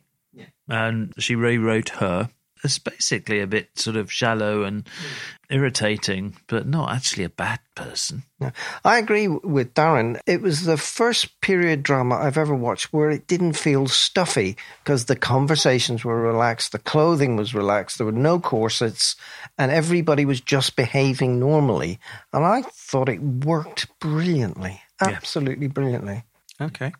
and 0.68 1.14
she 1.18 1.36
rewrote 1.36 1.90
her 1.90 2.30
as 2.64 2.78
basically 2.78 3.40
a 3.40 3.48
bit 3.48 3.70
sort 3.76 3.96
of 3.96 4.12
shallow 4.12 4.64
and 4.64 4.88
hmm. 4.88 5.54
irritating, 5.54 6.36
but 6.48 6.68
not 6.68 6.92
actually 6.92 7.24
a 7.24 7.30
bad 7.30 7.60
person. 7.76 8.24
Yeah. 8.40 8.52
I 8.84 8.98
agree 8.98 9.28
with 9.28 9.74
Darren. 9.74 10.20
It 10.26 10.42
was 10.42 10.66
the 10.66 10.78
first 10.78 11.40
period 11.42 11.84
drama 11.84 12.16
I've 12.16 12.38
ever 12.38 12.56
watched 12.56 12.92
where 12.94 13.10
it 13.10 13.28
didn't 13.28 13.54
feel 13.54 13.88
stuffy 13.88 14.58
because 14.84 15.06
the 15.06 15.16
conversations 15.16 16.04
were 16.04 16.22
relaxed, 16.22 16.72
the 16.72 16.80
clothing 16.80 17.36
was 17.36 17.54
relaxed, 17.54 17.98
there 17.98 18.06
were 18.06 18.12
no 18.12 18.40
corsets, 18.40 19.16
and 19.58 19.72
everybody 19.72 20.26
was 20.26 20.42
just 20.42 20.76
behaving 20.76 21.40
normally. 21.40 22.00
And 22.34 22.46
I 22.46 22.62
thought 22.62 23.10
it 23.10 23.22
worked 23.22 23.88
brilliantly, 24.00 24.82
Yeah. 25.02 25.10
absolutely 25.10 25.68
brilliantly. 25.68 26.24
Okay, 26.62 26.94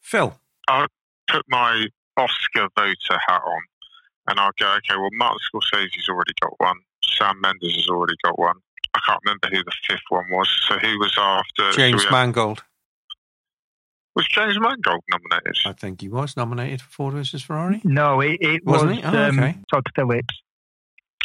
Phil. 0.00 0.38
I'll 0.66 0.88
put 1.28 1.44
my 1.48 1.86
Oscar 2.16 2.68
voter 2.76 3.18
hat 3.26 3.42
on 3.44 3.62
and 4.28 4.40
I'll 4.40 4.52
go, 4.58 4.66
okay, 4.76 4.96
well, 4.96 5.10
Martin 5.12 5.38
Scorsese's 5.54 6.08
already 6.08 6.32
got 6.40 6.52
one. 6.58 6.76
Sam 7.18 7.40
Mendes 7.40 7.76
has 7.76 7.88
already 7.88 8.14
got 8.24 8.38
one. 8.38 8.56
I 8.94 9.00
can't 9.06 9.20
remember 9.24 9.48
who 9.48 9.62
the 9.64 9.72
fifth 9.88 10.02
one 10.08 10.24
was. 10.30 10.48
So 10.68 10.78
who 10.78 10.98
was 10.98 11.14
after? 11.18 11.72
so 11.72 11.76
James 11.76 11.98
we 12.02 12.04
have- 12.04 12.12
Mangold. 12.12 12.62
Was 14.16 14.28
James 14.28 14.58
Mangold 14.60 15.02
nominated? 15.10 15.56
I 15.66 15.72
think 15.72 16.00
he 16.00 16.08
was 16.08 16.36
nominated 16.36 16.80
for 16.80 16.90
Ford 16.90 17.14
versus 17.14 17.42
Ferrari. 17.42 17.80
No, 17.82 18.20
it, 18.20 18.38
it 18.40 18.64
was 18.64 18.82
Wasn't 18.84 18.92
he? 18.96 19.02
Oh, 19.02 19.08
um, 19.08 19.38
okay. 19.40 19.58
Todd 19.72 19.82
Phillips. 19.96 20.40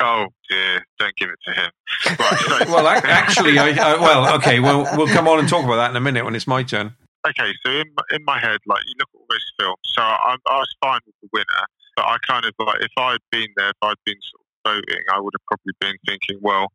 Oh, 0.02 0.26
dear. 0.50 0.84
Don't 0.98 1.16
give 1.16 1.30
it 1.30 1.40
to 1.46 1.54
him. 1.54 1.72
Right, 2.20 2.40
so, 2.66 2.74
Well, 2.74 2.90
ac- 2.90 3.06
actually, 3.06 3.60
I, 3.60 3.72
uh, 3.72 4.02
well, 4.02 4.36
okay, 4.38 4.60
well, 4.60 4.88
we'll 4.98 5.08
come 5.14 5.28
on 5.28 5.38
and 5.40 5.48
talk 5.48 5.64
about 5.66 5.76
that 5.76 5.92
in 5.92 5.98
a 5.98 6.02
minute 6.02 6.26
when 6.26 6.34
it's 6.36 6.48
my 6.48 6.64
turn. 6.64 6.96
okay, 7.28 7.52
so 7.64 7.72
in, 7.72 7.84
in 8.12 8.24
my 8.26 8.40
head, 8.40 8.58
like, 8.66 8.82
you 8.88 8.94
look 8.98 9.10
at 9.14 9.18
all 9.20 9.26
those 9.30 9.52
films. 9.60 9.78
So 9.84 10.02
I, 10.02 10.36
I 10.50 10.58
was 10.58 10.76
fine 10.82 11.00
with 11.06 11.16
the 11.22 11.30
winner, 11.34 11.66
but 12.00 12.08
I 12.08 12.18
kind 12.26 12.46
of, 12.46 12.54
like, 12.66 12.80
if 12.80 12.92
I'd 12.98 13.20
been 13.30 13.50
there, 13.58 13.72
if 13.72 13.76
I'd 13.82 13.98
been 14.06 14.16
sort 14.32 14.80
of 14.80 14.86
voting, 14.88 15.04
I 15.12 15.20
would 15.20 15.34
have 15.36 15.46
probably 15.48 15.74
been 15.82 15.98
thinking, 16.08 16.40
well, 16.42 16.72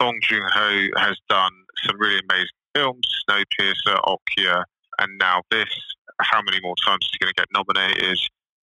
Bong 0.00 0.18
Joon 0.22 0.48
Ho 0.50 0.86
has 0.96 1.18
done 1.28 1.52
some 1.84 2.00
really 2.00 2.22
amazing 2.30 2.48
films, 2.74 3.06
Snowpiercer, 3.28 4.00
Okja, 4.02 4.64
and 4.98 5.18
now 5.18 5.42
this. 5.50 5.68
How 6.20 6.40
many 6.40 6.58
more 6.62 6.74
times 6.86 7.04
is 7.04 7.10
he 7.12 7.18
going 7.18 7.34
to 7.36 7.40
get 7.40 7.48
nominated? 7.52 8.18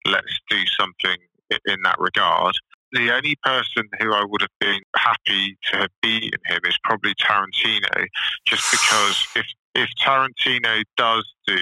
Let's 0.06 0.40
do 0.50 0.64
something 0.80 1.18
in 1.66 1.82
that 1.84 2.00
regard. 2.00 2.56
The 2.94 3.14
only 3.14 3.36
person 3.44 3.90
who 4.00 4.14
I 4.14 4.24
would 4.24 4.42
have 4.42 4.58
been 4.62 4.80
happy 4.96 5.58
to 5.72 5.78
have 5.78 5.90
beaten 6.02 6.40
him 6.46 6.60
is 6.66 6.78
probably 6.86 7.16
Tarantino, 7.16 8.08
just 8.46 8.64
because 8.72 9.28
if 9.36 9.46
if 9.76 9.90
Tarantino 10.02 10.84
does 10.96 11.28
do, 11.46 11.58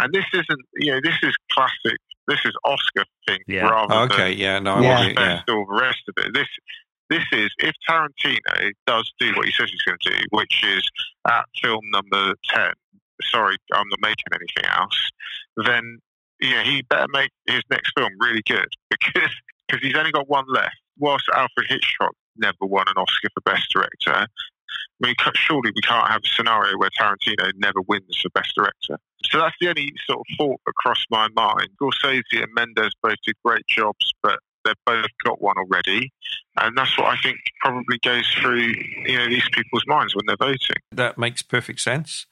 and 0.00 0.12
this 0.12 0.24
isn't, 0.32 0.60
you 0.76 0.92
know, 0.92 1.00
this 1.02 1.16
is 1.22 1.34
classic, 1.52 1.98
this 2.26 2.40
is 2.44 2.54
Oscar 2.64 3.04
Yeah. 3.50 3.68
rather 3.68 3.94
oh, 3.94 4.04
Okay, 4.04 4.32
yeah, 4.32 4.58
no, 4.58 4.74
I 4.74 4.80
Yeah. 4.82 4.88
want 4.88 4.98
than 5.00 5.08
you, 5.08 5.14
yeah. 5.30 5.36
best 5.36 5.48
or 5.50 5.66
the 5.66 5.80
rest 5.82 6.02
of 6.08 6.14
it. 6.24 6.34
This 6.34 6.48
this 7.08 7.24
is 7.32 7.50
if 7.58 7.74
Tarantino 7.88 8.70
does 8.86 9.12
do 9.18 9.32
what 9.34 9.46
he 9.46 9.52
says 9.52 9.70
he's 9.70 9.82
going 9.82 9.98
to 10.00 10.10
do, 10.10 10.24
which 10.30 10.62
is 10.64 10.88
at 11.28 11.44
film 11.62 11.80
number 11.92 12.34
ten. 12.44 12.72
Sorry, 13.22 13.56
I'm 13.74 13.88
not 13.88 14.00
making 14.00 14.24
anything 14.32 14.70
else. 14.70 15.10
Then 15.56 15.98
yeah, 16.40 16.62
he 16.62 16.82
better 16.82 17.06
make 17.12 17.30
his 17.46 17.62
next 17.70 17.92
film 17.96 18.10
really 18.18 18.42
good 18.46 18.68
because 18.90 19.30
because 19.68 19.82
he's 19.82 19.96
only 19.96 20.12
got 20.12 20.28
one 20.28 20.44
left. 20.48 20.76
Whilst 20.98 21.24
Alfred 21.34 21.66
Hitchcock 21.68 22.14
never 22.36 22.56
won 22.62 22.86
an 22.88 22.94
Oscar 22.96 23.28
for 23.34 23.40
Best 23.42 23.70
Director, 23.72 24.26
I 25.02 25.06
mean, 25.06 25.14
surely 25.34 25.72
we 25.74 25.80
can't 25.80 26.08
have 26.08 26.22
a 26.24 26.28
scenario 26.28 26.76
where 26.76 26.90
Tarantino 27.00 27.52
never 27.56 27.80
wins 27.88 28.18
for 28.20 28.28
Best 28.30 28.52
Director. 28.54 28.98
So 29.24 29.38
that's 29.38 29.56
the 29.60 29.68
only 29.68 29.92
sort 30.06 30.20
of 30.20 30.36
thought 30.36 30.60
that 30.66 30.74
crossed 30.74 31.06
my 31.10 31.28
mind. 31.34 31.68
Scorsese 31.80 32.22
and 32.32 32.52
Mendes 32.54 32.92
both 33.02 33.16
did 33.24 33.36
great 33.44 33.66
jobs, 33.66 34.12
but 34.22 34.38
they've 34.64 34.74
both 34.84 35.06
got 35.24 35.40
one 35.40 35.56
already. 35.56 36.12
And 36.58 36.76
that's 36.76 36.96
what 36.98 37.06
I 37.06 37.16
think 37.22 37.38
probably 37.60 37.98
goes 38.02 38.28
through, 38.40 38.72
you 39.06 39.18
know, 39.18 39.28
these 39.28 39.48
people's 39.52 39.84
minds 39.86 40.14
when 40.14 40.24
they're 40.26 40.36
voting. 40.36 40.76
That 40.92 41.18
makes 41.18 41.42
perfect 41.42 41.80
sense. 41.80 42.26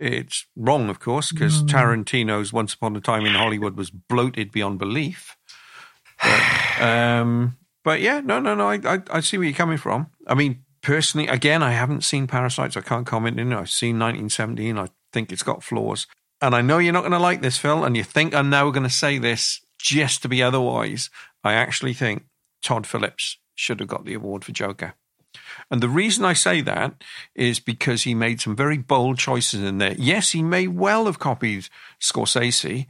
It's 0.00 0.46
wrong, 0.56 0.88
of 0.88 0.98
course, 0.98 1.30
because 1.30 1.62
Tarantino's 1.62 2.52
Once 2.52 2.74
Upon 2.74 2.96
a 2.96 3.00
Time 3.00 3.24
in 3.24 3.34
Hollywood 3.34 3.76
was 3.76 3.90
bloated 3.90 4.50
beyond 4.50 4.78
belief. 4.78 5.36
But, 6.22 6.80
um, 6.82 7.56
but 7.84 8.00
yeah, 8.00 8.20
no, 8.20 8.40
no, 8.40 8.54
no. 8.54 8.68
I, 8.68 8.80
I, 8.84 9.02
I 9.10 9.20
see 9.20 9.38
where 9.38 9.46
you're 9.46 9.56
coming 9.56 9.78
from. 9.78 10.08
I 10.26 10.34
mean, 10.34 10.64
personally, 10.82 11.28
again, 11.28 11.62
I 11.62 11.72
haven't 11.72 12.04
seen 12.04 12.26
Parasites. 12.26 12.76
I 12.76 12.80
can't 12.80 13.06
comment 13.06 13.40
in 13.40 13.52
it. 13.52 13.56
I've 13.56 13.70
seen 13.70 13.98
1917. 13.98 14.78
I 14.78 14.88
think 15.12 15.32
it's 15.32 15.42
got 15.42 15.62
flaws. 15.62 16.06
And 16.40 16.54
I 16.54 16.60
know 16.60 16.78
you're 16.78 16.92
not 16.92 17.02
going 17.02 17.12
to 17.12 17.18
like 17.18 17.40
this, 17.40 17.56
Phil, 17.56 17.84
and 17.84 17.96
you 17.96 18.02
think 18.04 18.34
I'm 18.34 18.50
now 18.50 18.70
going 18.70 18.82
to 18.82 18.90
say 18.90 19.18
this 19.18 19.60
just 19.78 20.22
to 20.22 20.28
be 20.28 20.42
otherwise. 20.42 21.08
I 21.44 21.54
actually 21.54 21.94
think 21.94 22.24
Todd 22.62 22.86
Phillips 22.86 23.38
should 23.54 23.80
have 23.80 23.88
got 23.88 24.04
the 24.04 24.14
award 24.14 24.44
for 24.44 24.52
Joker. 24.52 24.94
And 25.70 25.80
the 25.80 25.88
reason 25.88 26.24
I 26.24 26.32
say 26.32 26.60
that 26.62 27.02
is 27.34 27.60
because 27.60 28.02
he 28.02 28.14
made 28.14 28.40
some 28.40 28.56
very 28.56 28.78
bold 28.78 29.18
choices 29.18 29.62
in 29.62 29.78
there. 29.78 29.94
Yes, 29.98 30.30
he 30.30 30.42
may 30.42 30.66
well 30.66 31.06
have 31.06 31.18
copied 31.18 31.68
Scorsese, 32.00 32.86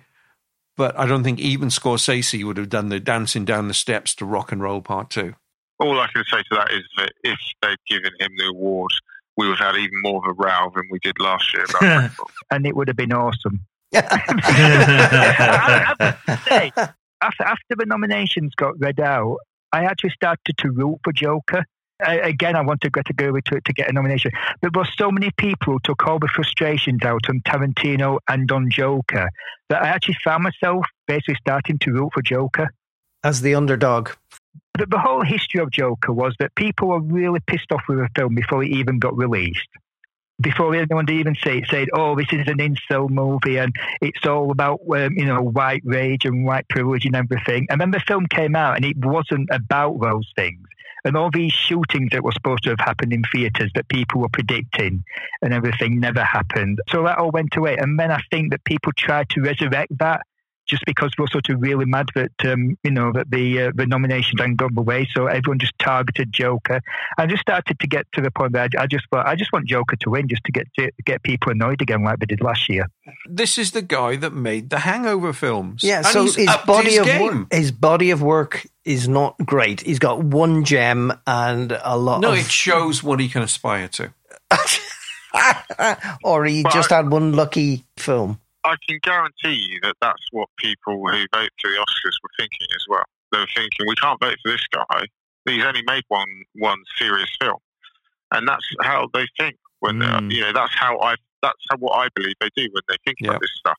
but 0.77 0.99
I 0.99 1.07
don't 1.07 1.23
think 1.23 1.39
even 1.39 1.69
Scorsese 1.69 2.45
would 2.45 2.57
have 2.57 2.69
done 2.69 2.89
the 2.89 3.01
dancing 3.01 3.45
down 3.45 3.69
the 3.69 3.75
steps 3.75 4.15
to 4.17 4.25
rock 4.25 4.51
and 4.53 4.63
roll 4.63 4.81
part 4.81 5.11
two. 5.11 5.35
All 5.83 5.99
I 5.99 6.07
can 6.13 6.25
say 6.31 6.39
to 6.39 6.55
that 6.57 6.71
is 6.71 6.85
that 6.97 7.13
if 7.25 7.39
they'd 7.61 7.77
given 7.89 8.13
him 8.21 8.31
the 8.39 8.47
award, 8.47 8.93
we 9.37 9.49
would 9.49 9.59
have 9.59 9.75
had 9.75 9.81
even 9.81 10.01
more 10.03 10.19
of 10.19 10.31
a 10.31 10.33
row 10.33 10.71
than 10.75 10.85
we 10.91 10.99
did 11.01 11.19
last 11.19 11.53
year 11.53 11.65
about 11.65 12.11
and 12.51 12.67
it 12.67 12.77
would 12.77 12.89
have 12.89 12.97
been 12.97 13.13
awesome. 13.13 13.61
I 13.95 14.01
have 15.87 15.99
to 15.99 16.41
say, 16.49 16.73
after, 17.21 17.45
after 17.45 17.77
the 17.77 17.87
nominations 17.87 18.55
got 18.55 18.79
read 18.79 19.01
out, 19.01 19.39
I 19.73 19.85
actually 19.85 20.11
started 20.11 20.57
to 20.59 20.71
root 20.71 20.99
for 21.03 21.13
Joker. 21.13 21.65
I, 22.05 22.15
again, 22.17 22.57
I 22.57 22.63
wanted 22.63 22.93
Greta 22.93 23.15
Gerwig 23.15 23.45
to, 23.45 23.61
to 23.61 23.73
get 23.73 23.89
a 23.89 23.93
nomination. 23.93 24.33
But 24.61 24.73
there 24.73 24.83
were 24.83 24.89
so 24.97 25.11
many 25.11 25.31
people 25.37 25.75
who 25.75 25.81
took 25.85 26.07
all 26.07 26.19
the 26.19 26.29
frustrations 26.29 27.03
out 27.05 27.29
on 27.29 27.41
Tarantino 27.41 28.19
and 28.29 28.51
on 28.51 28.71
Joker 28.71 29.31
that 29.69 29.83
I 29.83 29.89
actually 29.89 30.17
found 30.25 30.45
myself 30.45 30.85
basically 31.07 31.37
starting 31.41 31.79
to 31.81 31.93
root 31.93 32.11
for 32.13 32.23
Joker. 32.23 32.73
As 33.25 33.41
the 33.41 33.55
underdog. 33.55 34.11
The, 34.79 34.87
the 34.87 34.99
whole 34.99 35.23
history 35.23 35.61
of 35.61 35.71
Joker 35.71 36.13
was 36.13 36.35
that 36.39 36.55
people 36.55 36.89
were 36.89 37.01
really 37.01 37.41
pissed 37.47 37.71
off 37.73 37.83
with 37.89 37.99
the 37.99 38.09
film 38.17 38.35
before 38.35 38.65
it 38.65 38.71
even 38.71 38.99
got 38.99 39.17
released. 39.17 39.69
Before 40.41 40.75
anyone 40.75 41.09
even 41.11 41.37
say 41.37 41.63
said, 41.71 41.89
"Oh, 41.93 42.17
this 42.17 42.33
is 42.33 42.49
an 42.49 42.59
incel 42.59 43.09
movie, 43.09 43.59
and 43.59 43.73
it's 44.01 44.27
all 44.27 44.51
about 44.51 44.81
um, 44.91 45.13
you 45.17 45.27
know 45.27 45.43
white 45.43 45.83
rage 45.85 46.25
and 46.25 46.45
white 46.45 46.69
privilege 46.69 47.05
and 47.05 47.15
everything." 47.15 47.67
And 47.71 47.81
then 47.81 47.91
the 47.91 48.01
film 48.01 48.27
came 48.27 48.57
out, 48.57 48.77
and 48.77 48.85
it 48.85 48.97
wasn't 48.97 49.49
about 49.53 50.01
those 50.01 50.29
things. 50.35 50.67
And 51.05 51.17
all 51.17 51.31
these 51.31 51.53
shootings 51.53 52.11
that 52.13 52.23
were 52.23 52.33
supposed 52.33 52.63
to 52.65 52.71
have 52.71 52.81
happened 52.81 53.13
in 53.13 53.23
theatres 53.33 53.71
that 53.75 53.89
people 53.89 54.21
were 54.21 54.29
predicting 54.29 55.05
and 55.43 55.53
everything 55.53 55.99
never 55.99 56.23
happened. 56.23 56.81
So 56.91 57.03
that 57.03 57.19
all 57.19 57.33
went 57.33 57.57
away. 57.57 57.77
And 57.77 57.99
then 57.99 58.13
I 58.13 58.21
think 58.31 58.53
that 58.53 58.63
people 58.65 58.93
tried 58.97 59.29
to 59.31 59.41
resurrect 59.41 59.99
that 59.99 60.23
just 60.73 60.85
because 60.87 61.13
we're 61.19 61.27
sort 61.29 61.49
of 61.51 61.61
really 61.61 61.85
mad 61.85 62.07
that 62.15 62.33
um, 62.51 62.77
you 62.83 62.91
know 62.91 63.13
that 63.13 63.31
the 63.31 63.63
uh, 63.65 63.73
the 63.75 63.87
nominations 63.87 64.41
hadn't 64.41 64.57
gone 64.57 64.77
away, 64.77 65.07
so 65.15 65.27
everyone 65.27 65.59
just 65.59 65.79
targeted 65.79 66.33
Joker. 66.33 66.81
I 67.19 67.27
just 67.27 67.43
started 67.43 67.79
to 67.79 67.87
get 67.87 68.07
to 68.15 68.21
the 68.23 68.31
point 68.31 68.53
that 68.55 68.71
I, 68.79 68.83
I 68.85 68.87
just 68.87 69.05
thought 69.11 69.27
I 69.27 69.37
just 69.37 69.53
want 69.53 69.67
Joker 69.69 69.97
to 69.97 70.11
win, 70.11 70.27
just 70.29 70.43
to 70.45 70.53
get 70.53 70.67
to 70.79 70.91
get 71.05 71.23
people 71.23 71.53
annoyed 71.53 71.83
again 71.83 72.03
like 72.03 72.19
they 72.21 72.27
did 72.27 72.41
last 72.41 72.69
year. 72.69 72.87
This 73.29 73.59
is 73.59 73.73
the 73.73 73.83
guy 73.83 74.17
that 74.17 74.33
made 74.33 74.71
the 74.71 74.79
Hangover 74.81 75.33
films. 75.35 75.83
Yeah, 75.85 75.99
And 75.99 76.07
so 76.07 76.23
he's 76.23 76.37
his 76.37 76.51
body 76.67 76.91
his 76.91 76.99
of 77.01 77.05
game. 77.07 77.23
work, 77.23 77.53
his 77.53 77.71
body 77.73 78.11
of 78.11 78.23
work 78.23 78.67
is 78.85 79.07
not 79.09 79.37
great. 79.45 79.83
He's 79.83 79.99
got 79.99 80.25
one 80.25 80.65
gem 80.65 81.13
and 81.27 81.79
a 81.85 81.97
lot 81.99 82.21
No, 82.23 82.33
of, 82.33 82.39
it 82.39 82.47
shows 82.51 83.03
what 83.03 83.21
he 83.21 83.29
can 83.29 83.43
aspire 83.43 83.89
to. 83.89 84.13
or 86.25 86.45
he 86.45 86.63
But 86.63 86.73
just 86.73 86.93
I- 86.93 86.97
had 86.97 87.11
one 87.11 87.33
lucky 87.33 87.85
film. 87.97 88.39
I 88.65 88.77
can 88.89 88.99
guarantee 89.03 89.55
you 89.55 89.81
that 89.83 89.97
that's 90.01 90.23
what 90.31 90.49
people 90.59 90.95
who 91.09 91.27
vote 91.35 91.51
for 91.61 91.71
the 91.71 91.77
Oscars 91.77 92.17
were 92.23 92.31
thinking 92.39 92.67
as 92.77 92.85
well. 92.89 93.05
They 93.33 93.39
were 93.39 93.49
thinking, 93.55 93.87
we 93.89 93.95
can't 93.97 94.21
vote 94.21 94.37
for 94.45 94.53
this 94.53 94.67
guy. 94.73 95.05
He's 95.47 95.65
only 95.65 95.83
made 95.87 96.05
one 96.09 96.29
one 96.55 96.79
serious 96.97 97.31
film, 97.41 97.59
and 98.33 98.47
that's 98.47 98.65
how 98.83 99.09
they 99.13 99.27
think 99.39 99.57
when 99.81 99.97
Mm. 99.99 100.29
they 100.29 100.37
you 100.37 100.41
know 100.43 100.53
that's 100.53 100.75
how 100.77 100.99
I 101.01 101.17
that's 101.43 101.59
how 101.71 101.77
what 101.79 101.97
I 101.97 102.09
believe 102.15 102.35
they 102.41 102.51
do 102.57 102.69
when 102.73 102.83
they 102.89 102.97
think 103.05 103.19
Yeah. 103.21 103.31
about 103.31 103.41
this 103.41 103.51
stuff. 103.59 103.77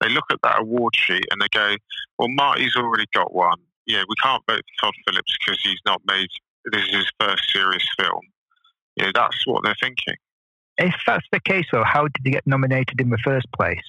They 0.00 0.10
look 0.10 0.26
at 0.30 0.42
that 0.42 0.60
award 0.60 0.94
sheet 0.94 1.24
and 1.30 1.40
they 1.40 1.48
go, 1.48 1.76
well, 2.18 2.28
Marty's 2.28 2.76
already 2.76 3.06
got 3.14 3.32
one. 3.32 3.58
Yeah, 3.86 4.02
we 4.06 4.14
can't 4.16 4.42
vote 4.46 4.60
for 4.78 4.86
Todd 4.86 4.94
Phillips 5.06 5.34
because 5.38 5.58
he's 5.62 5.80
not 5.86 6.02
made 6.06 6.28
this 6.66 6.82
is 6.82 6.94
his 6.94 7.12
first 7.18 7.50
serious 7.50 7.86
film. 7.98 8.20
Yeah, 8.96 9.12
that's 9.14 9.46
what 9.46 9.62
they're 9.64 9.76
thinking. 9.80 10.16
If 10.78 10.94
that's 11.06 11.26
the 11.32 11.40
case, 11.40 11.66
though, 11.72 11.84
how 11.84 12.02
did 12.02 12.16
he 12.24 12.30
get 12.30 12.46
nominated 12.46 13.00
in 13.00 13.08
the 13.08 13.18
first 13.18 13.50
place? 13.52 13.80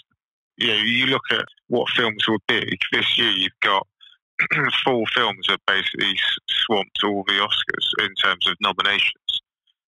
You 0.58 0.68
know, 0.68 0.76
you 0.76 1.05
look 1.08 1.24
at 1.32 1.45
what 1.68 1.89
films 1.89 2.28
were 2.28 2.39
big 2.47 2.78
this 2.91 3.18
year. 3.18 3.30
You've 3.32 3.60
got 3.62 3.88
four 4.86 5.05
films 5.14 5.45
that 5.47 5.60
basically 5.68 6.18
swamped 6.49 6.99
all 7.03 7.24
the 7.28 7.34
Oscars 7.34 8.05
in 8.05 8.14
terms 8.16 8.47
of 8.47 8.55
nominations. 8.62 9.41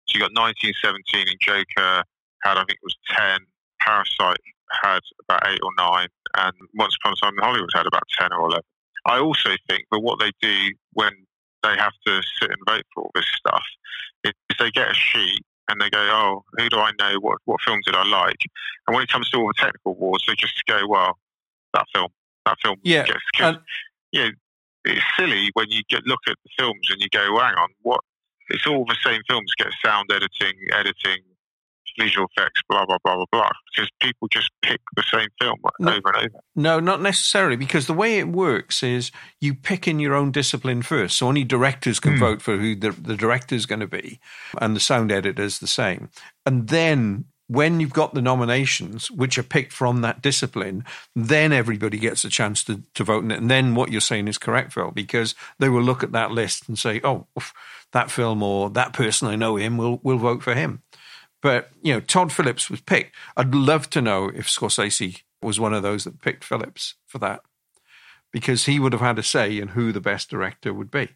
So 0.07 0.15
you 0.15 0.19
got 0.19 0.33
1917 0.33 1.27
and 1.27 1.39
Joker 1.39 2.03
had 2.43 2.57
I 2.57 2.61
think 2.61 2.71
it 2.71 2.83
was 2.83 2.97
ten. 3.15 3.39
Parasite 3.81 4.37
had 4.83 4.99
about 5.27 5.47
eight 5.47 5.59
or 5.63 5.71
nine, 5.77 6.07
and 6.37 6.53
Once 6.75 6.95
Upon 7.01 7.13
a 7.13 7.15
Time 7.25 7.33
in 7.37 7.43
Hollywood 7.43 7.69
had 7.73 7.85
about 7.85 8.03
ten 8.17 8.31
or 8.33 8.47
eleven. 8.47 8.63
I 9.05 9.19
also 9.19 9.51
think 9.69 9.85
that 9.91 9.99
what 9.99 10.19
they 10.19 10.31
do 10.41 10.73
when 10.93 11.13
they 11.63 11.75
have 11.77 11.93
to 12.05 12.21
sit 12.39 12.51
and 12.51 12.59
vote 12.67 12.83
for 12.93 13.03
all 13.03 13.11
this 13.15 13.27
stuff 13.37 13.63
is 14.23 14.33
they 14.59 14.71
get 14.71 14.91
a 14.91 14.93
sheet 14.93 15.43
and 15.69 15.79
they 15.79 15.89
go, 15.89 15.99
"Oh, 15.99 16.43
who 16.53 16.69
do 16.69 16.77
I 16.79 16.91
know? 16.99 17.19
What 17.19 17.39
what 17.45 17.61
film 17.61 17.79
did 17.85 17.95
I 17.95 18.05
like?" 18.05 18.41
And 18.87 18.95
when 18.95 19.03
it 19.03 19.09
comes 19.09 19.29
to 19.29 19.37
all 19.37 19.47
the 19.47 19.53
technical 19.57 19.91
awards, 19.93 20.23
they 20.27 20.35
just 20.35 20.61
go, 20.65 20.87
"Well, 20.87 21.17
that 21.73 21.85
film, 21.93 22.09
that 22.45 22.57
film 22.61 22.77
Yeah, 22.83 23.05
gets." 23.05 23.19
Cause, 23.35 23.55
and- 23.55 23.63
you 24.11 24.21
know, 24.23 24.31
it's 24.85 25.01
silly 25.17 25.49
when 25.53 25.69
you 25.69 25.83
get 25.89 26.05
look 26.05 26.21
at 26.27 26.35
the 26.43 26.49
films 26.57 26.89
and 26.89 26.99
you 27.01 27.09
go, 27.09 27.33
well, 27.33 27.45
"Hang 27.45 27.55
on, 27.55 27.69
what?" 27.81 28.01
It's 28.49 28.65
all 28.65 28.83
the 28.85 28.97
same 29.03 29.21
films 29.27 29.53
get 29.57 29.71
sound 29.85 30.11
editing, 30.11 30.53
editing, 30.73 31.19
visual 31.99 32.27
effects, 32.35 32.61
blah 32.69 32.85
blah 32.85 32.97
blah 33.03 33.15
blah 33.15 33.25
blah. 33.31 33.49
Because 33.75 33.89
people 33.99 34.27
just 34.31 34.49
pick 34.61 34.79
the 34.95 35.03
same 35.13 35.27
film 35.41 35.57
No. 35.79 35.91
over 35.91 36.07
and 36.07 36.15
over. 36.17 36.39
No, 36.55 36.79
not 36.79 37.01
necessarily, 37.01 37.55
because 37.55 37.87
the 37.87 37.93
way 37.93 38.17
it 38.19 38.27
works 38.27 38.81
is 38.83 39.11
you 39.41 39.53
pick 39.53 39.87
in 39.87 39.99
your 39.99 40.15
own 40.15 40.31
discipline 40.31 40.81
first. 40.81 41.17
So 41.17 41.27
only 41.27 41.43
directors 41.43 41.99
can 41.99 42.13
Hmm. 42.13 42.19
vote 42.19 42.41
for 42.41 42.57
who 42.57 42.75
the, 42.75 42.91
the 42.91 43.15
director 43.15 43.55
is 43.55 43.65
going 43.65 43.81
to 43.81 43.87
be, 43.87 44.19
and 44.61 44.75
the 44.75 44.79
sound 44.79 45.11
editor's 45.11 45.59
the 45.59 45.67
same. 45.67 46.09
And 46.45 46.67
then 46.69 47.25
when 47.47 47.79
you've 47.79 47.93
got 47.93 48.13
the 48.13 48.21
nominations, 48.21 49.09
which 49.09 49.37
are 49.39 49.43
picked 49.43 49.73
from 49.73 50.01
that 50.01 50.21
discipline, 50.21 50.85
then 51.15 51.51
everybody 51.51 51.97
gets 51.97 52.23
a 52.23 52.29
chance 52.29 52.63
to, 52.63 52.83
to 52.93 53.03
vote 53.03 53.23
in 53.23 53.31
it. 53.31 53.39
And 53.39 53.49
then 53.49 53.73
what 53.73 53.91
you're 53.91 54.01
saying 54.01 54.27
is 54.27 54.37
correct, 54.37 54.73
Phil, 54.73 54.91
because 54.91 55.33
they 55.57 55.67
will 55.67 55.81
look 55.81 56.03
at 56.03 56.11
that 56.11 56.29
list 56.29 56.67
and 56.69 56.77
say, 56.77 57.01
oh, 57.03 57.25
oof, 57.35 57.51
that 57.91 58.11
film 58.11 58.43
or 58.43 58.69
that 58.69 58.93
person, 58.93 59.27
I 59.27 59.35
know 59.35 59.55
him, 59.55 59.77
will 59.77 59.99
will 60.03 60.19
vote 60.19 60.43
for 60.43 60.53
him. 60.53 60.83
But, 61.41 61.69
you 61.81 61.93
know, 61.93 61.99
Todd 62.01 62.31
Phillips 62.31 62.69
was 62.69 62.81
picked. 62.81 63.15
I'd 63.37 63.55
love 63.55 63.89
to 63.91 64.01
know 64.01 64.29
if 64.29 64.47
Scorsese 64.47 65.21
was 65.41 65.59
one 65.59 65.73
of 65.73 65.83
those 65.83 66.03
that 66.03 66.21
picked 66.21 66.43
Phillips 66.43 66.95
for 67.05 67.17
that, 67.19 67.41
because 68.31 68.65
he 68.65 68.79
would 68.79 68.93
have 68.93 69.01
had 69.01 69.17
a 69.17 69.23
say 69.23 69.57
in 69.57 69.69
who 69.69 69.91
the 69.91 70.01
best 70.01 70.29
director 70.29 70.73
would 70.73 70.91
be. 70.91 71.09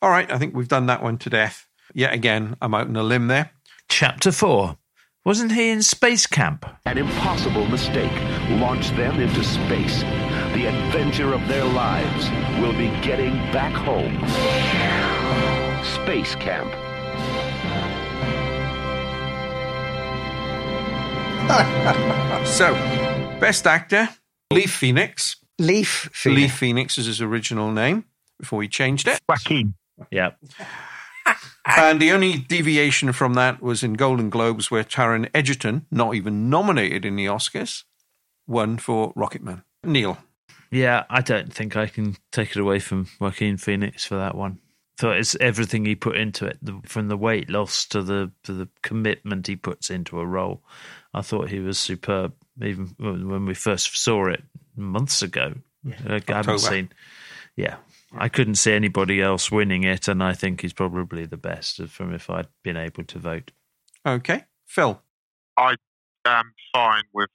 All 0.00 0.10
right, 0.10 0.30
I 0.32 0.38
think 0.38 0.54
we've 0.54 0.68
done 0.68 0.86
that 0.86 1.02
one 1.02 1.18
to 1.18 1.30
death. 1.30 1.66
Yet 1.92 2.14
again, 2.14 2.56
I'm 2.62 2.74
out 2.74 2.86
on 2.86 2.96
a 2.96 3.02
limb 3.02 3.26
there. 3.26 3.50
Chapter 3.88 4.30
4. 4.30 4.76
Wasn't 5.24 5.52
he 5.52 5.68
in 5.68 5.82
Space 5.82 6.26
Camp? 6.26 6.64
An 6.86 6.96
impossible 6.96 7.66
mistake 7.66 8.12
launched 8.58 8.96
them 8.96 9.20
into 9.20 9.44
space. 9.44 10.00
The 10.54 10.66
adventure 10.66 11.34
of 11.34 11.46
their 11.48 11.64
lives 11.64 12.30
will 12.62 12.72
be 12.72 12.88
getting 13.02 13.34
back 13.52 13.74
home. 13.74 14.16
Space 15.84 16.34
Camp. 16.36 16.72
So, 22.46 22.72
best 23.40 23.66
actor, 23.66 24.08
Leaf 24.52 24.72
Phoenix. 24.72 25.36
Leaf 25.58 26.08
Phoenix. 26.12 26.40
Leaf 26.40 26.54
Phoenix 26.54 26.98
is 26.98 27.06
his 27.06 27.20
original 27.20 27.70
name 27.70 28.04
before 28.38 28.62
he 28.62 28.68
changed 28.68 29.08
it. 29.08 29.20
Joaquin. 29.28 29.74
Yeah. 30.10 30.30
And 31.66 32.00
the 32.00 32.10
only 32.10 32.38
deviation 32.38 33.12
from 33.12 33.34
that 33.34 33.62
was 33.62 33.82
in 33.84 33.92
Golden 33.92 34.30
Globes, 34.30 34.70
where 34.70 34.82
Taron 34.82 35.28
Egerton, 35.34 35.86
not 35.90 36.14
even 36.14 36.48
nominated 36.48 37.04
in 37.04 37.14
the 37.14 37.26
Oscars, 37.26 37.84
won 38.46 38.78
for 38.78 39.12
Rocketman. 39.14 39.62
Neil. 39.84 40.18
Yeah, 40.70 41.04
I 41.10 41.20
don't 41.20 41.52
think 41.52 41.76
I 41.76 41.86
can 41.86 42.16
take 42.32 42.50
it 42.52 42.56
away 42.56 42.80
from 42.80 43.08
Joaquin 43.20 43.58
Phoenix 43.58 44.04
for 44.04 44.16
that 44.16 44.34
one. 44.34 44.58
So 44.98 45.10
it's 45.10 45.36
everything 45.36 45.84
he 45.84 45.94
put 45.94 46.16
into 46.16 46.46
it, 46.46 46.58
the, 46.60 46.80
from 46.86 47.08
the 47.08 47.16
weight 47.16 47.48
loss 47.48 47.86
to 47.86 48.02
the 48.02 48.32
to 48.44 48.52
the 48.52 48.68
commitment 48.82 49.46
he 49.46 49.56
puts 49.56 49.90
into 49.90 50.18
a 50.18 50.26
role. 50.26 50.62
I 51.12 51.22
thought 51.22 51.48
he 51.48 51.60
was 51.60 51.78
superb, 51.78 52.34
even 52.62 52.94
when 52.98 53.46
we 53.46 53.54
first 53.54 53.96
saw 53.96 54.26
it 54.26 54.42
months 54.76 55.22
ago. 55.22 55.54
Uh, 55.86 55.90
I 55.90 56.14
October. 56.16 56.36
haven't 56.36 56.58
seen, 56.60 56.92
yeah, 57.56 57.76
I 58.16 58.28
couldn't 58.28 58.56
see 58.56 58.72
anybody 58.72 59.20
else 59.20 59.50
winning 59.50 59.82
it, 59.82 60.08
and 60.08 60.22
I 60.22 60.34
think 60.34 60.60
he's 60.60 60.72
probably 60.72 61.26
the 61.26 61.36
best 61.36 61.82
from 61.88 62.14
if 62.14 62.28
I'd 62.30 62.48
been 62.62 62.76
able 62.76 63.04
to 63.04 63.18
vote. 63.18 63.50
Okay, 64.06 64.44
Phil. 64.66 65.00
I 65.56 65.74
am 66.26 66.52
fine 66.72 67.04
with 67.12 67.30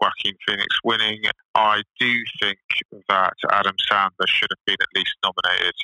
Joaquin 0.00 0.34
Phoenix 0.46 0.76
winning. 0.84 1.22
I 1.54 1.82
do 1.98 2.14
think 2.40 2.58
that 3.08 3.32
Adam 3.50 3.76
Sandler 3.90 4.26
should 4.26 4.48
have 4.50 4.64
been 4.66 4.76
at 4.80 4.88
least 4.94 5.14
nominated. 5.24 5.74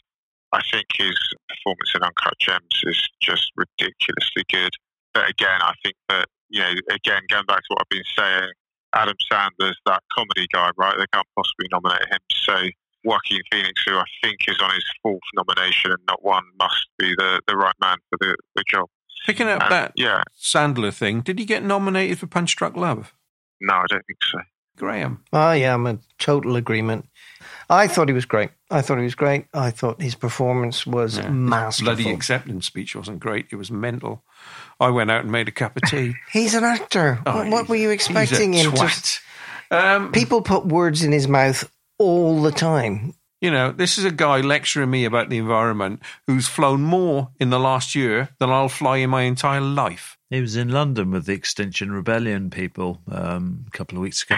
I 0.52 0.60
think 0.70 0.86
his 0.94 1.16
performance 1.48 1.92
in 1.94 2.02
Uncut 2.02 2.34
Gems 2.40 2.82
is 2.82 3.08
just 3.20 3.52
ridiculously 3.56 4.44
good. 4.50 4.72
But 5.14 5.30
again, 5.30 5.60
I 5.62 5.74
think 5.82 5.94
that, 6.08 6.26
you 6.50 6.60
know, 6.60 6.70
again, 6.90 7.22
going 7.28 7.46
back 7.46 7.58
to 7.58 7.66
what 7.68 7.82
I've 7.82 7.88
been 7.88 8.02
saying, 8.16 8.50
Adam 8.94 9.14
Sandler's 9.32 9.76
that 9.86 10.02
comedy 10.12 10.46
guy, 10.52 10.70
right? 10.76 10.96
They 10.98 11.06
can't 11.12 11.26
possibly 11.36 11.66
nominate 11.70 12.08
him. 12.10 12.18
So 12.32 12.68
Joaquin 13.04 13.40
Phoenix, 13.52 13.82
who 13.86 13.96
I 13.96 14.04
think 14.22 14.38
is 14.48 14.60
on 14.60 14.74
his 14.74 14.84
fourth 15.02 15.20
nomination 15.34 15.92
and 15.92 16.00
not 16.08 16.22
one, 16.24 16.42
must 16.58 16.86
be 16.98 17.14
the, 17.16 17.40
the 17.46 17.56
right 17.56 17.74
man 17.80 17.96
for 18.10 18.18
the, 18.20 18.36
the 18.56 18.64
job. 18.68 18.86
Picking 19.26 19.48
up 19.48 19.62
And, 19.62 19.72
that 19.72 19.92
yeah, 19.96 20.22
Sandler 20.38 20.92
thing, 20.92 21.20
did 21.20 21.38
he 21.38 21.44
get 21.44 21.62
nominated 21.62 22.18
for 22.18 22.26
Punch 22.26 22.56
Drunk 22.56 22.76
Love? 22.76 23.14
no, 23.60 23.74
I 23.74 23.84
don't 23.88 24.04
think 24.06 24.18
so. 24.24 24.38
Graham. 24.80 25.22
I 25.32 25.56
am 25.56 25.86
in 25.86 26.00
total 26.18 26.56
agreement. 26.56 27.06
I 27.68 27.86
thought 27.86 28.08
he 28.08 28.14
was 28.14 28.24
great. 28.24 28.50
I 28.70 28.82
thought 28.82 28.98
he 28.98 29.04
was 29.04 29.14
great. 29.14 29.46
I 29.54 29.70
thought 29.70 30.02
his 30.02 30.16
performance 30.16 30.84
was 30.86 31.18
Yeah. 31.18 31.28
masterful. 31.28 31.94
Bloody 31.94 32.10
acceptance 32.10 32.66
speech 32.66 32.96
wasn't 32.96 33.20
great. 33.20 33.46
It 33.52 33.56
was 33.56 33.70
mental. 33.70 34.24
I 34.80 34.88
went 34.90 35.10
out 35.10 35.22
and 35.22 35.30
made 35.30 35.46
a 35.46 35.52
cup 35.52 35.76
of 35.76 35.82
tea. 35.88 36.14
He's 36.32 36.54
an 36.54 36.64
actor. 36.64 37.20
Oh, 37.26 37.36
what, 37.36 37.48
what 37.50 37.68
were 37.68 37.76
you 37.76 37.90
he's 37.90 38.08
a 38.08 38.12
expecting 38.20 38.54
him 38.54 38.72
to? 38.72 38.90
Um, 39.70 40.10
People 40.12 40.42
put 40.42 40.66
words 40.66 41.04
in 41.04 41.12
his 41.12 41.28
mouth 41.28 41.70
all 41.98 42.42
the 42.42 42.50
time. 42.50 43.14
you 43.40 43.50
know, 43.52 43.70
this 43.72 43.98
is 43.98 44.04
a 44.04 44.10
guy 44.10 44.40
lecturing 44.40 44.90
me 44.90 45.04
about 45.04 45.28
the 45.30 45.38
environment 45.38 46.00
who's 46.26 46.48
flown 46.48 46.82
more 46.82 47.28
in 47.38 47.50
the 47.50 47.60
last 47.60 47.94
year 47.94 48.30
than 48.40 48.50
I'll 48.50 48.68
fly 48.68 48.96
in 48.98 49.10
my 49.10 49.22
entire 49.22 49.60
life. 49.60 50.16
He 50.28 50.40
was 50.40 50.56
in 50.56 50.68
London 50.70 51.10
with 51.12 51.26
the 51.26 51.34
Extinction 51.34 51.92
Rebellion 51.92 52.50
people 52.50 53.00
um, 53.10 53.64
a 53.66 53.70
couple 53.70 53.96
of 53.98 54.02
weeks 54.02 54.22
ago. 54.24 54.36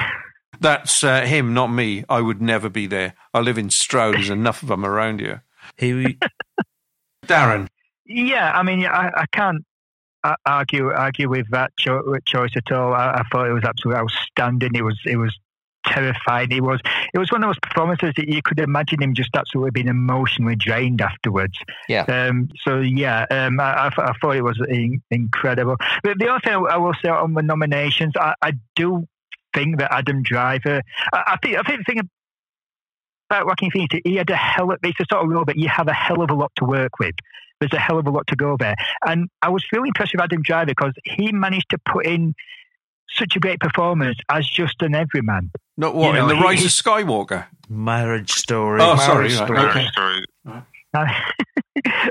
That's 0.62 1.02
uh, 1.02 1.22
him, 1.22 1.54
not 1.54 1.68
me. 1.68 2.04
I 2.08 2.20
would 2.20 2.40
never 2.40 2.68
be 2.68 2.86
there. 2.86 3.14
I 3.34 3.40
live 3.40 3.58
in 3.58 3.68
Stroud. 3.68 4.14
There's 4.14 4.30
enough 4.30 4.62
of 4.62 4.68
them 4.68 4.84
around 4.84 5.18
here. 5.20 5.42
He 5.76 6.18
Darren. 7.26 7.68
Yeah, 8.06 8.52
I 8.52 8.62
mean, 8.62 8.86
I, 8.86 9.10
I 9.14 9.24
can't 9.32 9.64
uh, 10.22 10.36
argue 10.46 10.90
argue 10.90 11.28
with 11.28 11.50
that 11.50 11.72
cho- 11.76 12.16
choice 12.24 12.52
at 12.56 12.70
all. 12.70 12.94
I, 12.94 13.10
I 13.10 13.22
thought 13.30 13.48
it 13.48 13.52
was 13.52 13.64
absolutely 13.64 14.00
outstanding. 14.00 14.74
It 14.74 14.82
was 14.82 15.00
it 15.04 15.16
was 15.16 15.36
terrifying. 15.84 16.52
It 16.52 16.62
was 16.62 16.80
it 17.12 17.18
was 17.18 17.32
one 17.32 17.42
of 17.42 17.48
those 17.48 17.58
performances 17.60 18.12
that 18.16 18.28
you 18.28 18.40
could 18.42 18.60
imagine 18.60 19.02
him 19.02 19.14
just 19.14 19.34
absolutely 19.34 19.72
being 19.72 19.88
emotionally 19.88 20.56
drained 20.56 21.00
afterwards. 21.00 21.58
Yeah. 21.88 22.02
Um, 22.02 22.50
so 22.64 22.78
yeah, 22.78 23.26
um, 23.30 23.58
I, 23.58 23.72
I, 23.72 23.90
I 23.96 24.12
thought 24.20 24.36
it 24.36 24.44
was 24.44 24.60
in, 24.68 25.02
incredible. 25.10 25.76
But 26.02 26.18
the 26.18 26.28
other 26.28 26.40
thing 26.40 26.54
I 26.54 26.76
will 26.76 26.94
say 27.02 27.08
on 27.08 27.34
the 27.34 27.42
nominations, 27.42 28.12
I, 28.16 28.34
I 28.42 28.52
do 28.76 29.06
think 29.55 29.78
that 29.78 29.92
Adam 29.92 30.22
Driver. 30.22 30.82
I, 31.12 31.22
I 31.26 31.36
think 31.42 31.59
I 31.59 31.62
think 31.62 31.78
the 31.78 31.84
thing 31.92 32.00
about 33.30 33.46
Joaquin 33.46 33.70
Phoenix, 33.70 33.94
he 34.05 34.16
had 34.16 34.28
a 34.30 34.36
hell 34.36 34.70
of 34.72 34.78
it's 34.82 35.00
a 35.00 35.05
sort 35.11 35.24
of 35.24 35.30
role 35.30 35.44
that 35.46 35.57
you 35.57 35.68
have 35.68 35.88
a 35.88 35.92
hell 35.92 36.22
of 36.22 36.30
a 36.30 36.34
lot 36.34 36.53
to 36.57 36.64
work 36.64 36.98
with. 36.98 37.14
There's 37.61 37.72
a 37.72 37.78
hell 37.78 37.98
of 37.98 38.07
a 38.07 38.11
lot 38.11 38.26
to 38.26 38.36
go 38.36 38.57
there. 38.59 38.74
And 39.07 39.28
I 39.40 39.48
was 39.48 39.64
really 39.72 39.88
impressed 39.88 40.12
with 40.12 40.20
Adam 40.20 40.42
Driver 40.42 40.66
because 40.66 40.92
he 41.05 41.32
managed 41.32 41.70
to 41.70 41.78
put 41.88 42.07
in 42.07 42.34
such 43.09 43.36
a 43.36 43.40
great 43.40 43.61
performance 43.61 44.18
as 44.28 44.48
just 44.48 44.82
an 44.82 44.94
everyman. 44.94 45.50
Not 45.76 45.94
what? 45.94 46.09
You 46.09 46.12
know, 46.14 46.22
in 46.22 46.28
the 46.28 46.36
he- 46.36 46.42
Rise 46.42 46.59
he- 46.61 46.64
of 46.66 46.70
Skywalker? 46.72 47.46
marriage 47.68 48.32
story. 48.32 48.80
Oh, 48.82 48.96
sorry. 48.96 49.28
Marriage 49.28 49.38
right, 49.38 49.46
story. 49.46 49.68
okay. 49.68 49.86
Story. 49.92 50.24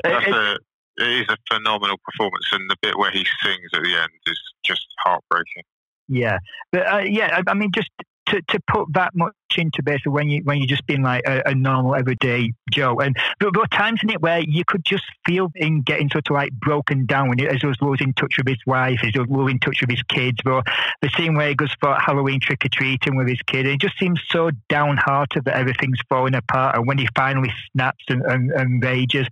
That's 0.04 0.28
a, 0.28 0.58
it 0.98 1.08
is 1.22 1.28
a 1.30 1.38
phenomenal 1.52 1.98
performance, 2.06 2.46
and 2.52 2.70
the 2.70 2.78
bit 2.82 2.98
where 2.98 3.12
he 3.12 3.26
sings 3.44 3.70
at 3.74 3.84
the 3.84 3.96
end 3.96 4.10
is 4.28 4.40
just 4.66 4.86
heartbreaking. 5.00 5.64
Yeah, 6.12 6.40
but 6.74 6.86
uh, 6.86 7.04
yeah, 7.06 7.40
I, 7.48 7.52
I 7.52 7.54
mean, 7.54 7.72
just 7.74 7.90
to, 8.28 8.42
to 8.50 8.60
put 8.68 8.94
that 8.94 9.16
much 9.16 9.34
into 9.58 9.82
basically 9.84 10.12
when 10.12 10.30
you 10.30 10.42
when 10.44 10.58
you're 10.58 10.68
just 10.68 10.86
being 10.88 11.02
like 11.02 11.24
a, 11.26 11.42
a 11.46 11.56
normal 11.56 11.96
everyday 11.96 12.52
Joe, 12.70 13.00
and 13.00 13.16
there 13.40 13.50
were 13.54 13.68
times 13.68 14.02
in 14.04 14.10
it 14.10 14.22
where 14.22 14.42
you 14.42 14.64
could 14.66 14.84
just 14.86 15.06
feel 15.26 15.50
him 15.56 15.82
getting 15.82 16.10
sort 16.10 16.30
of 16.30 16.34
like 16.34 16.52
broken 16.52 17.06
down 17.06 17.40
as 17.42 17.62
he 17.62 17.68
was 17.68 17.78
losing 17.82 18.14
touch 18.14 18.36
with 18.38 18.48
his 18.48 18.60
wife, 18.66 19.00
as 19.04 19.12
he 19.14 19.20
was 19.20 19.30
losing 19.30 19.60
touch 19.60 19.82
with 19.82 19.90
his 19.90 20.04
kids, 20.04 20.38
but 20.44 20.66
the 21.02 21.10
same 21.18 21.36
way 21.36 21.50
he 21.50 21.56
goes 21.56 21.74
for 21.80 21.94
Halloween 21.96 22.40
trick 22.42 22.66
or 22.66 22.70
treating 22.70 23.16
with 23.16 23.28
his 23.28 23.42
kid, 23.48 23.66
and 23.66 23.76
it 23.76 23.80
just 23.80 23.98
seems 23.98 24.20
so 24.30 24.52
downhearted 24.70 25.46
that 25.46 25.56
everything's 25.56 26.00
falling 26.10 26.36
apart, 26.36 26.76
and 26.76 26.86
when 26.88 26.98
he 26.98 27.08
finally 27.16 27.52
snaps 27.72 28.04
and, 28.10 28.22
and, 28.24 28.52
and 28.52 28.84
rages, 28.84 29.28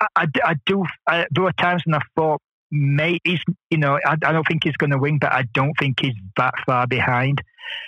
I, 0.00 0.06
I, 0.16 0.26
I 0.44 0.54
do. 0.66 0.84
I, 1.06 1.26
there 1.30 1.44
were 1.44 1.52
times 1.52 1.82
when 1.86 1.94
I 1.94 2.00
thought. 2.16 2.40
Mate, 2.70 3.22
he's 3.24 3.40
you 3.70 3.78
know 3.78 3.98
I, 4.04 4.12
I 4.12 4.32
don't 4.32 4.46
think 4.46 4.64
he's 4.64 4.76
going 4.76 4.90
to 4.90 4.98
win, 4.98 5.18
but 5.18 5.32
I 5.32 5.44
don't 5.52 5.74
think 5.78 6.00
he's 6.00 6.14
that 6.36 6.54
far 6.66 6.86
behind. 6.86 7.40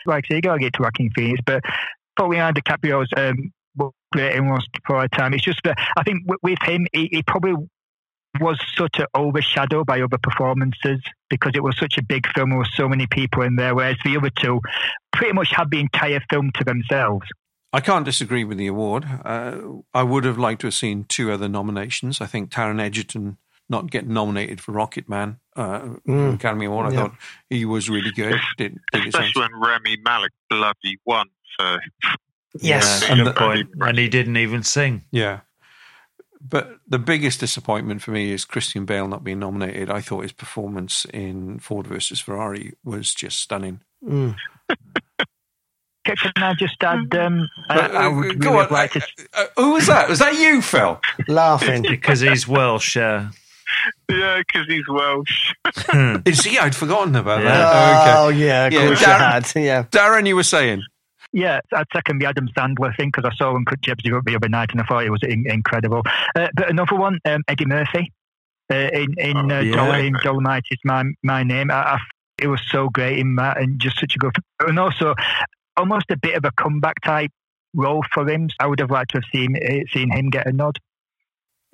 Like 0.06 0.24
I 0.26 0.28
say, 0.28 0.34
you 0.36 0.42
got 0.42 0.54
to 0.54 0.60
get 0.60 0.72
to 0.74 0.82
Joaquin 0.82 1.10
Phoenix, 1.14 1.40
but 1.44 1.62
probably 2.16 2.36
Leonardo 2.36 2.60
DiCaprio's 2.60 3.10
um, 3.16 3.52
in 4.18 4.48
Once 4.48 4.66
Upon 4.78 5.04
a 5.04 5.08
Time. 5.08 5.34
It's 5.34 5.44
just 5.44 5.60
that 5.64 5.76
I 5.96 6.02
think 6.02 6.22
with, 6.26 6.38
with 6.42 6.58
him, 6.62 6.86
he, 6.92 7.08
he 7.12 7.22
probably 7.22 7.54
was 8.40 8.60
sort 8.74 8.98
of 8.98 9.06
overshadowed 9.16 9.86
by 9.86 10.00
other 10.00 10.18
performances 10.18 11.00
because 11.30 11.52
it 11.54 11.62
was 11.62 11.78
such 11.78 11.98
a 11.98 12.02
big 12.02 12.26
film. 12.34 12.50
Were 12.50 12.66
so 12.74 12.88
many 12.88 13.06
people 13.06 13.42
in 13.42 13.56
there, 13.56 13.74
whereas 13.74 13.96
the 14.04 14.16
other 14.16 14.30
two 14.30 14.60
pretty 15.12 15.32
much 15.32 15.50
had 15.50 15.70
the 15.70 15.80
entire 15.80 16.20
film 16.30 16.50
to 16.54 16.64
themselves. 16.64 17.26
I 17.72 17.80
can't 17.80 18.04
disagree 18.04 18.44
with 18.44 18.58
the 18.58 18.68
award. 18.68 19.04
Uh, 19.24 19.58
I 19.92 20.02
would 20.02 20.24
have 20.24 20.38
liked 20.38 20.62
to 20.62 20.68
have 20.68 20.74
seen 20.74 21.04
two 21.04 21.30
other 21.30 21.48
nominations. 21.48 22.20
I 22.20 22.26
think 22.26 22.50
Taron 22.50 22.80
Egerton 22.80 23.38
not 23.68 23.90
getting 23.90 24.12
nominated 24.12 24.60
for 24.60 24.72
Rocket 24.72 25.08
Man, 25.08 25.38
uh, 25.56 25.80
Mm. 26.08 26.34
Academy 26.34 26.66
Award. 26.66 26.86
I 26.86 26.90
Yeah. 26.90 27.02
thought 27.08 27.14
he 27.50 27.64
was 27.64 27.88
really 27.90 28.12
good. 28.12 28.38
Did, 28.56 28.78
did 28.92 29.06
Especially 29.08 29.42
when 29.42 29.52
Rami 29.60 29.96
Malek 30.04 30.32
bloody 30.50 30.98
won 31.04 31.28
for. 31.58 31.80
Yes. 32.60 33.02
Yeah, 33.02 33.10
And 33.12 33.20
and, 33.20 33.26
the- 33.28 33.32
the 33.32 33.38
point, 33.38 33.68
and 33.80 33.98
he 33.98 34.08
didn't 34.08 34.36
even 34.36 34.62
sing. 34.62 35.04
Yeah. 35.10 35.40
But 36.40 36.78
the 36.86 36.98
biggest 37.00 37.40
disappointment 37.40 38.02
for 38.02 38.12
me 38.12 38.30
is 38.30 38.44
Christian 38.44 38.84
Bale 38.84 39.08
not 39.08 39.24
being 39.24 39.40
nominated. 39.40 39.90
I 39.90 40.00
thought 40.00 40.22
his 40.22 40.32
performance 40.32 41.04
in 41.12 41.58
Ford 41.58 41.86
versus 41.88 42.20
Ferrari 42.20 42.74
was 42.84 43.12
just 43.14 43.40
stunning. 43.40 43.80
Mm. 44.04 44.36
Can 46.04 46.16
I 46.36 46.54
just 46.54 46.76
add? 46.84 47.12
Um, 47.16 47.48
I, 47.68 47.74
But, 47.76 47.90
uh, 47.94 47.98
I 47.98 48.06
would 48.08 48.38
go 48.38 48.52
really 48.52 48.66
on. 48.66 48.72
like 48.72 48.92
to. 48.92 49.02
Uh, 49.34 49.46
who 49.56 49.72
was 49.72 49.88
that? 49.88 50.08
Was 50.08 50.20
that 50.20 50.34
you, 50.38 50.62
Phil? 50.62 51.00
Laughing. 51.26 51.82
Because 51.82 52.20
he's 52.20 52.46
Welsh, 52.46 52.94
yeah. 52.94 53.30
Yeah, 54.10 54.38
because 54.46 54.66
he's 54.68 54.86
Welsh. 54.88 55.52
Is 56.26 56.44
he? 56.44 56.58
I'd 56.58 56.74
forgotten 56.74 57.14
about 57.16 57.42
Yeah. 57.42 57.50
that. 57.58 58.16
Oh 58.18 58.26
Okay. 58.28 58.38
yeah, 58.38 58.66
of 58.66 58.72
Yeah, 58.72 58.86
course 58.86 59.00
you 59.00 59.06
Darren- 59.06 59.32
had. 59.32 59.52
Yeah. 59.56 59.82
Darren, 59.84 60.26
you 60.26 60.36
were 60.36 60.42
saying. 60.42 60.82
Yeah, 61.32 61.60
I'd 61.74 61.86
second 61.94 62.20
the 62.20 62.26
Adam 62.26 62.48
Sandler 62.56 62.96
thing 62.96 63.10
because 63.14 63.30
I 63.30 63.34
saw 63.36 63.54
Uncut 63.54 63.80
Gems 63.82 64.00
the 64.04 64.36
other 64.36 64.48
night 64.48 64.70
and 64.72 64.80
I 64.80 64.84
thought 64.84 65.04
it 65.04 65.10
was 65.10 65.22
in, 65.22 65.44
incredible. 65.50 66.02
Uh, 66.34 66.48
but 66.54 66.70
another 66.70 66.94
one, 66.96 67.18
um, 67.26 67.42
Eddie 67.48 67.66
Murphy 67.66 68.12
uh, 68.72 68.76
in 68.76 69.14
in, 69.18 69.36
uh, 69.52 69.56
Oh, 69.56 69.60
yeah. 69.60 69.74
Dol- 69.76 69.94
in 69.94 70.14
Dolemite 70.14 70.62
is 70.70 70.78
my 70.84 71.04
my 71.22 71.42
name. 71.42 71.70
I, 71.70 71.74
I, 71.74 71.98
it 72.38 72.46
was 72.46 72.60
so 72.70 72.88
great 72.88 73.18
in 73.18 73.34
that 73.36 73.58
and 73.60 73.78
just 73.80 73.98
such 73.98 74.14
a 74.14 74.18
good, 74.18 74.36
and 74.60 74.78
also 74.78 75.14
almost 75.76 76.06
a 76.10 76.16
bit 76.16 76.36
of 76.36 76.44
a 76.44 76.52
comeback 76.52 77.00
type 77.04 77.30
role 77.74 78.04
for 78.14 78.26
him. 78.28 78.48
I 78.60 78.66
would 78.66 78.80
have 78.80 78.90
liked 78.90 79.10
to 79.10 79.18
have 79.18 79.24
seen 79.32 79.56
uh, 79.56 79.84
seen 79.92 80.10
him 80.12 80.30
get 80.30 80.46
a 80.46 80.52
nod. 80.52 80.78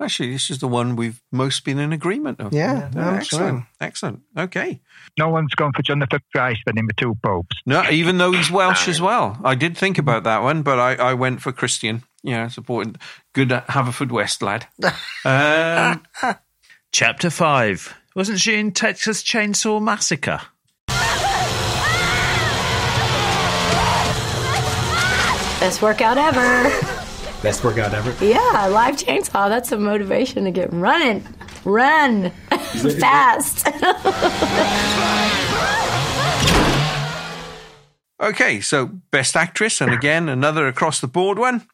Actually, 0.03 0.31
this 0.33 0.49
is 0.49 0.59
the 0.59 0.67
one 0.67 0.95
we've 0.95 1.21
most 1.31 1.63
been 1.63 1.79
in 1.79 1.93
agreement 1.93 2.39
of. 2.41 2.53
Yeah, 2.53 2.89
no, 2.93 3.09
excellent. 3.13 3.63
Excellent. 3.79 4.21
Okay. 4.37 4.81
No 5.17 5.29
one's 5.29 5.53
gone 5.55 5.71
for 5.73 5.81
Jonathan 5.81 6.19
Pryce 6.33 6.57
than 6.65 6.77
in 6.77 6.87
the 6.87 6.93
two 6.93 7.15
popes. 7.23 7.55
No, 7.65 7.89
even 7.89 8.17
though 8.17 8.31
he's 8.31 8.51
Welsh 8.51 8.87
as 8.87 9.01
well. 9.01 9.39
I 9.43 9.55
did 9.55 9.77
think 9.77 9.97
about 9.97 10.23
that 10.25 10.41
one, 10.43 10.61
but 10.61 10.77
I, 10.79 10.95
I 10.95 11.13
went 11.13 11.41
for 11.41 11.51
Christian. 11.51 12.03
Yeah, 12.21 12.47
supporting 12.49 12.97
good 13.33 13.49
Haverfordwest 13.49 14.41
lad. 14.41 14.67
Um, 15.25 16.35
Chapter 16.91 17.29
5. 17.29 17.95
Wasn't 18.15 18.39
she 18.39 18.55
in 18.55 18.71
Texas 18.71 19.23
Chainsaw 19.23 19.81
Massacre? 19.81 20.41
Best 25.59 25.81
workout 25.81 26.17
ever. 26.17 26.92
Best 27.43 27.61
workout 27.61 27.93
ever. 27.93 28.25
Yeah, 28.25 28.67
live 28.67 28.95
chainsaw. 28.95 29.49
That's 29.49 29.69
a 29.73 29.77
motivation 29.77 30.45
to 30.45 30.51
get 30.51 30.71
running. 30.71 31.27
Run 31.65 32.31
fast. 33.01 33.67
okay, 38.21 38.61
so 38.61 38.85
best 39.11 39.35
actress, 39.35 39.81
and 39.81 39.93
again, 39.93 40.29
another 40.29 40.67
across 40.67 41.01
the 41.01 41.07
board 41.07 41.37
one. 41.37 41.67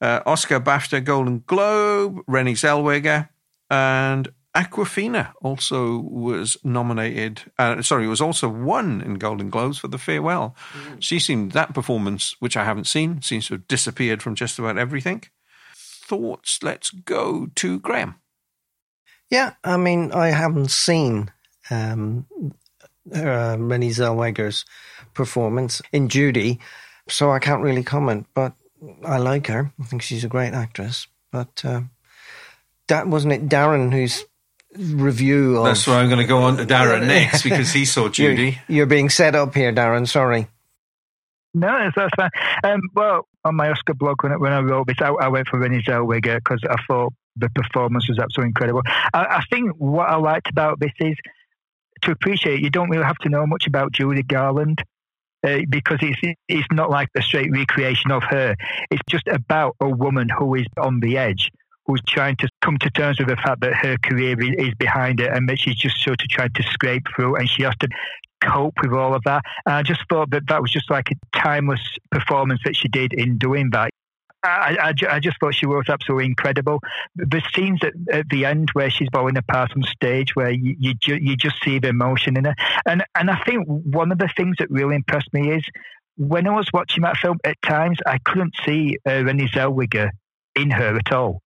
Uh, 0.00 0.20
Oscar, 0.24 0.60
BAFTA, 0.60 1.04
Golden 1.04 1.44
Globe, 1.46 2.22
Renée 2.26 2.52
Zellweger, 2.52 3.28
and 3.68 4.28
Awkwafina 4.56 5.34
also 5.42 5.98
was 5.98 6.56
nominated. 6.64 7.42
Uh, 7.58 7.82
sorry, 7.82 8.08
was 8.08 8.22
also 8.22 8.48
won 8.48 9.02
in 9.02 9.14
Golden 9.14 9.50
Globes 9.50 9.76
for 9.76 9.88
The 9.88 9.98
Farewell. 9.98 10.56
She 10.98 11.18
seemed 11.18 11.52
that 11.52 11.74
performance, 11.74 12.34
which 12.40 12.56
I 12.56 12.64
haven't 12.64 12.86
seen, 12.86 13.20
seems 13.20 13.48
to 13.48 13.54
have 13.54 13.68
disappeared 13.68 14.22
from 14.22 14.34
just 14.34 14.58
about 14.58 14.78
everything. 14.78 15.24
Thoughts? 15.74 16.60
Let's 16.62 16.90
go 16.90 17.48
to 17.56 17.78
Graham. 17.80 18.14
Yeah, 19.28 19.52
I 19.62 19.76
mean, 19.76 20.12
I 20.12 20.28
haven't 20.28 20.70
seen 20.70 21.30
um, 21.70 22.24
uh, 23.12 23.58
Renée 23.58 23.90
Zellweger's 23.90 24.64
performance 25.12 25.82
in 25.92 26.08
Judy, 26.08 26.60
so 27.08 27.30
I 27.30 27.40
can't 27.40 27.62
really 27.62 27.82
comment. 27.82 28.26
But 28.32 28.54
I 29.04 29.18
like 29.18 29.48
her. 29.48 29.70
I 29.78 29.84
think 29.84 30.00
she's 30.00 30.24
a 30.24 30.28
great 30.28 30.54
actress. 30.54 31.08
But 31.30 31.62
uh, 31.62 31.82
that 32.88 33.06
wasn't 33.06 33.34
it, 33.34 33.48
Darren, 33.50 33.92
whose 33.92 34.24
review 34.78 35.58
of 35.58 35.64
That's 35.64 35.86
why 35.86 36.00
I'm 36.00 36.08
going 36.08 36.20
to 36.20 36.26
go 36.26 36.38
on 36.38 36.56
to 36.58 36.66
Darren 36.66 37.06
next 37.06 37.42
because 37.42 37.72
he 37.72 37.84
saw 37.84 38.08
Judy. 38.10 38.58
You're, 38.68 38.76
you're 38.76 38.86
being 38.86 39.08
set 39.08 39.34
up 39.34 39.54
here, 39.54 39.72
Darren. 39.72 40.06
Sorry. 40.08 40.48
No, 41.54 41.68
that's, 41.68 41.96
that's 41.96 42.14
fine. 42.16 42.30
Um, 42.64 42.80
well, 42.94 43.26
on 43.44 43.56
my 43.56 43.70
Oscar 43.70 43.94
blog, 43.94 44.22
when 44.22 44.32
I, 44.32 44.36
when 44.36 44.52
I 44.52 44.60
wrote 44.60 44.86
this, 44.88 44.96
I, 45.00 45.08
I 45.08 45.28
went 45.28 45.48
for 45.48 45.58
Renée 45.58 45.82
Zellweger 45.82 46.36
because 46.36 46.60
I 46.68 46.76
thought 46.86 47.14
the 47.36 47.48
performance 47.50 48.08
was 48.08 48.18
absolutely 48.18 48.48
incredible. 48.48 48.82
I, 49.14 49.24
I 49.24 49.42
think 49.50 49.72
what 49.78 50.08
I 50.08 50.16
liked 50.16 50.50
about 50.50 50.80
this 50.80 50.92
is 51.00 51.16
to 52.02 52.10
appreciate 52.10 52.60
you 52.60 52.70
don't 52.70 52.90
really 52.90 53.04
have 53.04 53.18
to 53.18 53.28
know 53.28 53.46
much 53.46 53.66
about 53.66 53.92
Judy 53.92 54.22
Garland. 54.22 54.82
Uh, 55.46 55.60
because 55.68 55.98
it's 56.00 56.38
it's 56.48 56.66
not 56.72 56.90
like 56.90 57.08
a 57.14 57.22
straight 57.22 57.52
recreation 57.52 58.10
of 58.10 58.22
her. 58.24 58.56
It's 58.90 59.02
just 59.08 59.28
about 59.28 59.76
a 59.80 59.88
woman 59.88 60.28
who 60.28 60.54
is 60.54 60.66
on 60.78 60.98
the 61.00 61.18
edge, 61.18 61.50
who's 61.86 62.02
trying 62.06 62.36
to 62.36 62.48
come 62.62 62.76
to 62.78 62.90
terms 62.90 63.18
with 63.18 63.28
the 63.28 63.36
fact 63.36 63.60
that 63.60 63.74
her 63.74 63.96
career 63.98 64.36
is, 64.58 64.74
behind 64.78 65.20
her, 65.20 65.26
and 65.26 65.48
that 65.48 65.58
she's 65.58 65.76
just 65.76 66.02
sort 66.02 66.20
of 66.20 66.28
trying 66.28 66.52
to 66.52 66.62
scrape 66.64 67.04
through, 67.14 67.36
and 67.36 67.48
she 67.48 67.62
has 67.62 67.74
to 67.80 67.88
cope 68.42 68.74
with 68.82 68.92
all 68.92 69.14
of 69.14 69.22
that. 69.24 69.42
And 69.64 69.74
I 69.74 69.82
just 69.82 70.02
thought 70.08 70.30
that 70.30 70.48
that 70.48 70.60
was 70.60 70.70
just 70.72 70.90
like 70.90 71.10
a 71.10 71.38
timeless 71.38 71.80
performance 72.10 72.60
that 72.64 72.76
she 72.76 72.88
did 72.88 73.12
in 73.12 73.38
doing 73.38 73.70
that. 73.70 73.90
I, 74.42 74.76
I, 74.80 75.14
I 75.16 75.20
just 75.20 75.38
thought 75.40 75.54
she 75.54 75.66
was 75.66 75.86
absolutely 75.88 76.26
incredible. 76.26 76.80
The 77.16 77.42
scenes 77.54 77.80
at, 77.82 77.94
at 78.12 78.28
the 78.28 78.44
end 78.44 78.70
where 78.74 78.90
she's 78.90 79.08
falling 79.12 79.36
apart 79.36 79.72
on 79.74 79.82
stage, 79.82 80.36
where 80.36 80.50
you 80.50 80.76
you, 80.78 80.94
ju- 80.94 81.18
you 81.20 81.36
just 81.36 81.56
see 81.64 81.78
the 81.78 81.88
emotion 81.88 82.36
in 82.36 82.44
her, 82.44 82.54
and 82.84 83.04
and 83.14 83.30
I 83.30 83.42
think 83.44 83.66
one 83.66 84.12
of 84.12 84.18
the 84.18 84.28
things 84.36 84.56
that 84.58 84.70
really 84.70 84.94
impressed 84.94 85.32
me 85.32 85.52
is 85.52 85.64
when 86.16 86.46
I 86.46 86.54
was 86.54 86.68
watching 86.72 87.02
that 87.02 87.16
film. 87.16 87.38
At 87.44 87.60
times, 87.62 87.98
I 88.06 88.18
couldn't 88.18 88.54
see 88.64 88.98
uh, 89.06 89.10
Renée 89.10 89.48
Zellweger 89.50 90.10
in 90.54 90.70
her 90.70 90.96
at 90.96 91.12
all. 91.12 91.42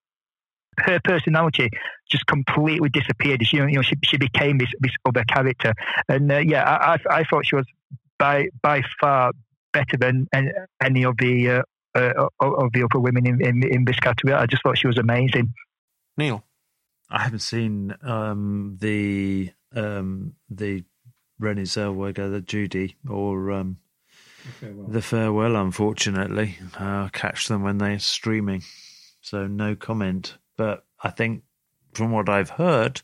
Her 0.79 1.01
personality 1.03 1.69
just 2.09 2.27
completely 2.27 2.89
disappeared. 2.89 3.47
She, 3.47 3.57
you 3.57 3.67
know, 3.67 3.83
she 3.83 3.97
she 4.05 4.17
became 4.17 4.59
this 4.59 4.71
this 4.81 4.93
other 5.05 5.25
character, 5.25 5.75
and 6.09 6.31
uh, 6.31 6.39
yeah, 6.39 6.65
I, 6.65 6.95
I 6.95 7.19
I 7.19 7.25
thought 7.25 7.47
she 7.47 7.57
was 7.57 7.67
by 8.19 8.47
by 8.63 8.83
far 9.01 9.33
better 9.73 9.97
than 9.97 10.29
any 10.83 11.05
of 11.05 11.17
the 11.19 11.51
uh, 11.51 11.63
uh, 11.95 12.29
of 12.41 12.55
of 12.55 12.73
the 12.73 12.85
other 12.85 13.01
women 13.01 13.27
in, 13.27 13.45
in 13.45 13.63
in 13.63 13.85
this 13.85 13.99
category. 13.99 14.35
I 14.35 14.47
just 14.47 14.63
thought 14.63 14.79
she 14.79 14.87
was 14.87 14.99
amazing. 14.99 15.53
Neil. 16.17 16.45
I 17.13 17.23
haven't 17.25 17.41
seen 17.41 17.95
um, 18.03 18.77
the 18.81 19.51
um, 19.75 20.35
the 20.49 20.85
Renée 21.41 21.63
Zellweger, 21.63 22.31
the 22.31 22.41
Judy, 22.41 22.97
or 23.09 23.51
um, 23.51 23.79
the 24.61 25.03
Farewell. 25.03 25.57
Unfortunately, 25.57 26.59
uh, 26.79 26.85
I'll 26.85 27.09
catch 27.09 27.49
them 27.49 27.63
when 27.63 27.79
they're 27.79 27.99
streaming, 27.99 28.63
so 29.21 29.47
no 29.47 29.75
comment. 29.75 30.37
But 30.61 30.85
I 31.03 31.09
think 31.09 31.45
from 31.95 32.13
what 32.13 32.29
I've 32.29 32.51
heard, 32.51 33.01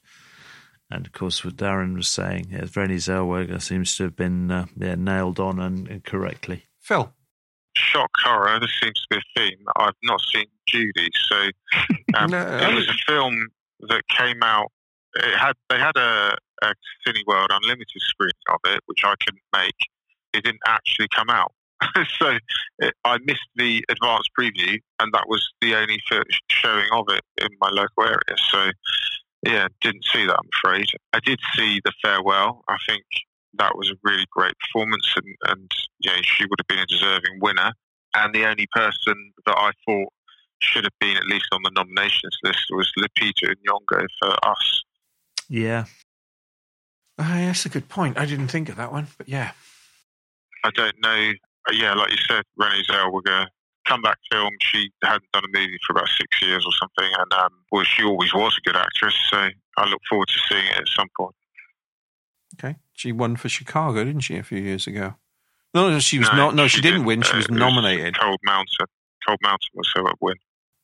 and 0.91 1.07
of 1.07 1.13
course 1.15 1.43
what 1.43 1.57
Darren 1.57 1.97
was 1.97 2.07
saying, 2.07 2.49
yeah, 2.51 2.65
Renée 2.65 2.97
Zellweger 2.97 3.63
seems 3.63 3.97
to 3.97 4.03
have 4.03 4.15
been 4.15 4.51
uh, 4.51 4.67
yeah, 4.77 4.95
nailed 4.95 5.41
on 5.41 5.59
and, 5.59 5.89
and 5.89 6.05
correctly. 6.05 6.67
Phil. 6.83 7.15
Shock 7.75 8.11
horror. 8.23 8.61
This 8.61 8.75
seems 8.83 8.93
to 9.01 9.07
be 9.09 9.17
a 9.17 9.41
theme. 9.41 9.65
I've 9.77 9.95
not 10.03 10.21
seen 10.21 10.45
Judy, 10.69 11.09
so 11.15 11.49
um, 12.15 12.31
No, 12.31 12.43
it 12.43 12.75
was 12.75 12.91
a 12.91 13.11
film 13.11 13.47
that 13.89 14.03
came 14.09 14.43
out. 14.43 14.71
It 15.15 15.39
had 15.39 15.55
they 15.71 15.79
had 15.79 15.97
a, 15.97 16.37
a 16.61 16.75
Cineworld 17.09 17.49
Unlimited 17.53 18.03
screening 18.03 18.35
of 18.51 18.61
it, 18.67 18.81
which 18.85 19.01
I 19.03 19.15
couldn't 19.25 19.43
make. 19.55 19.79
It 20.35 20.45
didn't 20.45 20.61
actually 20.67 21.09
come 21.09 21.31
out, 21.31 21.53
so 22.19 22.39
it, 22.79 22.95
I 23.05 23.19
missed 23.25 23.49
the 23.57 23.85
advanced 23.89 24.31
preview, 24.39 24.81
and 25.01 25.13
that 25.13 25.29
was 25.29 25.47
the 25.61 25.75
only 25.75 26.01
showing 26.51 26.89
of 26.93 27.07
it 27.09 27.23
in 27.39 27.49
my 27.61 27.71
local 27.71 28.05
area. 28.05 28.37
So 28.51 28.71
yeah, 29.43 29.69
didn't 29.81 30.05
see 30.13 30.27
that. 30.27 30.37
I'm 30.37 30.51
afraid. 30.65 30.87
I 31.13 31.21
did 31.21 31.39
see 31.55 31.81
the 31.85 31.93
farewell. 32.03 32.63
I 32.69 32.77
think 32.89 33.05
that 33.59 33.77
was 33.77 33.91
a 33.91 33.95
really 34.03 34.27
great 34.31 34.55
performance, 34.59 35.15
and 35.17 35.37
and 35.49 35.71
know, 36.07 36.23
she 36.23 36.45
would 36.45 36.59
have 36.61 36.69
been 36.69 36.79
a 36.79 36.87
deserving 36.87 37.41
winner. 37.41 37.73
And 38.15 38.35
the 38.35 38.47
only 38.47 38.67
person 38.73 39.33
that 39.45 39.57
I 39.57 39.73
thought 39.85 40.13
should 40.63 40.85
have 40.85 40.99
been 41.01 41.17
at 41.17 41.27
least 41.27 41.47
on 41.53 41.63
the 41.63 41.71
nominations 41.71 42.37
list 42.43 42.67
was 42.71 42.91
Lupita 42.99 43.55
Nyong'o 43.69 44.07
for 44.19 44.49
Us. 44.49 44.83
Yeah, 45.49 45.85
Uh, 47.19 47.25
that's 47.25 47.67
a 47.67 47.69
good 47.69 47.89
point. 47.89 48.19
I 48.19 48.27
didn't 48.27 48.49
think 48.49 48.69
of 48.69 48.77
that 48.77 48.93
one, 48.93 49.09
but 49.19 49.29
yeah. 49.29 49.53
I 50.65 50.71
don't 50.71 50.97
know. 51.01 51.33
Uh, 51.69 51.73
Yeah, 51.73 51.95
like 51.95 52.11
you 52.11 52.19
said, 52.29 52.43
Renée 52.61 52.83
Zellweger 52.89 53.47
comeback 53.87 54.19
film. 54.33 54.51
She 54.61 54.91
hadn't 55.05 55.31
done 55.33 55.45
a 55.45 55.59
movie 55.59 55.79
for 55.87 55.93
about 55.93 56.09
six 56.09 56.43
years 56.43 56.65
or 56.67 56.73
something, 56.81 57.13
and 57.19 57.33
um, 57.35 57.51
well, 57.71 57.85
she 57.85 58.03
always 58.03 58.35
was 58.35 58.57
a 58.59 58.69
good 58.69 58.77
actress. 58.77 59.15
So 59.31 59.49
I 59.79 59.85
look 59.89 60.01
forward 60.09 60.29
to 60.29 60.39
seeing 60.49 60.67
it 60.67 60.79
at 60.79 60.89
some 60.89 61.09
point. 61.19 61.35
Okay. 62.59 62.77
She 62.93 63.13
won 63.13 63.37
for 63.37 63.49
Chicago, 63.49 64.03
didn't 64.05 64.23
she, 64.23 64.37
a 64.37 64.43
few 64.43 64.59
years 64.59 64.87
ago? 64.87 65.15
No, 65.75 65.99
she 65.99 66.19
was 66.19 66.29
No, 66.33 66.37
not. 66.37 66.55
No, 66.55 66.67
she, 66.67 66.77
she 66.77 66.83
didn't 66.83 67.01
didn't. 67.01 67.07
win. 67.07 67.23
She 67.23 67.33
Uh, 67.33 67.37
was 67.37 67.45
it 67.47 67.51
was 67.51 67.59
nominated. 67.61 68.19
Cold 68.19 68.39
Mountain. 68.45 68.87
Cold 69.27 69.39
Mountain 69.43 69.69
was 69.75 69.91
her 69.95 70.03
win. 70.21 70.37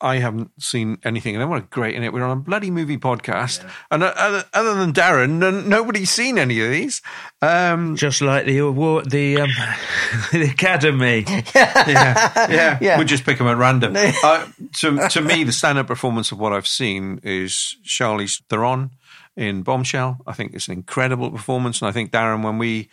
I 0.03 0.19
haven't 0.19 0.51
seen 0.61 0.99
anything. 1.05 1.37
And 1.37 1.49
what 1.49 1.59
a 1.59 1.67
great 1.67 1.95
in 1.95 2.03
it. 2.03 2.13
We're 2.13 2.25
on 2.25 2.37
a 2.37 2.41
bloody 2.41 2.71
movie 2.71 2.99
podcast, 2.99 3.65
and 3.91 4.03
uh, 4.03 4.13
other, 4.17 4.45
other 4.53 4.75
than 4.75 4.93
Darren, 4.93 5.43
n- 5.43 5.69
nobody's 5.69 6.11
seen 6.11 6.39
any 6.39 6.61
of 6.61 6.71
these. 6.71 7.01
Um, 7.41 7.97
just 7.97 8.21
like 8.21 8.45
the 8.47 8.59
award, 8.59 9.11
the 9.11 9.41
um, 9.43 9.51
the 10.33 10.51
Academy. 10.51 11.25
yeah, 11.55 12.49
yeah, 12.51 12.79
Yeah. 12.81 12.99
We'll 12.99 13.07
just 13.07 13.25
pick 13.25 13.39
them 13.39 13.47
at 13.47 13.57
random. 13.57 13.95
uh, 14.25 14.47
to 14.79 15.09
to 15.09 15.21
me, 15.23 15.45
the 15.45 15.53
stand-up 15.53 15.87
performance 15.87 16.33
of 16.33 16.39
what 16.39 16.53
I've 16.53 16.67
seen 16.67 17.21
is 17.23 17.77
Charlize 17.85 18.43
Theron 18.49 18.91
in 19.37 19.63
Bombshell. 19.63 20.19
I 20.27 20.33
think 20.33 20.55
it's 20.55 20.69
an 20.69 20.75
incredible 20.75 21.31
performance, 21.31 21.81
and 21.81 21.89
I 21.89 21.93
think 21.93 22.11
Darren, 22.11 22.45
when 22.45 22.59
we 22.59 22.91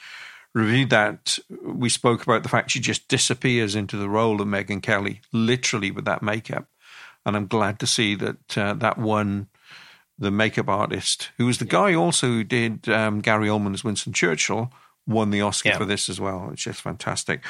reviewed 0.53 0.89
that, 0.89 1.37
we 1.63 1.89
spoke 1.89 2.23
about 2.23 2.43
the 2.43 2.49
fact 2.49 2.71
she 2.71 2.79
just 2.79 3.07
disappears 3.07 3.75
into 3.75 3.97
the 3.97 4.09
role 4.09 4.41
of 4.41 4.47
Megyn 4.47 4.81
Kelly, 4.81 5.21
literally 5.31 5.91
with 5.91 6.05
that 6.05 6.23
makeup. 6.23 6.65
And 7.29 7.37
I'm 7.37 7.47
glad 7.47 7.79
to 7.79 7.87
see 7.87 8.15
that 8.15 8.57
uh, 8.57 8.73
that 8.73 8.97
one. 8.97 9.47
The 10.21 10.31
makeup 10.31 10.67
artist, 10.67 11.29
who 11.37 11.45
was 11.45 11.59
the 11.59 11.63
guy 11.65 11.93
also 11.93 12.27
who 12.27 12.43
did 12.43 12.89
um, 12.89 13.21
Gary 13.21 13.47
Oldman's 13.47 13.85
Winston 13.85 14.11
Churchill, 14.11 14.69
won 15.07 15.31
the 15.31 15.39
Oscar 15.39 15.69
Yeah. 15.69 15.77
for 15.77 15.85
this 15.85 16.09
as 16.09 16.19
well. 16.19 16.49
It's 16.51 16.63
just 16.63 16.81
fantastic. 16.81 17.41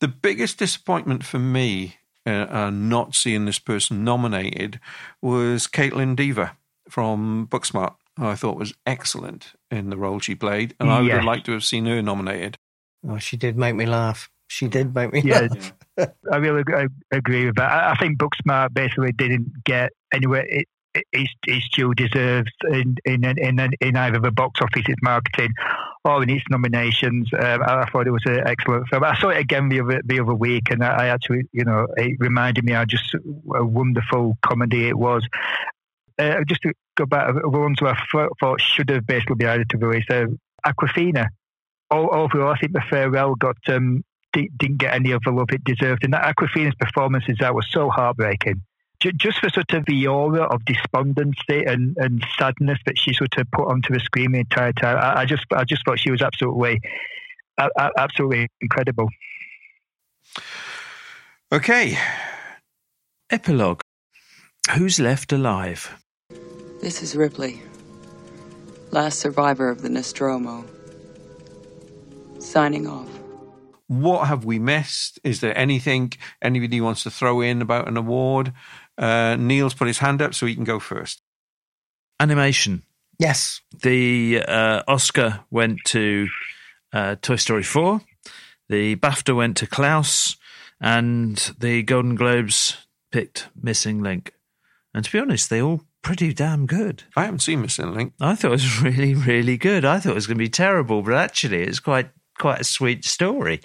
The 0.00 0.08
biggest 0.08 0.58
disappointment 0.58 1.24
for 1.24 1.38
me, 1.38 1.98
uh, 2.26 2.46
uh, 2.50 2.70
not 2.70 3.14
seeing 3.14 3.44
this 3.44 3.60
person 3.60 4.02
nominated, 4.02 4.80
was 5.22 5.68
Kaitlyn 5.68 6.16
Dever 6.16 6.56
from 6.90 7.46
Booksmart, 7.48 7.94
who 8.18 8.26
I 8.26 8.34
thought 8.34 8.58
was 8.58 8.74
excellent 8.84 9.52
in 9.70 9.90
the 9.90 9.96
role 9.96 10.18
she 10.18 10.34
played, 10.34 10.74
and 10.80 10.90
I 10.90 11.02
would 11.02 11.12
have 11.12 11.22
liked 11.24 11.46
to 11.46 11.52
have 11.52 11.62
seen 11.62 11.86
her 11.86 12.02
nominated. 12.02 12.58
Oh, 13.08 13.18
she 13.18 13.36
did 13.36 13.56
make 13.56 13.76
me 13.76 13.86
laugh. 13.86 14.28
She 14.48 14.68
did 14.68 14.94
make 14.94 15.12
me 15.12 15.20
Yeah, 15.24 15.48
laugh. 15.98 16.14
I 16.32 16.36
really 16.36 16.62
ag- 16.72 16.90
agree 17.10 17.46
with 17.46 17.56
that. 17.56 17.70
I, 17.70 17.92
I 17.92 17.96
think 17.96 18.18
Booksmart 18.18 18.72
basically 18.74 19.12
didn't 19.12 19.64
get 19.64 19.92
anywhere. 20.12 20.44
It, 20.48 20.66
its 21.12 21.68
due 21.70 21.92
deserves 21.94 22.50
in 22.70 22.96
in, 23.04 23.22
in 23.24 23.70
in 23.80 23.96
either 23.96 24.18
the 24.18 24.30
box 24.30 24.60
office, 24.62 24.84
its 24.88 25.02
marketing, 25.02 25.52
or 26.04 26.22
in 26.22 26.30
its 26.30 26.44
nominations. 26.48 27.28
Um, 27.38 27.62
I, 27.62 27.82
I 27.82 27.90
thought 27.90 28.06
it 28.06 28.12
was 28.12 28.24
an 28.24 28.46
excellent 28.46 28.88
film. 28.88 29.04
I 29.04 29.18
saw 29.18 29.28
it 29.28 29.38
again 29.38 29.68
the 29.68 29.80
other 29.80 30.00
the 30.04 30.20
other 30.20 30.34
week, 30.34 30.70
and 30.70 30.82
I, 30.82 31.04
I 31.04 31.06
actually, 31.08 31.42
you 31.52 31.64
know, 31.64 31.86
it 31.96 32.16
reminded 32.18 32.64
me 32.64 32.72
how 32.72 32.84
just 32.86 33.14
a 33.14 33.64
wonderful 33.64 34.38
comedy 34.42 34.88
it 34.88 34.96
was. 34.96 35.26
Uh, 36.18 36.42
just 36.48 36.62
to 36.62 36.72
go 36.96 37.04
back, 37.04 37.34
the 37.34 37.48
ones 37.48 37.78
who 37.78 37.86
I 37.88 37.98
thought, 38.10 38.30
thought 38.40 38.60
should 38.60 38.88
have 38.88 39.06
basically 39.06 39.36
been 39.36 39.48
added 39.48 39.68
to 39.70 39.76
the 39.76 39.86
list, 39.88 40.10
uh, 40.10 40.26
Awkwafina. 40.66 41.26
Overall, 41.90 42.52
I 42.54 42.58
think 42.58 42.72
the 42.72 42.82
farewell 42.88 43.34
got 43.34 43.58
um, 43.68 44.02
didn't 44.58 44.78
get 44.78 44.94
any 44.94 45.10
of 45.12 45.22
the 45.24 45.30
love 45.30 45.48
it 45.50 45.64
deserved. 45.64 46.04
And 46.04 46.12
that 46.12 46.24
Awkwafina's 46.24 46.74
performances 46.78 47.36
that 47.40 47.54
was 47.54 47.66
so 47.70 47.90
heartbreaking. 47.90 48.62
Just 49.00 49.40
for 49.40 49.50
sort 49.50 49.72
of 49.74 49.84
the 49.86 50.06
aura 50.06 50.44
of 50.44 50.64
despondency 50.64 51.64
and, 51.66 51.96
and 51.98 52.24
sadness 52.38 52.78
that 52.86 52.98
she 52.98 53.12
sort 53.12 53.36
of 53.36 53.50
put 53.50 53.68
onto 53.68 53.92
the 53.92 54.00
screen 54.00 54.32
the 54.32 54.38
entire 54.38 54.72
time, 54.72 54.96
I, 54.96 55.20
I 55.20 55.24
just 55.26 55.44
I 55.52 55.64
just 55.64 55.84
thought 55.84 55.98
she 55.98 56.10
was 56.10 56.22
absolutely 56.22 56.80
a- 57.58 57.68
a- 57.76 57.90
absolutely 57.98 58.48
incredible. 58.62 59.08
Okay. 61.52 61.98
Epilogue. 63.30 63.82
Who's 64.74 64.98
left 64.98 65.30
alive? 65.32 66.02
This 66.80 67.02
is 67.02 67.14
Ripley, 67.14 67.62
last 68.90 69.18
survivor 69.20 69.68
of 69.68 69.82
the 69.82 69.88
Nostromo. 69.88 70.64
Signing 72.38 72.86
off. 72.86 73.08
What 73.88 74.26
have 74.26 74.44
we 74.44 74.58
missed? 74.58 75.20
Is 75.22 75.40
there 75.40 75.56
anything 75.56 76.12
anybody 76.42 76.80
wants 76.80 77.02
to 77.04 77.10
throw 77.10 77.40
in 77.40 77.62
about 77.62 77.88
an 77.88 77.96
award? 77.96 78.52
Uh, 78.98 79.36
Neil's 79.38 79.74
put 79.74 79.86
his 79.86 79.98
hand 79.98 80.20
up, 80.20 80.34
so 80.34 80.46
he 80.46 80.54
can 80.54 80.64
go 80.64 80.80
first. 80.80 81.22
Animation. 82.18 82.82
Yes. 83.18 83.60
The 83.82 84.42
uh, 84.46 84.82
Oscar 84.88 85.40
went 85.50 85.78
to 85.86 86.28
uh, 86.92 87.16
Toy 87.22 87.36
Story 87.36 87.62
4. 87.62 88.00
The 88.68 88.96
BAFTA 88.96 89.36
went 89.36 89.56
to 89.58 89.66
Klaus. 89.66 90.36
And 90.80 91.36
the 91.58 91.82
Golden 91.82 92.16
Globes 92.16 92.76
picked 93.10 93.48
Missing 93.60 94.02
Link. 94.02 94.34
And 94.92 95.04
to 95.04 95.12
be 95.12 95.18
honest, 95.18 95.48
they 95.48 95.62
all 95.62 95.82
pretty 96.02 96.32
damn 96.32 96.66
good. 96.66 97.04
I 97.16 97.24
haven't 97.24 97.40
seen 97.40 97.62
Missing 97.62 97.94
Link. 97.94 98.12
I 98.20 98.34
thought 98.34 98.48
it 98.48 98.50
was 98.50 98.82
really, 98.82 99.14
really 99.14 99.56
good. 99.56 99.84
I 99.84 99.98
thought 99.98 100.12
it 100.12 100.14
was 100.14 100.26
going 100.26 100.38
to 100.38 100.44
be 100.44 100.50
terrible, 100.50 101.02
but 101.02 101.14
actually, 101.14 101.62
it's 101.62 101.80
quite 101.80 102.10
quite 102.38 102.60
a 102.60 102.64
sweet 102.64 103.04
story. 103.04 103.60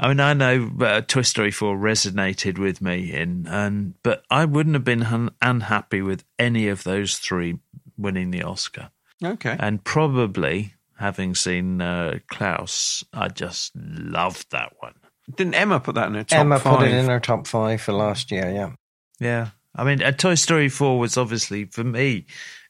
I 0.00 0.08
mean, 0.08 0.20
I 0.20 0.32
know 0.32 0.70
uh, 0.80 1.00
Toy 1.00 1.22
Story 1.22 1.50
Four 1.50 1.76
resonated 1.76 2.58
with 2.58 2.80
me, 2.80 3.12
in 3.12 3.46
and 3.48 3.94
but 4.02 4.22
I 4.30 4.44
wouldn't 4.44 4.74
have 4.74 4.84
been 4.84 5.02
un- 5.02 5.30
unhappy 5.42 6.02
with 6.02 6.24
any 6.38 6.68
of 6.68 6.84
those 6.84 7.16
three 7.16 7.58
winning 7.96 8.30
the 8.30 8.42
Oscar. 8.42 8.90
Okay. 9.22 9.56
And 9.58 9.82
probably 9.82 10.74
having 10.98 11.34
seen 11.34 11.80
uh, 11.80 12.18
Klaus, 12.28 13.04
I 13.12 13.28
just 13.28 13.72
loved 13.74 14.50
that 14.52 14.74
one. 14.78 14.94
Didn't 15.34 15.54
Emma 15.54 15.80
put 15.80 15.96
that 15.96 16.08
in 16.08 16.14
her 16.14 16.24
top 16.24 16.38
Emma 16.38 16.58
five? 16.58 16.78
put 16.78 16.88
it 16.88 16.94
in 16.94 17.06
her 17.06 17.20
top 17.20 17.46
five 17.46 17.80
for 17.80 17.92
last 17.92 18.30
year. 18.30 18.50
Yeah. 18.50 18.72
Yeah. 19.20 19.48
I 19.74 19.84
mean, 19.84 20.02
uh, 20.02 20.12
Toy 20.12 20.34
Story 20.34 20.68
4 20.68 20.98
was 20.98 21.16
obviously, 21.16 21.66
for 21.66 21.84
me, 21.84 22.26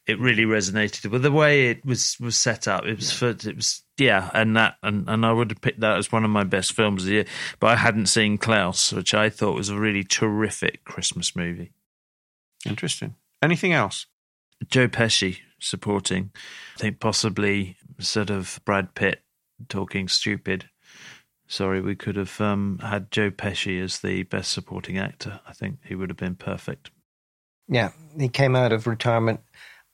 it 0.09 0.19
really 0.19 0.45
resonated 0.45 1.11
with 1.11 1.23
the 1.23 1.31
way 1.31 1.69
it 1.69 1.85
was, 1.85 2.17
was 2.19 2.35
set 2.35 2.67
up. 2.67 2.87
It 2.87 2.97
was, 2.97 3.13
for, 3.13 3.29
it 3.29 3.55
was, 3.55 3.83
yeah, 3.99 4.31
and 4.33 4.57
that, 4.57 4.77
and, 4.83 5.07
and 5.07 5.27
I 5.27 5.33
would 5.33 5.51
have 5.51 5.61
picked 5.61 5.81
that 5.81 5.99
as 5.99 6.11
one 6.11 6.25
of 6.25 6.31
my 6.31 6.45
best 6.45 6.73
films 6.73 7.03
of 7.03 7.09
the 7.09 7.13
year. 7.13 7.27
But 7.61 7.69
I 7.69 7.77
hadn't 7.77 8.07
seen 8.07 8.39
Klaus, 8.39 8.91
which 8.91 9.13
I 9.13 9.29
thought 9.29 9.55
was 9.55 9.69
a 9.69 9.79
really 9.79 10.03
terrific 10.03 10.83
Christmas 10.85 11.37
movie. 11.37 11.73
Interesting. 12.65 13.17
Anything 13.43 13.75
else? 13.75 14.07
Joe 14.69 14.89
Pesci 14.89 15.41
supporting, 15.61 16.31
I 16.77 16.81
think 16.81 17.01
possibly 17.01 17.77
sort 17.99 18.31
of 18.31 18.61
Brad 18.65 18.95
Pitt 18.95 19.23
talking 19.69 20.09
stupid. 20.09 20.71
Sorry, 21.47 21.83
we 21.83 21.95
could 21.95 22.17
have 22.17 22.41
um, 22.41 22.79
had 22.83 23.11
Joe 23.11 23.31
Pesci 23.31 23.83
as 23.83 24.01
the 24.01 24.23
best 24.23 24.53
supporting 24.53 24.97
actor. 24.97 25.41
I 25.47 25.53
think 25.53 25.79
he 25.85 25.95
would 25.95 26.09
have 26.09 26.17
been 26.17 26.35
perfect. 26.35 26.91
Yeah. 27.69 27.91
He 28.19 28.29
came 28.29 28.57
out 28.57 28.73
of 28.73 28.87
retirement 28.87 29.41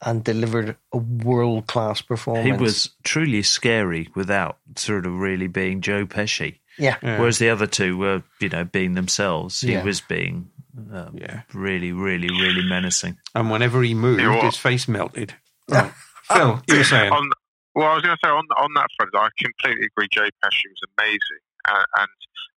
and 0.05 0.23
delivered 0.25 0.77
a 0.93 0.97
world 0.99 1.67
class 1.67 2.01
performance. 2.01 2.47
He 2.47 2.53
was 2.53 2.91
truly 3.03 3.43
scary 3.43 4.09
without 4.15 4.59
sort 4.77 5.07
of 5.07 5.15
really 5.19 5.47
being 5.47 5.81
Joe 5.81 6.07
Pesci. 6.07 6.59
Yeah. 6.79 6.97
Yeah. 7.03 7.19
Whereas 7.21 7.39
the 7.39 7.51
other 7.51 7.67
two 7.67 7.97
were, 7.97 8.23
you 8.41 8.49
know, 8.49 8.65
being 8.65 8.95
themselves. 8.95 9.61
He 9.61 9.73
Yeah. 9.73 9.85
was 9.85 10.01
being 10.01 10.51
um, 10.93 11.17
Yeah. 11.17 11.43
really, 11.53 11.93
really, 11.93 12.29
really 12.31 12.69
menacing. 12.69 13.17
And 13.35 13.51
whenever 13.51 13.83
he 13.83 13.95
moved, 13.95 14.21
You 14.21 14.27
know 14.33 14.41
his 14.43 14.57
face 14.57 14.89
melted. 14.89 15.35
Right. 15.69 15.93
Phil, 16.33 16.61
you 16.69 16.79
were 16.79 16.85
saying. 16.85 17.13
On, 17.13 17.31
well, 17.77 17.89
I 17.91 17.95
was 17.95 18.03
going 18.03 18.17
to 18.17 18.21
say 18.27 18.31
on 18.31 18.45
on 18.57 18.71
that 18.75 18.89
front, 18.97 19.11
I 19.15 19.29
completely 19.39 19.87
agree. 19.87 20.09
Joe 20.11 20.25
Pesci 20.45 20.65
was 20.69 20.81
amazing, 20.99 21.43
and, 21.69 21.87
and 21.99 22.09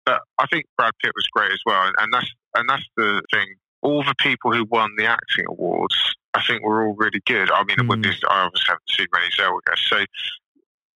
but 0.05 0.21
I 0.39 0.45
think 0.47 0.65
Brad 0.77 0.93
Pitt 1.03 1.11
was 1.15 1.27
great 1.31 1.51
as 1.51 1.59
well, 1.65 1.85
and, 1.85 1.95
and 1.99 2.13
that's 2.13 2.31
and 2.55 2.69
that's 2.69 2.85
the 2.95 3.21
thing. 3.31 3.47
All 3.81 4.03
the 4.03 4.15
people 4.19 4.51
who 4.53 4.65
won 4.65 4.91
the 4.97 5.05
acting 5.05 5.45
awards, 5.47 5.95
I 6.37 6.43
think, 6.45 6.63
we're 6.63 6.85
all 6.87 6.95
really 6.95 7.21
good. 7.25 7.49
I 7.51 7.63
mean, 7.63 7.87
with 7.87 7.99
Mm. 7.99 8.03
this, 8.03 8.21
I 8.29 8.41
obviously 8.45 8.65
haven't 8.69 8.89
seen 8.89 9.07
many 9.13 9.27
Zellweger, 9.37 9.77
so 9.77 10.05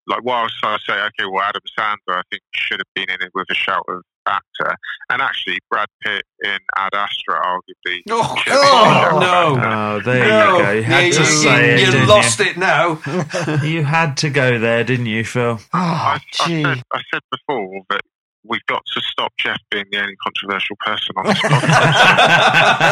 like 0.08 0.24
whilst 0.24 0.56
I 0.64 0.78
say, 0.86 0.94
okay, 0.94 1.26
well, 1.32 1.44
Adam 1.44 1.62
Sandler, 1.78 2.18
I 2.18 2.22
think 2.32 2.42
should 2.56 2.80
have 2.80 2.88
been 2.96 3.10
in 3.10 3.22
it 3.26 3.32
with 3.36 3.46
a 3.52 3.54
shout 3.54 3.86
of 3.88 4.02
actor, 4.26 4.76
and 5.10 5.22
actually 5.22 5.60
Brad 5.70 5.88
Pitt 6.04 6.24
in 6.44 6.58
Ad 6.76 6.94
Astra, 6.94 7.36
arguably. 7.40 8.02
Oh, 8.10 8.36
should 8.38 8.54
have 8.54 8.62
been 8.62 8.92
a 8.92 8.94
shout 8.94 9.14
of 9.14 9.22
no. 9.22 9.62
Oh, 9.64 10.00
there 10.04 10.28
No. 10.28 10.58
you 10.58 10.64
go. 10.64 10.72
You 10.72 10.84
had 10.84 11.04
Yeah, 11.06 11.12
to 11.12 11.20
you, 11.20 11.26
say 11.26 11.66
you 11.82 11.88
it. 11.88 11.92
didn't 11.92 12.08
lost 12.08 12.40
you? 12.40 12.46
it 12.46 12.58
now. 12.58 13.00
You 13.64 13.84
had 13.84 14.18
to 14.18 14.30
go 14.30 14.60
there, 14.60 14.84
didn't 14.84 15.06
you, 15.06 15.24
Phil? 15.24 15.60
Oh, 15.62 15.68
I, 15.74 16.20
I, 16.40 16.48
said, 16.48 16.84
I 16.94 17.02
said 17.14 17.22
before 17.32 17.82
that 17.90 18.02
we've 18.44 18.66
got 18.68 18.82
to 18.94 19.02
stop 19.02 19.34
Jeff 19.38 19.60
being 19.70 19.86
the 19.92 20.00
only 20.02 20.16
controversial 20.24 20.76
person 20.86 21.14
on 21.18 21.26
this 21.28 21.38
podcast. 21.40 22.88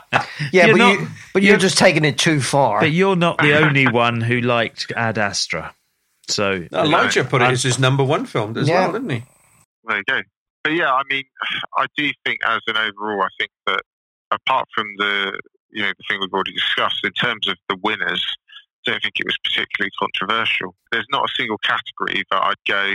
Yeah, 0.52 0.66
You're 0.66 0.74
but, 0.74 0.78
not- 0.78 0.92
you, 1.00 1.08
but 1.34 1.42
you're 1.42 1.50
you're- 1.52 1.60
just 1.60 1.78
taking 1.78 2.04
it 2.04 2.18
too 2.18 2.40
far. 2.40 2.80
But 2.80 2.90
you're 2.92 3.14
not 3.16 3.38
the 3.38 3.56
only 3.58 3.86
one 3.86 4.20
who 4.20 4.40
liked 4.40 4.90
Ad 4.96 5.18
Astra. 5.18 5.74
So 6.28 6.66
Elijah 6.72 7.24
put 7.24 7.42
it 7.42 7.46
um, 7.46 7.52
as 7.52 7.62
his 7.62 7.78
number 7.78 8.02
one 8.04 8.24
film 8.26 8.56
as 8.56 8.68
Yeah. 8.68 8.80
well, 8.86 8.92
didn't 8.92 9.10
he? 9.10 9.22
there 9.84 9.96
you 9.98 10.02
go. 10.06 10.20
But 10.64 10.72
yeah, 10.74 10.92
I 10.92 11.02
mean, 11.10 11.24
I 11.76 11.86
do 11.96 12.10
think 12.24 12.38
as 12.46 12.60
an 12.68 12.76
overall, 12.76 13.22
I 13.22 13.28
think 13.38 13.50
that 13.66 13.80
apart 14.30 14.66
from 14.74 14.86
the 14.98 15.38
you 15.70 15.82
know 15.82 15.88
the 15.96 16.04
thing 16.08 16.20
we've 16.20 16.32
already 16.32 16.52
discussed 16.52 17.04
in 17.04 17.12
terms 17.12 17.48
of 17.48 17.56
the 17.68 17.76
winners, 17.82 18.24
I 18.86 18.90
don't 18.92 19.02
think 19.02 19.14
it 19.18 19.26
was 19.26 19.36
particularly 19.44 19.90
controversial. 19.98 20.74
There's 20.92 21.06
not 21.10 21.24
a 21.30 21.32
single 21.36 21.58
category 21.58 22.24
that 22.30 22.42
I'd 22.42 22.54
go. 22.66 22.94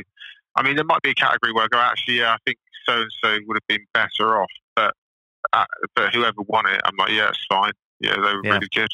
I 0.56 0.64
mean, 0.64 0.76
there 0.76 0.86
might 0.86 1.02
be 1.02 1.10
a 1.12 1.16
category 1.16 1.52
where 1.54 1.66
I 1.66 1.68
go, 1.68 1.80
actually, 1.80 2.20
yeah, 2.20 2.34
I 2.34 2.38
think 2.46 2.58
so 2.88 3.02
and 3.02 3.12
so 3.24 3.38
would 3.48 3.56
have 3.58 3.68
been 3.68 3.86
better 3.94 4.42
off, 4.42 4.50
but 4.76 4.94
uh, 5.54 5.66
but 5.96 6.14
whoever 6.14 6.42
won 6.48 6.66
it, 6.68 6.82
I'm 6.86 6.96
like, 6.98 7.12
yeah, 7.12 7.30
it's 7.30 7.46
fine. 7.50 7.72
Yeah, 8.00 8.16
they 8.16 8.22
were 8.22 8.42
Yeah. 8.44 8.54
really 8.54 8.68
good. 8.74 8.90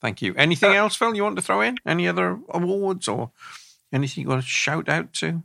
Thank 0.00 0.20
you. 0.22 0.34
Anything 0.36 0.72
else, 0.74 0.94
Phil, 0.96 1.14
you 1.14 1.22
want 1.22 1.36
to 1.36 1.42
throw 1.42 1.60
in? 1.62 1.76
Any 1.86 2.06
other 2.06 2.38
awards 2.50 3.08
or 3.08 3.30
anything 3.92 4.22
you 4.22 4.28
want 4.28 4.42
to 4.42 4.48
shout 4.48 4.88
out 4.88 5.12
to? 5.14 5.42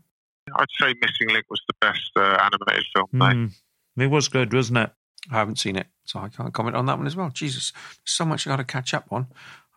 I'd 0.55 0.65
say 0.79 0.93
Missing 1.01 1.29
Link 1.29 1.45
was 1.49 1.61
the 1.67 1.75
best 1.79 2.11
uh, 2.15 2.37
animated 2.41 2.85
film. 2.93 3.07
mate. 3.13 3.35
Mm, 3.35 3.51
it 3.97 4.07
was 4.07 4.27
good, 4.27 4.53
wasn't 4.53 4.79
it? 4.79 4.91
I 5.31 5.35
haven't 5.35 5.59
seen 5.59 5.75
it, 5.75 5.87
so 6.05 6.19
I 6.19 6.29
can't 6.29 6.53
comment 6.53 6.75
on 6.75 6.85
that 6.87 6.97
one 6.97 7.07
as 7.07 7.15
well. 7.15 7.29
Jesus, 7.29 7.71
so 8.03 8.25
much 8.25 8.45
I 8.47 8.51
got 8.51 8.57
to 8.57 8.63
catch 8.63 8.93
up 8.93 9.07
on. 9.11 9.27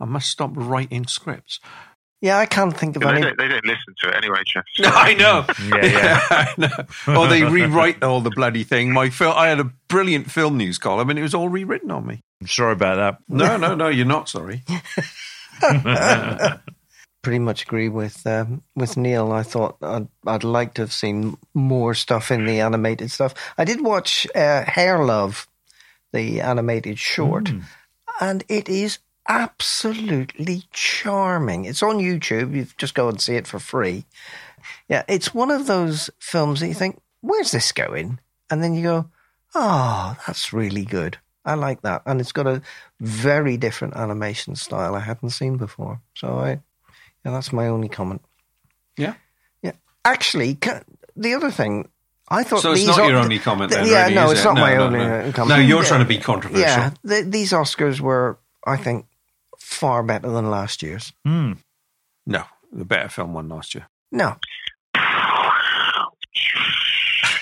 I 0.00 0.04
must 0.04 0.30
stop 0.30 0.50
writing 0.54 1.06
scripts. 1.06 1.60
Yeah, 2.22 2.38
I 2.38 2.46
can't 2.46 2.74
think 2.74 2.96
of 2.96 3.02
They 3.02 3.08
any. 3.10 3.20
don't, 3.20 3.36
they 3.36 3.48
don't 3.48 3.66
listen 3.66 3.94
to 3.98 4.08
it 4.08 4.14
anyway, 4.14 4.38
Jeff. 4.46 4.64
No, 4.80 4.88
I 4.90 5.12
know. 5.14 5.44
Yeah, 5.76 5.84
yeah. 5.84 6.20
I 6.30 6.54
know. 6.56 7.16
Or 7.20 7.26
they 7.26 7.42
rewrite 7.44 8.02
all 8.02 8.20
the 8.22 8.30
bloody 8.30 8.64
thing. 8.64 8.92
My 8.92 9.10
film, 9.10 9.34
I 9.36 9.48
had 9.48 9.60
a 9.60 9.70
brilliant 9.88 10.30
film 10.30 10.56
news 10.56 10.78
column, 10.78 11.10
and 11.10 11.18
it 11.18 11.22
was 11.22 11.34
all 11.34 11.50
rewritten 11.50 11.90
on 11.90 12.06
me. 12.06 12.20
I'm 12.40 12.46
sorry 12.46 12.72
about 12.72 12.96
that. 12.96 13.18
No, 13.28 13.56
no, 13.58 13.74
no, 13.74 13.88
you're 13.88 14.06
not 14.06 14.28
sorry. 14.30 14.62
Pretty 17.22 17.38
much 17.38 17.62
agree 17.62 17.88
with 17.88 18.26
um, 18.26 18.62
with 18.74 18.96
Neil. 18.96 19.30
I 19.30 19.44
thought 19.44 19.76
I'd, 19.80 20.08
I'd 20.26 20.42
like 20.42 20.74
to 20.74 20.82
have 20.82 20.92
seen 20.92 21.36
more 21.54 21.94
stuff 21.94 22.32
in 22.32 22.46
the 22.46 22.58
animated 22.60 23.12
stuff. 23.12 23.32
I 23.56 23.64
did 23.64 23.80
watch 23.80 24.26
uh, 24.34 24.64
Hair 24.64 25.04
Love, 25.04 25.46
the 26.12 26.40
animated 26.40 26.98
short, 26.98 27.44
Mm. 27.44 27.62
and 28.20 28.44
it 28.48 28.68
is 28.68 28.98
absolutely 29.28 30.64
charming. 30.72 31.64
It's 31.64 31.82
on 31.82 31.98
YouTube. 31.98 32.54
You 32.54 32.66
just 32.76 32.94
go 32.94 33.08
and 33.08 33.20
see 33.20 33.36
it 33.36 33.46
for 33.46 33.58
free. 33.58 34.04
Yeah, 34.88 35.02
it's 35.08 35.34
one 35.34 35.50
of 35.50 35.66
those 35.66 36.10
films 36.18 36.60
that 36.60 36.68
you 36.68 36.74
think, 36.74 37.00
"Where's 37.20 37.50
this 37.50 37.72
going?" 37.72 38.18
And 38.50 38.62
then 38.62 38.74
you 38.74 38.82
go, 38.82 39.10
"Oh, 39.54 40.16
that's 40.26 40.52
really 40.52 40.84
good." 40.84 41.18
I 41.44 41.54
like 41.54 41.82
that, 41.82 42.02
and 42.06 42.20
it's 42.20 42.32
got 42.32 42.46
a 42.46 42.62
very 43.00 43.56
different 43.56 43.96
animation 43.96 44.54
style 44.54 44.94
I 44.94 45.00
hadn't 45.00 45.30
seen 45.30 45.56
before. 45.56 46.00
So 46.14 46.38
I, 46.38 46.50
yeah, 47.24 47.32
that's 47.32 47.52
my 47.52 47.66
only 47.66 47.88
comment. 47.88 48.22
Yeah. 48.96 49.14
Yeah, 49.62 49.72
actually, 50.04 50.58
the 51.16 51.34
other 51.34 51.50
thing 51.50 51.88
I 52.28 52.44
thought 52.44 52.62
So 52.62 52.72
it's 52.72 52.80
these 52.86 52.96
not 52.96 53.08
your 53.08 53.18
only 53.18 53.38
comment 53.40 53.72
then, 53.72 53.86
yeah, 53.86 54.04
really, 54.04 54.14
no, 54.14 54.30
it's 54.30 54.40
it? 54.40 54.44
not 54.44 54.54
No, 54.54 54.60
my 54.60 54.74
no, 54.74 54.84
only 54.84 54.98
no. 55.00 55.32
comment. 55.32 55.48
No, 55.48 55.56
you're 55.56 55.82
trying 55.82 56.00
to 56.00 56.06
be 56.06 56.18
controversial. 56.18 56.62
Yeah, 56.62 56.90
th 57.06 57.26
these 57.26 57.52
Oscars 57.52 58.00
were, 58.00 58.38
I 58.64 58.76
think, 58.76 59.06
far 59.74 60.02
better 60.02 60.30
than 60.30 60.50
last 60.50 60.82
year's. 60.82 61.12
Mm. 61.26 61.58
No, 62.26 62.44
the 62.72 62.84
better 62.84 63.08
film 63.08 63.34
won 63.34 63.48
last 63.48 63.74
year. 63.74 63.88
No, 64.10 64.36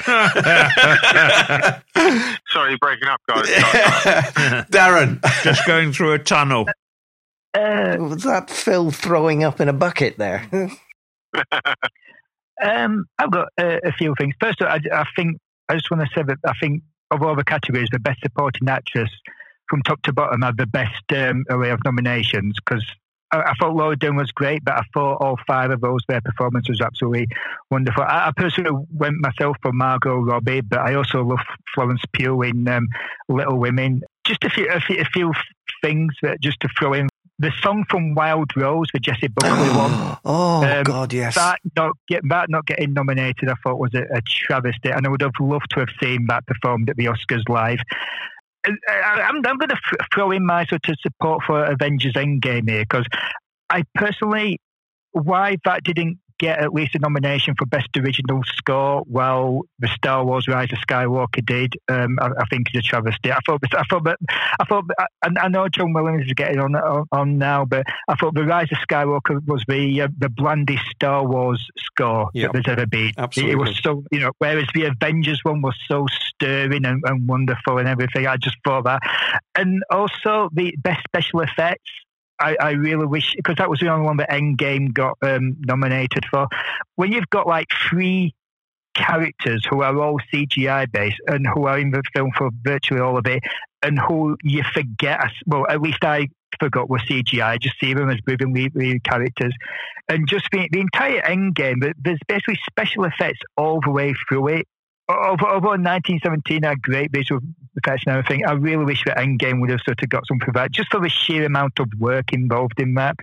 Sorry, 0.07 0.23
you're 2.71 2.79
breaking 2.81 3.09
up, 3.09 3.21
guys. 3.29 3.47
Darren. 4.71 5.21
Just 5.43 5.67
going 5.67 5.93
through 5.93 6.15
a 6.15 6.19
tunnel. 6.19 6.67
Uh, 7.55 7.97
was 7.99 8.23
that 8.25 8.51
Phil 8.51 8.91
throwing 8.91 9.45
up 9.45 9.61
in 9.61 9.69
a 9.69 9.73
bucket 9.73 10.19
there? 10.19 10.49
um, 12.63 13.05
I've 13.19 13.31
got 13.31 13.49
uh, 13.59 13.79
a 13.85 13.93
few 13.93 14.15
things. 14.19 14.35
First, 14.41 14.63
of 14.63 14.69
all, 14.69 14.73
I, 14.73 14.81
I 15.01 15.05
think 15.15 15.37
I 15.69 15.75
just 15.75 15.91
want 15.91 16.03
to 16.03 16.09
say 16.15 16.23
that 16.27 16.39
I 16.45 16.55
think 16.61 16.83
of 17.11 17.23
all 17.23 17.37
the 17.37 17.45
categories, 17.45 17.89
the 17.93 17.99
best 17.99 18.21
supporting 18.23 18.69
actress 18.69 19.11
from 19.71 19.83
top 19.83 20.03
to 20.03 20.13
bottom 20.13 20.43
had 20.43 20.57
the 20.59 20.67
best 20.67 21.03
um, 21.17 21.45
array 21.49 21.71
of 21.71 21.79
nominations 21.85 22.57
because 22.63 22.85
I, 23.33 23.39
I 23.43 23.53
thought 23.61 23.75
Laura 23.77 23.97
Dern 23.97 24.17
was 24.17 24.33
great, 24.33 24.65
but 24.65 24.75
I 24.75 24.83
thought 24.93 25.19
all 25.23 25.39
five 25.47 25.71
of 25.71 25.81
those 25.81 26.01
their 26.09 26.21
performance 26.21 26.69
was 26.69 26.81
absolutely 26.81 27.29
wonderful. 27.71 28.03
I, 28.03 28.27
I 28.29 28.33
personally 28.37 28.85
went 28.93 29.17
myself 29.21 29.57
for 29.63 29.73
Margot 29.73 30.17
Robbie, 30.19 30.61
but 30.63 30.81
I 30.81 30.95
also 30.95 31.23
love 31.23 31.39
Florence 31.75 32.03
Pugh 32.13 32.43
in 32.43 32.67
um, 32.69 32.89
Little 33.29 33.59
Women. 33.59 34.03
Just 34.27 34.43
a 34.45 34.51
few, 34.51 34.69
a 34.69 34.81
few, 34.81 35.01
a 35.01 35.05
few 35.05 35.33
things 35.83 36.13
that 36.23 36.41
just 36.41 36.59
to 36.61 36.69
throw 36.79 36.93
in. 36.93 37.09
The 37.39 37.53
song 37.63 37.87
from 37.89 38.15
Wild 38.15 38.51
Rose, 38.55 38.89
the 38.93 38.99
Jessie 38.99 39.29
Buckley 39.29 39.71
one. 39.79 40.19
Oh 40.27 40.63
Um, 40.63 40.83
God, 40.83 41.11
yes. 41.13 41.37
That 41.37 41.59
not 41.75 41.93
get 42.07 42.21
that 42.29 42.51
not 42.51 42.67
getting 42.67 42.93
nominated, 42.93 43.49
I 43.49 43.55
thought 43.63 43.79
was 43.79 43.95
a, 43.95 44.03
a 44.15 44.21
travesty, 44.21 44.91
and 44.91 45.07
I 45.07 45.09
would 45.09 45.23
have 45.23 45.33
loved 45.41 45.71
to 45.71 45.81
have 45.81 45.89
seen 46.03 46.27
that 46.29 46.47
performed 46.47 46.91
at 46.91 46.97
the 46.97 47.07
Oscars 47.07 47.49
live. 47.49 47.79
Uh, 48.67 48.73
I, 48.89 49.23
I'm, 49.23 49.37
I'm 49.37 49.59
going 49.59 49.69
to 49.69 49.79
throw 50.13 50.31
in 50.31 50.45
my 50.45 50.67
sort 50.67 50.89
of 50.89 50.97
support 51.01 51.43
for 51.47 51.65
Avengers 51.65 52.15
Endgame 52.15 52.69
here 52.69 52.85
because 52.89 53.07
I 53.71 53.85
personally, 53.95 54.61
why 55.13 55.57
that 55.65 55.83
didn't 55.85 56.19
get 56.41 56.59
at 56.59 56.73
least 56.73 56.95
a 56.95 56.99
nomination 56.99 57.55
for 57.57 57.67
Best 57.67 57.89
Original 57.97 58.43
Score, 58.57 59.03
while 59.07 59.63
the 59.79 59.89
Star 59.89 60.25
Wars: 60.25 60.49
Rise 60.49 60.73
of 60.73 60.79
Skywalker 60.79 61.45
did, 61.45 61.75
um, 61.89 62.19
I, 62.21 62.29
I 62.39 62.45
think 62.51 62.69
is 62.75 62.81
a 62.81 62.83
travesty. 62.83 63.31
I 63.31 63.39
thought, 63.47 63.61
I 63.73 63.83
thought, 63.89 64.05
that, 64.05 64.19
I 64.59 64.65
thought, 64.65 64.85
I, 64.99 65.29
I 65.41 65.49
know 65.49 65.69
John 65.69 65.93
Williams 65.93 66.27
is 66.27 66.33
getting 66.33 66.59
on, 66.59 66.75
on 66.75 67.07
on 67.13 67.39
now, 67.39 67.65
but 67.65 67.85
I 68.09 68.15
thought 68.15 68.35
the 68.35 68.45
Rise 68.45 68.69
of 68.73 68.79
Skywalker 68.79 69.47
was 69.47 69.65
the 69.69 70.03
uh, 70.03 70.09
the 70.19 70.29
blandest 70.29 70.85
Star 70.95 71.27
Wars 71.27 71.65
score 71.79 72.31
Yep. 72.35 72.53
that 72.53 72.53
there's 72.65 72.79
ever 72.79 72.87
been. 72.87 73.13
Absolutely. 73.19 73.53
It 73.53 73.57
was 73.57 73.81
so, 73.83 74.03
you 74.11 74.21
know, 74.21 74.33
whereas 74.39 74.67
the 74.75 74.85
Avengers 74.85 75.41
one 75.43 75.63
was 75.63 75.77
so 75.87 76.07
stirring 76.09 76.85
and, 76.85 77.03
and 77.05 77.29
wonderful 77.29 77.79
and 77.79 77.89
everything. 77.89 78.27
I 78.27 78.37
just 78.37 78.57
thought 78.65 78.85
that, 78.85 79.01
and 79.55 79.83
also 79.91 80.49
the 80.53 80.75
best 80.79 81.03
special 81.05 81.41
effects. 81.41 81.91
I, 82.41 82.57
I 82.61 82.71
really 82.73 83.07
wish 83.07 83.35
because 83.37 83.57
that 83.59 83.71
was 83.71 83.81
the 83.81 83.89
only 83.89 84.07
one 84.07 84.17
that 84.19 84.31
Endgame 84.31 84.93
got 84.93 85.19
um, 85.23 85.57
nominated 85.61 86.25
for. 86.31 86.49
When 86.97 87.13
you've 87.13 87.31
got 87.31 87.47
like 87.47 87.69
three 87.89 88.35
characters 88.95 89.65
who 89.69 89.83
are 89.83 89.97
all 89.99 90.19
CGI 90.33 90.91
based 90.91 91.21
and 91.27 91.47
who 91.55 91.67
are 91.67 91.79
in 91.79 91.91
the 91.91 92.03
film 92.15 92.31
for 92.37 92.51
virtually 92.63 93.01
all 93.01 93.17
of 93.17 93.27
it, 93.27 93.43
and 93.83 93.99
who 93.99 94.37
you 94.43 94.63
forget, 94.75 95.21
well, 95.47 95.67
at 95.69 95.81
least 95.81 96.03
I 96.05 96.29
forgot 96.59 96.91
were 96.91 96.99
CGI, 96.99 97.43
I 97.45 97.59
just 97.59 97.77
see 97.81 97.95
them 97.95 98.11
as 98.11 98.19
moving 98.27 99.01
characters. 99.01 99.55
And 100.09 100.29
just 100.29 100.47
the, 100.53 100.69
the 100.71 100.81
entire 100.81 101.21
Endgame, 101.23 101.81
there- 101.81 101.95
there's 101.99 102.19
basically 102.27 102.59
special 102.69 103.05
effects 103.05 103.41
all 103.57 103.81
the 103.81 103.91
way 103.91 104.15
through 104.29 104.49
it. 104.49 104.67
Over, 105.11 105.47
over 105.47 105.69
1917 105.69 106.63
had 106.63 106.83
great 106.83 107.11
visual 107.13 107.41
effects 107.77 108.05
and 108.07 108.17
everything. 108.17 108.45
I 108.47 108.53
really 108.53 108.85
wish 108.85 109.03
that 109.05 109.17
Endgame 109.17 109.61
would 109.61 109.71
have 109.71 109.81
sort 109.85 110.03
of 110.03 110.09
got 110.09 110.27
something 110.27 110.47
for 110.47 110.53
that, 110.53 110.71
just 110.73 110.91
for 110.91 111.01
the 111.01 111.09
sheer 111.09 111.45
amount 111.45 111.79
of 111.79 111.89
work 111.99 112.33
involved 112.33 112.79
in 112.81 112.95
that. 112.95 113.17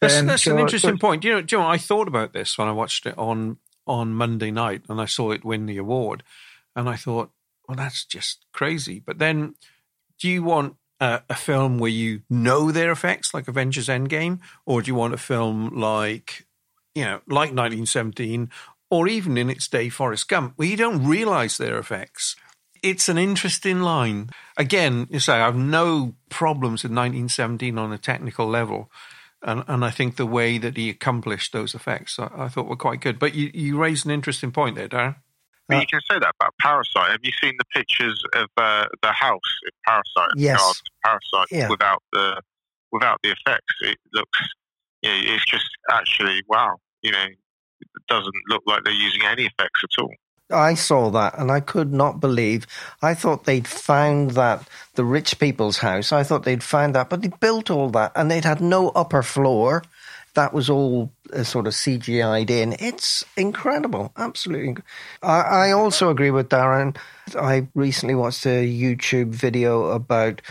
That's, 0.00 0.18
Um, 0.18 0.26
that's 0.26 0.46
an 0.46 0.58
interesting 0.58 0.96
so- 0.96 0.98
point. 0.98 1.24
You 1.24 1.32
know, 1.32 1.42
Joe, 1.42 1.62
I 1.66 1.78
thought 1.78 2.08
about 2.08 2.32
this 2.32 2.56
when 2.58 2.68
I 2.68 2.72
watched 2.72 3.06
it 3.06 3.16
on 3.18 3.58
on 3.88 4.12
Monday 4.14 4.50
night, 4.50 4.82
and 4.88 5.00
I 5.00 5.04
saw 5.04 5.30
it 5.30 5.44
win 5.44 5.66
the 5.66 5.76
award, 5.78 6.24
and 6.74 6.88
I 6.88 6.96
thought, 6.96 7.30
well, 7.68 7.76
that's 7.76 8.04
just 8.04 8.44
crazy. 8.52 8.98
But 8.98 9.18
then, 9.18 9.54
do 10.20 10.28
you 10.28 10.42
want 10.42 10.74
a, 11.00 11.22
a 11.30 11.34
film 11.36 11.78
where 11.78 11.90
you 11.90 12.22
know 12.28 12.72
their 12.72 12.90
effects, 12.90 13.32
like 13.32 13.46
Avengers 13.46 13.86
Endgame, 13.86 14.40
or 14.64 14.82
do 14.82 14.88
you 14.90 14.96
want 14.96 15.14
a 15.14 15.18
film 15.18 15.68
like, 15.78 16.46
you 16.96 17.04
know, 17.04 17.20
like 17.28 17.52
1917, 17.54 18.50
or 18.90 19.08
even 19.08 19.36
in 19.36 19.50
its 19.50 19.68
day, 19.68 19.88
Forrest 19.88 20.28
Gump, 20.28 20.54
where 20.56 20.68
you 20.68 20.76
don't 20.76 21.06
realize 21.06 21.56
their 21.58 21.78
effects? 21.78 22.36
It's 22.82 23.08
an 23.08 23.18
interesting 23.18 23.80
line. 23.80 24.30
Again, 24.56 25.06
you 25.10 25.18
say 25.18 25.34
I 25.34 25.46
have 25.46 25.56
no 25.56 26.14
problems 26.28 26.82
with 26.82 26.92
1917 26.92 27.78
on 27.78 27.92
a 27.92 27.98
technical 27.98 28.46
level 28.46 28.90
and 29.42 29.64
and 29.68 29.84
I 29.84 29.90
think 29.90 30.16
the 30.16 30.26
way 30.26 30.58
that 30.58 30.76
he 30.76 30.90
accomplished 30.90 31.52
those 31.52 31.74
effects, 31.74 32.18
I, 32.18 32.30
I 32.36 32.48
thought 32.48 32.66
were 32.66 32.76
quite 32.76 33.00
good. 33.00 33.18
But 33.18 33.34
you, 33.34 33.50
you 33.54 33.78
raised 33.78 34.04
an 34.04 34.12
interesting 34.12 34.50
point 34.50 34.76
there, 34.76 34.88
Darren. 34.88 35.16
But 35.68 35.80
you 35.80 35.86
can 35.86 36.00
say 36.08 36.18
that 36.18 36.32
about 36.40 36.54
Parasite. 36.60 37.10
Have 37.10 37.20
you 37.24 37.32
seen 37.42 37.54
the 37.58 37.64
pictures 37.74 38.22
of 38.34 38.46
uh, 38.56 38.86
the 39.02 39.12
house 39.12 39.40
in 39.64 39.70
Parasite? 39.84 40.30
Yes. 40.36 40.82
Parasite 41.04 41.48
Yeah. 41.50 41.68
without 41.68 42.02
the 42.12 42.40
without 42.92 43.18
the 43.22 43.30
effects. 43.30 43.74
It 43.80 43.98
looks, 44.12 44.38
you 45.02 45.10
know, 45.10 45.34
it's 45.34 45.44
just 45.44 45.68
actually 45.90 46.42
wow. 46.48 46.76
You 47.02 47.12
know, 47.12 47.24
it 47.24 47.38
doesn't 48.08 48.34
look 48.48 48.62
like 48.66 48.84
they're 48.84 48.92
using 48.92 49.22
any 49.24 49.44
effects 49.44 49.82
at 49.84 50.02
all. 50.02 50.14
I 50.50 50.74
saw 50.74 51.10
that 51.10 51.38
and 51.38 51.50
I 51.50 51.60
could 51.60 51.92
not 51.92 52.20
believe. 52.20 52.66
I 53.02 53.14
thought 53.14 53.44
they'd 53.44 53.66
found 53.66 54.32
that 54.32 54.68
the 54.94 55.04
rich 55.04 55.38
people's 55.38 55.78
house. 55.78 56.12
I 56.12 56.22
thought 56.22 56.44
they'd 56.44 56.62
found 56.62 56.94
that, 56.94 57.10
but 57.10 57.22
they 57.22 57.30
built 57.40 57.70
all 57.70 57.90
that 57.90 58.12
and 58.14 58.30
they'd 58.30 58.44
had 58.44 58.60
no 58.60 58.90
upper 58.90 59.22
floor. 59.22 59.82
That 60.34 60.52
was 60.52 60.68
all 60.68 61.10
uh, 61.32 61.42
sort 61.42 61.66
of 61.66 61.72
CGI'd 61.72 62.50
in. 62.50 62.76
It's 62.78 63.24
incredible, 63.36 64.12
absolutely. 64.16 64.74
inc- 64.74 64.82
I, 65.22 65.40
I 65.40 65.70
also 65.72 66.10
agree 66.10 66.30
with 66.30 66.50
Darren. 66.50 66.96
I 67.36 67.66
recently 67.74 68.14
watched 68.14 68.44
a 68.46 68.68
YouTube 68.68 69.28
video 69.28 69.86
about 69.86 70.42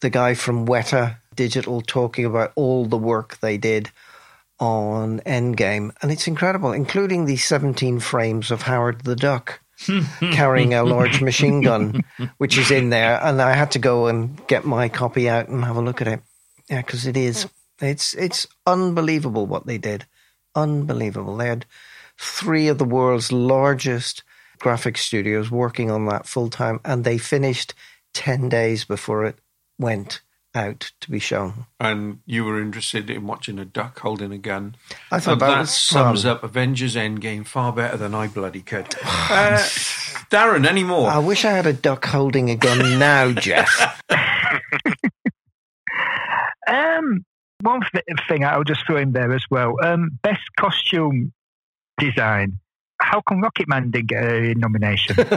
the 0.00 0.10
guy 0.10 0.34
from 0.34 0.66
Weta 0.66 1.16
Digital 1.34 1.82
talking 1.82 2.24
about 2.24 2.52
all 2.56 2.86
the 2.86 2.96
work 2.96 3.38
they 3.38 3.58
did 3.58 3.90
on 4.60 5.20
Endgame, 5.20 5.94
and 6.00 6.12
it's 6.12 6.26
incredible, 6.26 6.72
including 6.72 7.24
the 7.24 7.36
17 7.36 8.00
frames 8.00 8.50
of 8.50 8.62
Howard 8.62 9.04
the 9.04 9.16
Duck 9.16 9.60
carrying 10.20 10.74
a 10.74 10.84
large 10.84 11.20
machine 11.20 11.60
gun, 11.60 12.04
which 12.38 12.56
is 12.56 12.70
in 12.70 12.90
there. 12.90 13.20
And 13.22 13.42
I 13.42 13.54
had 13.54 13.72
to 13.72 13.78
go 13.78 14.06
and 14.06 14.44
get 14.46 14.64
my 14.64 14.88
copy 14.88 15.28
out 15.28 15.48
and 15.48 15.64
have 15.64 15.76
a 15.76 15.82
look 15.82 16.00
at 16.00 16.08
it. 16.08 16.20
Yeah, 16.70 16.80
because 16.80 17.06
it 17.06 17.16
is. 17.16 17.46
It's 17.80 18.14
it's 18.14 18.46
unbelievable 18.66 19.46
what 19.46 19.66
they 19.66 19.78
did. 19.78 20.06
Unbelievable. 20.54 21.36
They 21.36 21.48
had 21.48 21.66
three 22.18 22.68
of 22.68 22.78
the 22.78 22.84
world's 22.84 23.32
largest 23.32 24.22
graphic 24.60 24.96
studios 24.96 25.50
working 25.50 25.90
on 25.90 26.06
that 26.06 26.26
full 26.26 26.48
time, 26.48 26.80
and 26.84 27.04
they 27.04 27.18
finished 27.18 27.74
10 28.14 28.48
days 28.48 28.84
before 28.84 29.24
it 29.24 29.36
went 29.78 30.22
out 30.54 30.92
to 31.00 31.10
be 31.10 31.18
shown. 31.18 31.66
And 31.80 32.20
you 32.26 32.44
were 32.44 32.60
interested 32.60 33.10
in 33.10 33.26
watching 33.26 33.58
a 33.58 33.64
duck 33.64 33.98
holding 33.98 34.32
a 34.32 34.38
gun. 34.38 34.76
I 35.10 35.18
thought 35.20 35.32
And 35.32 35.40
that 35.42 35.58
that 35.58 35.68
sums 35.68 36.22
fun. 36.22 36.32
up 36.32 36.44
Avengers 36.44 36.94
Endgame 36.96 37.44
far 37.46 37.72
better 37.72 37.96
than 37.96 38.14
I 38.14 38.26
bloody 38.28 38.62
could. 38.62 38.94
Uh, 39.30 39.58
Darren, 40.30 40.66
any 40.66 40.84
more? 40.84 41.08
I 41.10 41.18
wish 41.18 41.44
I 41.44 41.50
had 41.52 41.66
a 41.66 41.72
duck 41.72 42.04
holding 42.06 42.48
a 42.50 42.56
gun 42.56 42.98
now, 42.98 43.32
Jeff. 43.32 44.02
Um, 46.66 47.24
one 47.60 47.82
th- 47.92 48.04
thing 48.28 48.44
I'll 48.44 48.64
just 48.64 48.86
throw 48.86 48.96
in 48.96 49.12
there 49.12 49.32
as 49.32 49.44
well. 49.50 49.76
Um, 49.82 50.18
best 50.22 50.40
costume 50.58 51.32
design. 51.98 52.58
How 53.00 53.20
come 53.20 53.42
Rocket 53.42 53.68
Man 53.68 53.90
didn't 53.90 54.08
get 54.08 54.24
a 54.24 54.54
nomination? 54.54 55.16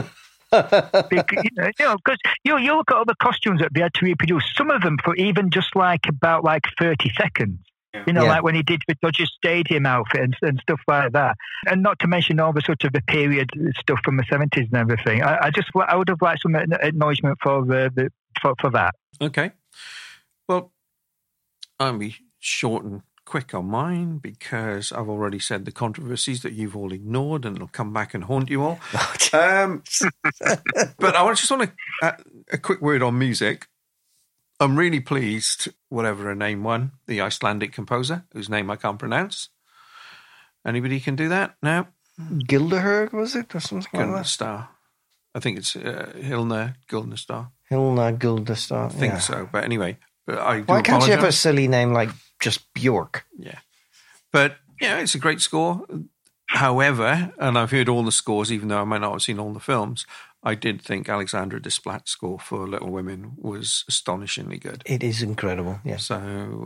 because, 0.50 1.44
you 1.44 1.50
know, 1.56 1.70
you, 1.78 1.84
know, 1.84 1.96
'cause 2.04 2.16
you, 2.44 2.58
you 2.58 2.74
look 2.76 2.90
at 2.90 2.96
all 2.96 3.04
the 3.04 3.14
costumes 3.22 3.60
that 3.60 3.72
they 3.74 3.80
had 3.80 3.94
to 3.94 4.04
reproduce. 4.04 4.44
Some 4.56 4.70
of 4.70 4.82
them 4.82 4.96
for 5.04 5.14
even 5.16 5.50
just 5.50 5.74
like 5.76 6.00
about 6.08 6.44
like 6.44 6.62
thirty 6.78 7.10
seconds. 7.18 7.58
You 8.06 8.12
know, 8.12 8.24
Yeah. 8.24 8.28
like 8.30 8.42
when 8.42 8.54
he 8.54 8.62
did 8.62 8.82
the 8.86 8.94
Dodger 9.00 9.24
Stadium 9.26 9.86
outfit 9.86 10.20
and, 10.20 10.36
and 10.42 10.60
stuff 10.60 10.80
like 10.86 11.12
that. 11.12 11.36
And 11.66 11.82
not 11.82 11.98
to 12.00 12.06
mention 12.06 12.38
all 12.38 12.52
the 12.52 12.60
sort 12.60 12.84
of 12.84 12.92
the 12.92 13.00
period 13.02 13.50
stuff 13.78 13.98
from 14.04 14.18
the 14.18 14.24
seventies 14.30 14.66
and 14.72 14.76
everything. 14.76 15.22
I, 15.22 15.46
I 15.46 15.50
just 15.50 15.68
I 15.74 15.96
would 15.96 16.08
have 16.08 16.20
liked 16.22 16.42
some 16.42 16.54
acknowledgement 16.54 17.38
for 17.42 17.64
the, 17.64 17.90
the 17.94 18.10
for, 18.40 18.54
for 18.60 18.70
that. 18.70 18.94
Okay. 19.20 19.52
Well, 20.48 20.70
I'll 21.80 21.96
be 21.98 22.14
short 22.40 22.84
and 22.84 23.02
quick 23.28 23.52
on 23.52 23.66
mine 23.66 24.16
because 24.16 24.90
I've 24.90 25.08
already 25.08 25.38
said 25.38 25.66
the 25.66 25.70
controversies 25.70 26.40
that 26.42 26.54
you've 26.54 26.74
all 26.74 26.92
ignored 26.94 27.44
and 27.44 27.56
it'll 27.56 27.68
come 27.68 27.92
back 27.92 28.14
and 28.14 28.24
haunt 28.24 28.48
you 28.48 28.62
all. 28.62 28.80
um, 29.34 29.82
but 30.98 31.14
I 31.14 31.28
just 31.34 31.50
want 31.50 31.70
to, 31.70 31.72
uh, 32.06 32.12
a 32.50 32.56
quick 32.56 32.80
word 32.80 33.02
on 33.02 33.18
music. 33.18 33.68
I'm 34.58 34.76
really 34.76 35.00
pleased, 35.00 35.68
whatever 35.90 36.24
her 36.24 36.34
name 36.34 36.64
won, 36.64 36.92
the 37.06 37.20
Icelandic 37.20 37.70
composer, 37.72 38.24
whose 38.32 38.48
name 38.48 38.70
I 38.70 38.76
can't 38.76 38.98
pronounce. 38.98 39.50
Anybody 40.66 40.98
can 40.98 41.14
do 41.14 41.28
that 41.28 41.54
now? 41.62 41.88
Gilderberg, 42.18 43.12
was 43.12 43.36
it? 43.36 43.54
Or 43.54 43.60
something 43.60 44.00
like 44.00 44.10
that? 44.10 44.26
Star. 44.26 44.70
I 45.34 45.40
think 45.40 45.58
it's 45.58 45.76
uh, 45.76 46.12
Hilna 46.16 46.74
Star. 47.16 47.52
Hilna. 47.70 48.06
I 48.06 48.88
think 48.88 49.12
yeah. 49.12 49.18
so. 49.18 49.48
But 49.52 49.64
anyway, 49.64 49.98
I 50.26 50.60
do 50.60 50.64
Why 50.64 50.80
can't 50.80 51.06
you 51.06 51.12
have 51.12 51.24
a 51.24 51.30
silly 51.30 51.68
name 51.68 51.92
like 51.92 52.08
just 52.40 52.72
Bjork? 52.74 53.26
Yeah. 53.38 53.58
But, 54.32 54.56
yeah, 54.80 54.98
it's 54.98 55.14
a 55.14 55.18
great 55.18 55.40
score. 55.40 55.86
However, 56.46 57.32
and 57.38 57.58
I've 57.58 57.70
heard 57.70 57.88
all 57.88 58.02
the 58.04 58.12
scores, 58.12 58.50
even 58.50 58.68
though 58.68 58.80
I 58.80 58.84
might 58.84 59.00
not 59.00 59.12
have 59.12 59.22
seen 59.22 59.38
all 59.38 59.52
the 59.52 59.60
films, 59.60 60.06
I 60.42 60.54
did 60.54 60.80
think 60.80 61.08
Alexandre 61.08 61.58
Desplat's 61.58 62.10
score 62.10 62.38
for 62.38 62.66
Little 62.66 62.90
Women 62.90 63.32
was 63.36 63.84
astonishingly 63.88 64.58
good. 64.58 64.82
It 64.86 65.02
is 65.02 65.20
incredible. 65.20 65.80
Yeah. 65.84 65.96
So 65.96 66.14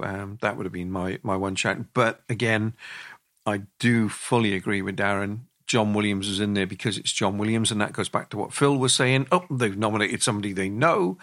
um, 0.05 0.39
that 0.43 0.57
would 0.57 0.67
have 0.67 0.73
been 0.73 0.93
my, 0.93 1.19
my 1.23 1.37
one 1.37 1.57
shout. 1.57 1.79
But 1.95 2.23
again, 2.29 2.75
I 3.45 3.63
do 3.81 4.09
fully 4.09 4.55
agree 4.55 4.83
with 4.83 4.97
Darren. 4.97 5.41
John 5.67 5.95
Williams 5.95 6.29
is 6.29 6.39
in 6.39 6.55
there 6.55 6.67
because 6.67 6.99
it's 6.99 7.13
John 7.13 7.39
Williams, 7.39 7.73
and 7.73 7.81
that 7.81 7.95
goes 7.95 8.11
back 8.11 8.29
to 8.31 8.37
what 8.37 8.53
Phil 8.53 8.77
was 8.77 8.95
saying. 8.95 9.27
Oh, 9.33 9.47
they've 9.51 9.77
nominated 9.77 10.23
somebody 10.23 10.53
they 10.53 10.69
know, 10.69 11.17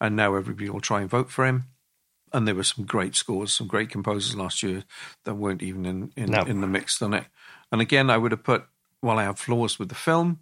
and 0.00 0.14
now 0.14 0.36
everybody 0.36 0.70
will 0.70 0.80
try 0.80 1.00
and 1.00 1.10
vote 1.10 1.30
for 1.30 1.44
him. 1.44 1.64
And 2.36 2.46
there 2.46 2.54
were 2.54 2.64
some 2.64 2.84
great 2.84 3.16
scores, 3.16 3.54
some 3.54 3.66
great 3.66 3.88
composers 3.88 4.36
last 4.36 4.62
year 4.62 4.84
that 5.24 5.34
weren't 5.36 5.62
even 5.62 5.86
in 5.86 6.12
in, 6.16 6.30
No. 6.30 6.42
in 6.42 6.60
the 6.60 6.66
mix 6.66 7.00
on 7.00 7.14
it. 7.14 7.24
And 7.72 7.80
again, 7.80 8.10
I 8.10 8.18
would 8.18 8.32
have 8.32 8.44
put 8.44 8.64
while 9.00 9.18
I 9.18 9.22
have 9.24 9.38
flaws 9.38 9.78
with 9.78 9.88
the 9.88 9.94
film, 9.94 10.40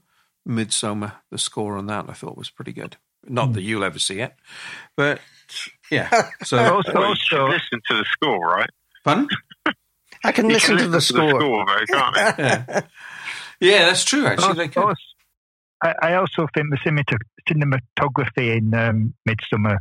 Midsommar, 0.49 1.13
the 1.31 1.39
score 1.39 1.77
on 1.77 1.87
that 1.87 2.07
I 2.09 2.13
thought 2.15 2.37
was 2.37 2.51
pretty 2.51 2.73
good. 2.73 2.97
Not 3.27 3.53
that 3.55 3.63
you'll 3.63 3.85
ever 3.85 3.99
see 3.99 4.21
it, 4.21 4.35
but 4.97 5.21
yeah. 5.91 6.11
So 6.45 6.59
Also, 6.59 6.93
Well, 6.93 7.11
you 7.11 7.15
should 7.17 7.39
also 7.39 7.53
listen 7.53 7.81
to 7.89 7.95
the 7.97 8.05
score, 8.11 8.47
right? 8.57 8.71
fun. 9.05 9.29
I 10.25 10.33
can 10.33 10.47
You 10.47 10.55
listen 10.55 10.77
should 10.79 10.85
to 10.85 10.91
the 10.91 11.01
score. 11.01 11.39
though, 11.41 11.65
can't 11.87 12.17
you? 12.17 12.45
Yeah. 12.45 12.81
yeah, 13.61 13.85
that's 13.87 14.05
true. 14.05 14.27
Actually, 14.27 14.67
they 14.67 14.81
also. 14.81 14.95
I, 15.83 15.95
I 16.03 16.15
also 16.17 16.47
think 16.55 16.67
the 16.71 17.21
cinematography 17.49 18.57
in 18.59 18.75
um, 18.75 19.15
Midsommar 19.29 19.79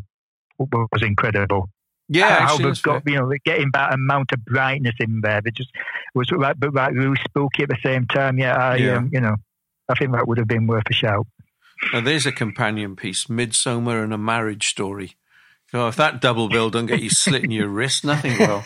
was 0.59 1.01
incredible. 1.01 1.70
Yeah, 2.10 2.28
how 2.28 2.43
actually, 2.43 2.58
they've 2.58 2.66
that's 2.72 2.82
got 2.82 3.04
fair. 3.04 3.14
you 3.14 3.20
know 3.20 3.30
they're 3.30 3.38
getting 3.45 3.70
that 3.74 3.93
amount 3.93 4.32
of 4.34 4.43
brightness 4.45 4.95
in 4.99 5.22
there. 5.22 5.41
They 5.41 5.51
just 5.51 5.70
it 5.74 6.18
was 6.18 6.32
right, 6.32 6.60
but 6.60 6.74
right, 6.74 6.93
really 6.93 7.18
spooky 7.26 7.64
at 7.64 7.70
the 7.70 7.78
same 7.84 8.08
time. 8.08 8.38
Yeah, 8.38 8.56
I 8.56 8.76
Yeah. 8.76 8.97
Um, 8.97 9.10
you 9.12 9.22
know, 9.22 9.36
I 9.89 9.95
think 9.95 10.12
that 10.12 10.28
would 10.28 10.38
have 10.38 10.47
been 10.47 10.68
worth 10.68 10.84
a 10.89 10.93
shout. 10.93 11.28
Now, 11.91 12.01
there's 12.01 12.26
a 12.26 12.32
companion 12.32 12.95
piece, 12.95 13.26
Midsommar 13.26 14.04
and 14.04 14.14
a 14.14 14.18
Marriage 14.18 14.70
Story. 14.70 15.16
So 15.72 15.88
if 15.88 15.95
that 15.95 16.22
double 16.22 16.49
bill 16.49 16.70
don't 16.70 16.86
get 16.86 17.01
you 17.01 17.10
slitting 17.10 17.51
your 17.51 17.68
wrist, 17.68 18.06
nothing 18.06 18.38
will. 18.38 18.64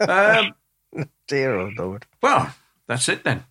Um, 0.00 0.54
Dear 1.26 1.58
oh 1.58 1.70
Lord. 1.78 2.06
well, 2.22 2.54
that's 2.86 3.08
it 3.08 3.24
then. 3.24 3.44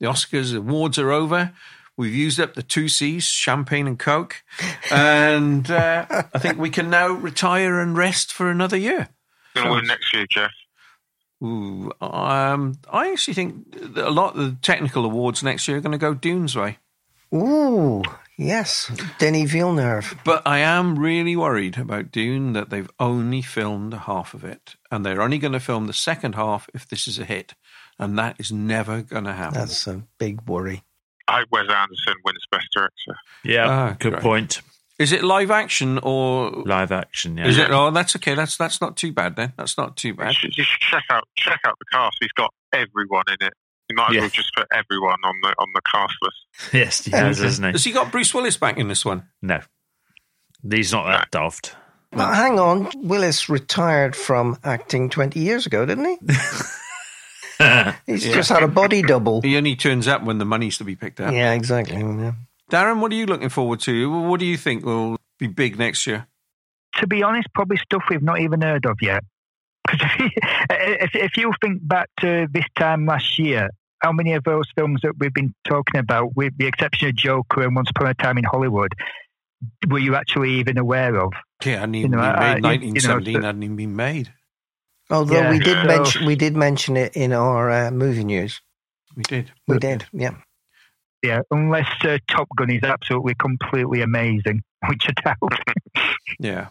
The 0.00 0.06
Oscars 0.06 0.54
awards 0.54 0.98
are 0.98 1.12
over. 1.12 1.52
We've 1.96 2.14
used 2.14 2.38
up 2.38 2.54
the 2.54 2.62
two 2.62 2.88
C's, 2.88 3.24
champagne 3.24 3.86
and 3.86 3.98
Coke. 3.98 4.42
And 4.90 5.70
uh, 5.70 6.04
I 6.32 6.38
think 6.38 6.58
we 6.58 6.70
can 6.70 6.90
now 6.90 7.08
retire 7.08 7.80
and 7.80 7.96
rest 7.96 8.32
for 8.32 8.50
another 8.50 8.76
year. 8.76 9.08
Going 9.54 9.66
to 9.66 9.72
win 9.72 9.86
next 9.86 10.12
year, 10.12 10.26
Jeff. 10.28 10.50
Ooh, 11.42 11.90
um, 12.00 12.74
I 12.90 13.10
actually 13.10 13.34
think 13.34 13.76
a 13.96 14.10
lot 14.10 14.36
of 14.36 14.44
the 14.44 14.56
technical 14.62 15.04
awards 15.04 15.42
next 15.42 15.68
year 15.68 15.78
are 15.78 15.80
going 15.80 15.92
to 15.92 15.98
go 15.98 16.14
Dune's 16.14 16.56
way. 16.56 16.78
Ooh, 17.34 18.02
yes. 18.38 18.90
Denis 19.18 19.50
Villeneuve. 19.50 20.16
But 20.24 20.42
I 20.46 20.58
am 20.58 20.98
really 20.98 21.36
worried 21.36 21.78
about 21.78 22.12
Dune 22.12 22.52
that 22.52 22.70
they've 22.70 22.90
only 23.00 23.42
filmed 23.42 23.92
half 23.92 24.32
of 24.32 24.44
it. 24.44 24.76
And 24.90 25.04
they're 25.04 25.22
only 25.22 25.38
going 25.38 25.52
to 25.52 25.60
film 25.60 25.86
the 25.86 25.92
second 25.92 26.34
half 26.34 26.68
if 26.72 26.88
this 26.88 27.08
is 27.08 27.18
a 27.18 27.24
hit. 27.24 27.54
And 27.98 28.18
that 28.18 28.36
is 28.38 28.52
never 28.52 29.02
going 29.02 29.24
to 29.24 29.32
happen. 29.32 29.58
That's 29.58 29.86
a 29.86 30.04
big 30.18 30.42
worry. 30.48 30.84
I 31.28 31.38
hope 31.40 31.48
Wes 31.50 31.62
Anderson 31.68 32.14
wins 32.24 32.44
Best 32.50 32.66
Director. 32.72 33.16
Yeah, 33.44 33.68
Ah, 33.68 33.96
good 33.98 34.12
great. 34.12 34.22
point. 34.22 34.62
Is 34.98 35.12
it 35.12 35.22
live 35.24 35.50
action 35.50 35.98
or 36.02 36.50
Live 36.64 36.90
action, 36.90 37.36
yeah. 37.36 37.46
is 37.48 37.58
it? 37.58 37.70
Oh, 37.70 37.90
that's 37.90 38.16
okay. 38.16 38.34
That's 38.34 38.56
that's 38.56 38.80
not 38.80 38.96
too 38.96 39.12
bad 39.12 39.36
then. 39.36 39.52
That's 39.58 39.76
not 39.76 39.96
too 39.96 40.14
bad. 40.14 40.34
should, 40.34 40.56
you 40.56 40.64
should 40.64 40.80
check 40.80 41.04
out 41.10 41.24
check 41.36 41.60
out 41.66 41.74
the 41.78 41.84
cast. 41.92 42.16
He's 42.20 42.32
got 42.32 42.52
everyone 42.72 43.24
in 43.28 43.46
it. 43.46 43.52
You 43.90 43.96
might 43.96 44.08
as 44.10 44.14
Yeah. 44.14 44.20
well 44.22 44.30
just 44.30 44.54
put 44.56 44.66
everyone 44.72 45.18
on 45.22 45.34
the 45.42 45.48
on 45.58 45.68
the 45.74 45.82
cast 45.92 46.14
list. 46.22 46.72
Yes, 46.72 47.04
he 47.04 47.10
has, 47.10 47.38
hasn't 47.40 47.66
he? 47.66 47.72
Has 47.72 47.84
he 47.84 47.92
got 47.92 48.10
Bruce 48.10 48.32
Willis 48.32 48.56
back 48.56 48.78
in 48.78 48.88
this 48.88 49.04
one? 49.04 49.28
No. 49.42 49.60
He's 50.68 50.92
not 50.92 51.04
that 51.06 51.30
daft. 51.30 51.76
Well, 52.12 52.32
hang 52.32 52.58
on. 52.58 52.90
Willis 52.96 53.48
retired 53.50 54.16
from 54.16 54.56
acting 54.64 55.10
20 55.10 55.38
years 55.40 55.66
ago, 55.66 55.84
didn't 55.84 56.06
he? 56.06 56.16
He's 58.06 58.24
just 58.24 58.48
had 58.50 58.62
a 58.62 58.68
body 58.68 59.02
double. 59.02 59.40
He 59.42 59.56
only 59.56 59.76
turns 59.76 60.06
up 60.08 60.22
when 60.24 60.38
the 60.38 60.44
money's 60.44 60.78
to 60.78 60.84
be 60.84 60.96
picked 60.96 61.20
up. 61.20 61.32
Yeah, 61.32 61.52
exactly. 61.52 61.96
Yeah. 61.98 62.32
Darren, 62.70 63.00
what 63.00 63.12
are 63.12 63.14
you 63.14 63.26
looking 63.26 63.48
forward 63.48 63.80
to? 63.80 64.10
What 64.28 64.40
do 64.40 64.46
you 64.46 64.56
think 64.56 64.84
will 64.84 65.18
be 65.38 65.46
big 65.46 65.78
next 65.78 66.06
year? 66.06 66.26
To 66.96 67.06
be 67.06 67.22
honest, 67.22 67.48
probably 67.54 67.76
stuff 67.76 68.02
we've 68.10 68.22
not 68.22 68.40
even 68.40 68.60
heard 68.62 68.86
of 68.86 68.96
yet. 69.00 69.22
'Cause 69.86 70.00
if, 70.70 71.14
if 71.14 71.36
you 71.36 71.52
think 71.62 71.86
back 71.86 72.08
to 72.20 72.48
this 72.50 72.64
time 72.76 73.06
last 73.06 73.38
year, 73.38 73.70
how 74.00 74.12
many 74.12 74.32
of 74.32 74.42
those 74.44 74.64
films 74.74 75.00
that 75.02 75.12
we've 75.18 75.32
been 75.32 75.54
talking 75.64 76.00
about, 76.00 76.34
with 76.36 76.56
the 76.58 76.66
exception 76.66 77.08
of 77.08 77.14
Joker 77.14 77.62
and 77.62 77.76
Once 77.76 77.90
Upon 77.90 78.08
a 78.08 78.14
Time 78.14 78.36
in 78.38 78.44
Hollywood, 78.44 78.92
were 79.88 79.98
you 79.98 80.14
actually 80.16 80.54
even 80.54 80.76
aware 80.76 81.16
of? 81.20 81.32
Yeah, 81.64 81.80
hadn't 81.80 81.94
You 81.94 82.00
even 82.00 82.10
know, 82.12 82.18
been 82.18 82.26
I- 82.26 82.60
made. 82.60 82.82
you- 82.82 82.88
you 82.94 83.00
know, 83.02 83.16
1917 83.18 83.34
so- 83.34 83.42
hadn't 83.46 83.62
even 83.62 83.76
been 83.76 83.96
made. 83.96 84.32
Although 85.10 85.34
Yeah. 85.40 85.50
we 85.50 85.58
did 85.58 85.76
So- 85.76 85.84
mention 85.84 86.26
we 86.26 86.36
did 86.36 86.56
mention 86.56 86.96
it 86.96 87.14
in 87.16 87.32
our 87.32 87.70
uh, 87.70 87.90
movie 87.90 88.24
news. 88.24 88.60
We 89.16 89.22
did. 89.22 89.52
We 89.66 89.78
did. 89.78 90.06
Yeah. 90.12 90.34
Yeah, 91.22 91.40
unless 91.50 91.88
uh, 92.04 92.18
Top 92.28 92.46
Gun 92.56 92.70
is 92.70 92.82
absolutely 92.82 93.34
completely 93.34 94.02
amazing, 94.02 94.62
which 94.88 95.06
I 95.08 95.34
doubt. 95.34 95.60
Yeah. 96.38 96.68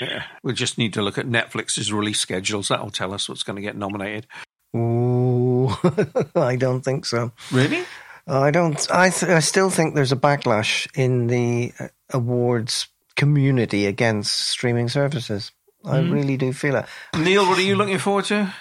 Yeah. 0.00 0.24
We 0.42 0.54
just 0.54 0.78
need 0.78 0.94
to 0.94 1.02
look 1.02 1.18
at 1.18 1.26
Netflix's 1.28 1.92
release 1.92 2.18
schedules. 2.18 2.68
That'll 2.68 2.90
tell 2.90 3.12
us 3.12 3.28
what's 3.28 3.42
going 3.42 3.56
to 3.56 3.62
get 3.62 3.76
nominated. 3.76 4.26
Ooh, 4.74 5.68
I 6.34 6.56
don't 6.56 6.80
think 6.80 7.04
so. 7.04 7.30
Really? 7.52 7.84
I 8.26 8.50
don't. 8.50 8.84
I 8.90 9.10
th- 9.10 9.30
I 9.30 9.40
still 9.40 9.68
think 9.68 9.94
there's 9.94 10.12
a 10.12 10.16
backlash 10.16 10.88
in 10.96 11.26
the 11.26 11.72
uh, 11.78 11.88
awards 12.10 12.88
community 13.16 13.84
against 13.86 14.32
streaming 14.32 14.88
services. 14.88 15.52
I 15.84 16.00
Hmm. 16.00 16.10
really 16.12 16.36
do 16.36 16.52
feel 16.52 16.76
it. 16.76 16.86
Neil, 17.16 17.46
what 17.46 17.58
are 17.58 17.62
you 17.62 17.74
looking 17.76 17.98
forward 17.98 18.24
to? 18.26 18.54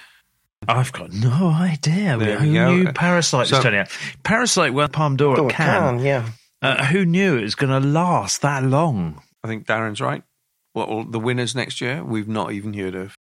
I've 0.67 0.91
got 0.91 1.11
no 1.11 1.49
idea. 1.49 2.17
There 2.17 2.38
who 2.39 2.45
we 2.45 2.51
knew 2.84 2.91
Parasite 2.93 3.47
So- 3.47 3.55
was 3.57 3.63
turning 3.63 3.80
out? 3.82 3.89
Parasite 4.24 4.74
won 4.74 4.89
Palme 4.89 5.15
d'Or 5.17 5.39
Oh, 5.39 5.49
at 5.49 5.55
Cannes. 5.55 5.97
can, 5.97 6.05
yeah. 6.05 6.26
Uh, 6.61 6.86
who 6.86 7.05
knew 7.05 7.38
it 7.38 7.41
was 7.41 7.55
going 7.55 7.72
to 7.82 7.88
last 7.88 8.41
that 8.43 8.63
long? 8.63 9.22
I 9.43 9.47
think 9.47 9.65
Darren's 9.65 9.99
right. 10.01 10.22
What 10.74 10.88
will 10.89 11.03
the 11.03 11.19
winners 11.19 11.55
next 11.55 11.82
year? 11.82 12.03
We've 12.03 12.28
not 12.28 12.51
even 12.51 12.74
heard 12.76 12.93
of. 12.95 13.15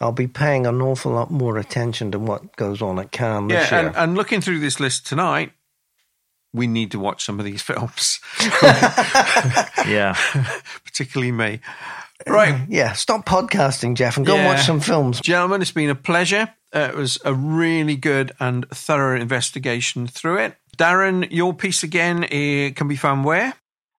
I'll 0.00 0.12
be 0.12 0.28
paying 0.28 0.64
an 0.66 0.80
awful 0.80 1.10
lot 1.12 1.30
more 1.32 1.58
attention 1.58 2.12
to 2.12 2.20
what 2.20 2.54
goes 2.54 2.80
on 2.80 3.00
at 3.00 3.10
Cannes 3.10 3.48
this 3.48 3.70
Yeah, 3.72 3.80
year. 3.80 3.88
and, 3.88 3.96
and 3.96 4.14
looking 4.16 4.40
through 4.40 4.60
this 4.60 4.78
list 4.78 5.04
tonight, 5.06 5.52
we 6.52 6.68
need 6.68 6.92
to 6.92 7.00
watch 7.00 7.24
some 7.24 7.40
of 7.40 7.44
these 7.44 7.60
films, 7.70 8.20
Yeah. 9.86 10.16
particularly 10.84 11.32
me. 11.32 11.60
Right, 12.26 12.60
yeah, 12.68 12.92
stop 12.92 13.26
podcasting, 13.26 13.94
Jeff, 13.94 14.16
and 14.16 14.26
go 14.26 14.36
and 14.36 14.46
watch 14.46 14.64
some 14.64 14.80
films. 14.80 15.20
gentlemen, 15.20 15.62
it's 15.62 15.72
been 15.72 15.90
a 15.90 15.94
pleasure. 15.94 16.52
Uh, 16.74 16.90
it 16.92 16.96
was 16.96 17.18
a 17.24 17.32
really 17.32 17.96
good 17.96 18.32
and 18.40 18.68
thorough 18.70 19.18
investigation 19.18 20.06
through 20.06 20.38
it. 20.38 20.56
Darren, 20.76 21.26
your 21.30 21.54
piece 21.54 21.82
again 21.82 22.24
uh, 22.24 22.70
can 22.74 22.88
be 22.88 22.96
found 22.96 23.24
where? 23.24 23.54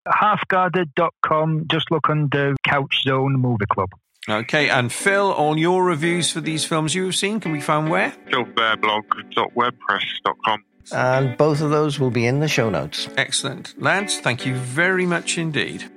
Halfguarded.com, 0.07 1.65
just 1.69 1.89
look 1.91 2.09
under 2.09 2.55
Couch 2.65 3.03
Zone 3.03 3.33
Movie 3.39 3.65
Club. 3.71 3.89
Okay, 4.27 4.69
and 4.69 4.91
Phil, 4.91 5.31
all 5.31 5.57
your 5.57 5.83
reviews 5.83 6.31
for 6.31 6.41
these 6.41 6.65
films 6.65 6.93
you 6.93 7.05
have 7.05 7.15
seen 7.15 7.39
can 7.39 7.53
be 7.53 7.61
found 7.61 7.89
where? 7.89 8.13
philbearblog.wordpress.com. 8.29 10.63
And 10.91 11.37
both 11.37 11.61
of 11.61 11.69
those 11.69 11.99
will 11.99 12.11
be 12.11 12.25
in 12.25 12.39
the 12.39 12.47
show 12.47 12.69
notes. 12.69 13.07
Excellent. 13.17 13.79
Lads, 13.81 14.19
thank 14.19 14.45
you 14.45 14.55
very 14.55 15.05
much 15.05 15.37
indeed. 15.37 15.89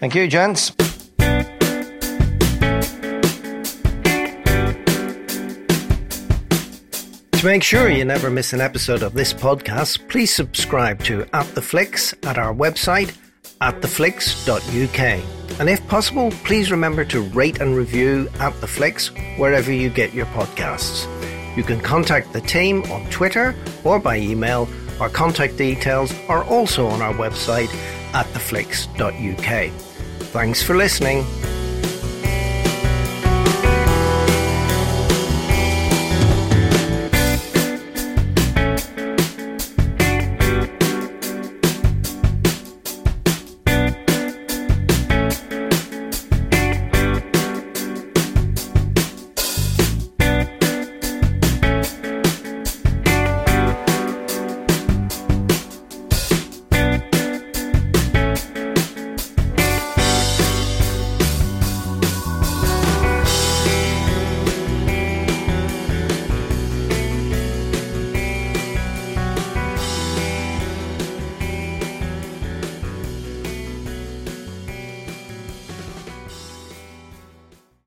Thank 0.00 0.14
you, 0.14 0.28
gents. 0.28 0.70
To 7.44 7.50
make 7.50 7.62
sure 7.62 7.90
you 7.90 8.06
never 8.06 8.30
miss 8.30 8.54
an 8.54 8.62
episode 8.62 9.02
of 9.02 9.12
this 9.12 9.34
podcast, 9.34 10.08
please 10.08 10.34
subscribe 10.34 11.04
to 11.04 11.26
At 11.34 11.46
the 11.54 11.60
Flicks 11.60 12.14
at 12.22 12.38
our 12.38 12.54
website, 12.54 13.14
attheflicks.uk. 13.60 15.60
And 15.60 15.68
if 15.68 15.86
possible, 15.86 16.30
please 16.44 16.70
remember 16.70 17.04
to 17.04 17.20
rate 17.20 17.60
and 17.60 17.76
review 17.76 18.30
At 18.40 18.58
the 18.62 18.66
Flicks 18.66 19.08
wherever 19.36 19.70
you 19.70 19.90
get 19.90 20.14
your 20.14 20.24
podcasts. 20.24 21.06
You 21.54 21.64
can 21.64 21.82
contact 21.82 22.32
the 22.32 22.40
team 22.40 22.82
on 22.84 23.10
Twitter 23.10 23.54
or 23.84 23.98
by 23.98 24.16
email. 24.16 24.66
Our 24.98 25.10
contact 25.10 25.58
details 25.58 26.14
are 26.30 26.44
also 26.44 26.86
on 26.86 27.02
our 27.02 27.12
website, 27.12 27.68
attheflicks.uk. 28.12 29.70
Thanks 30.32 30.62
for 30.62 30.74
listening. 30.74 31.26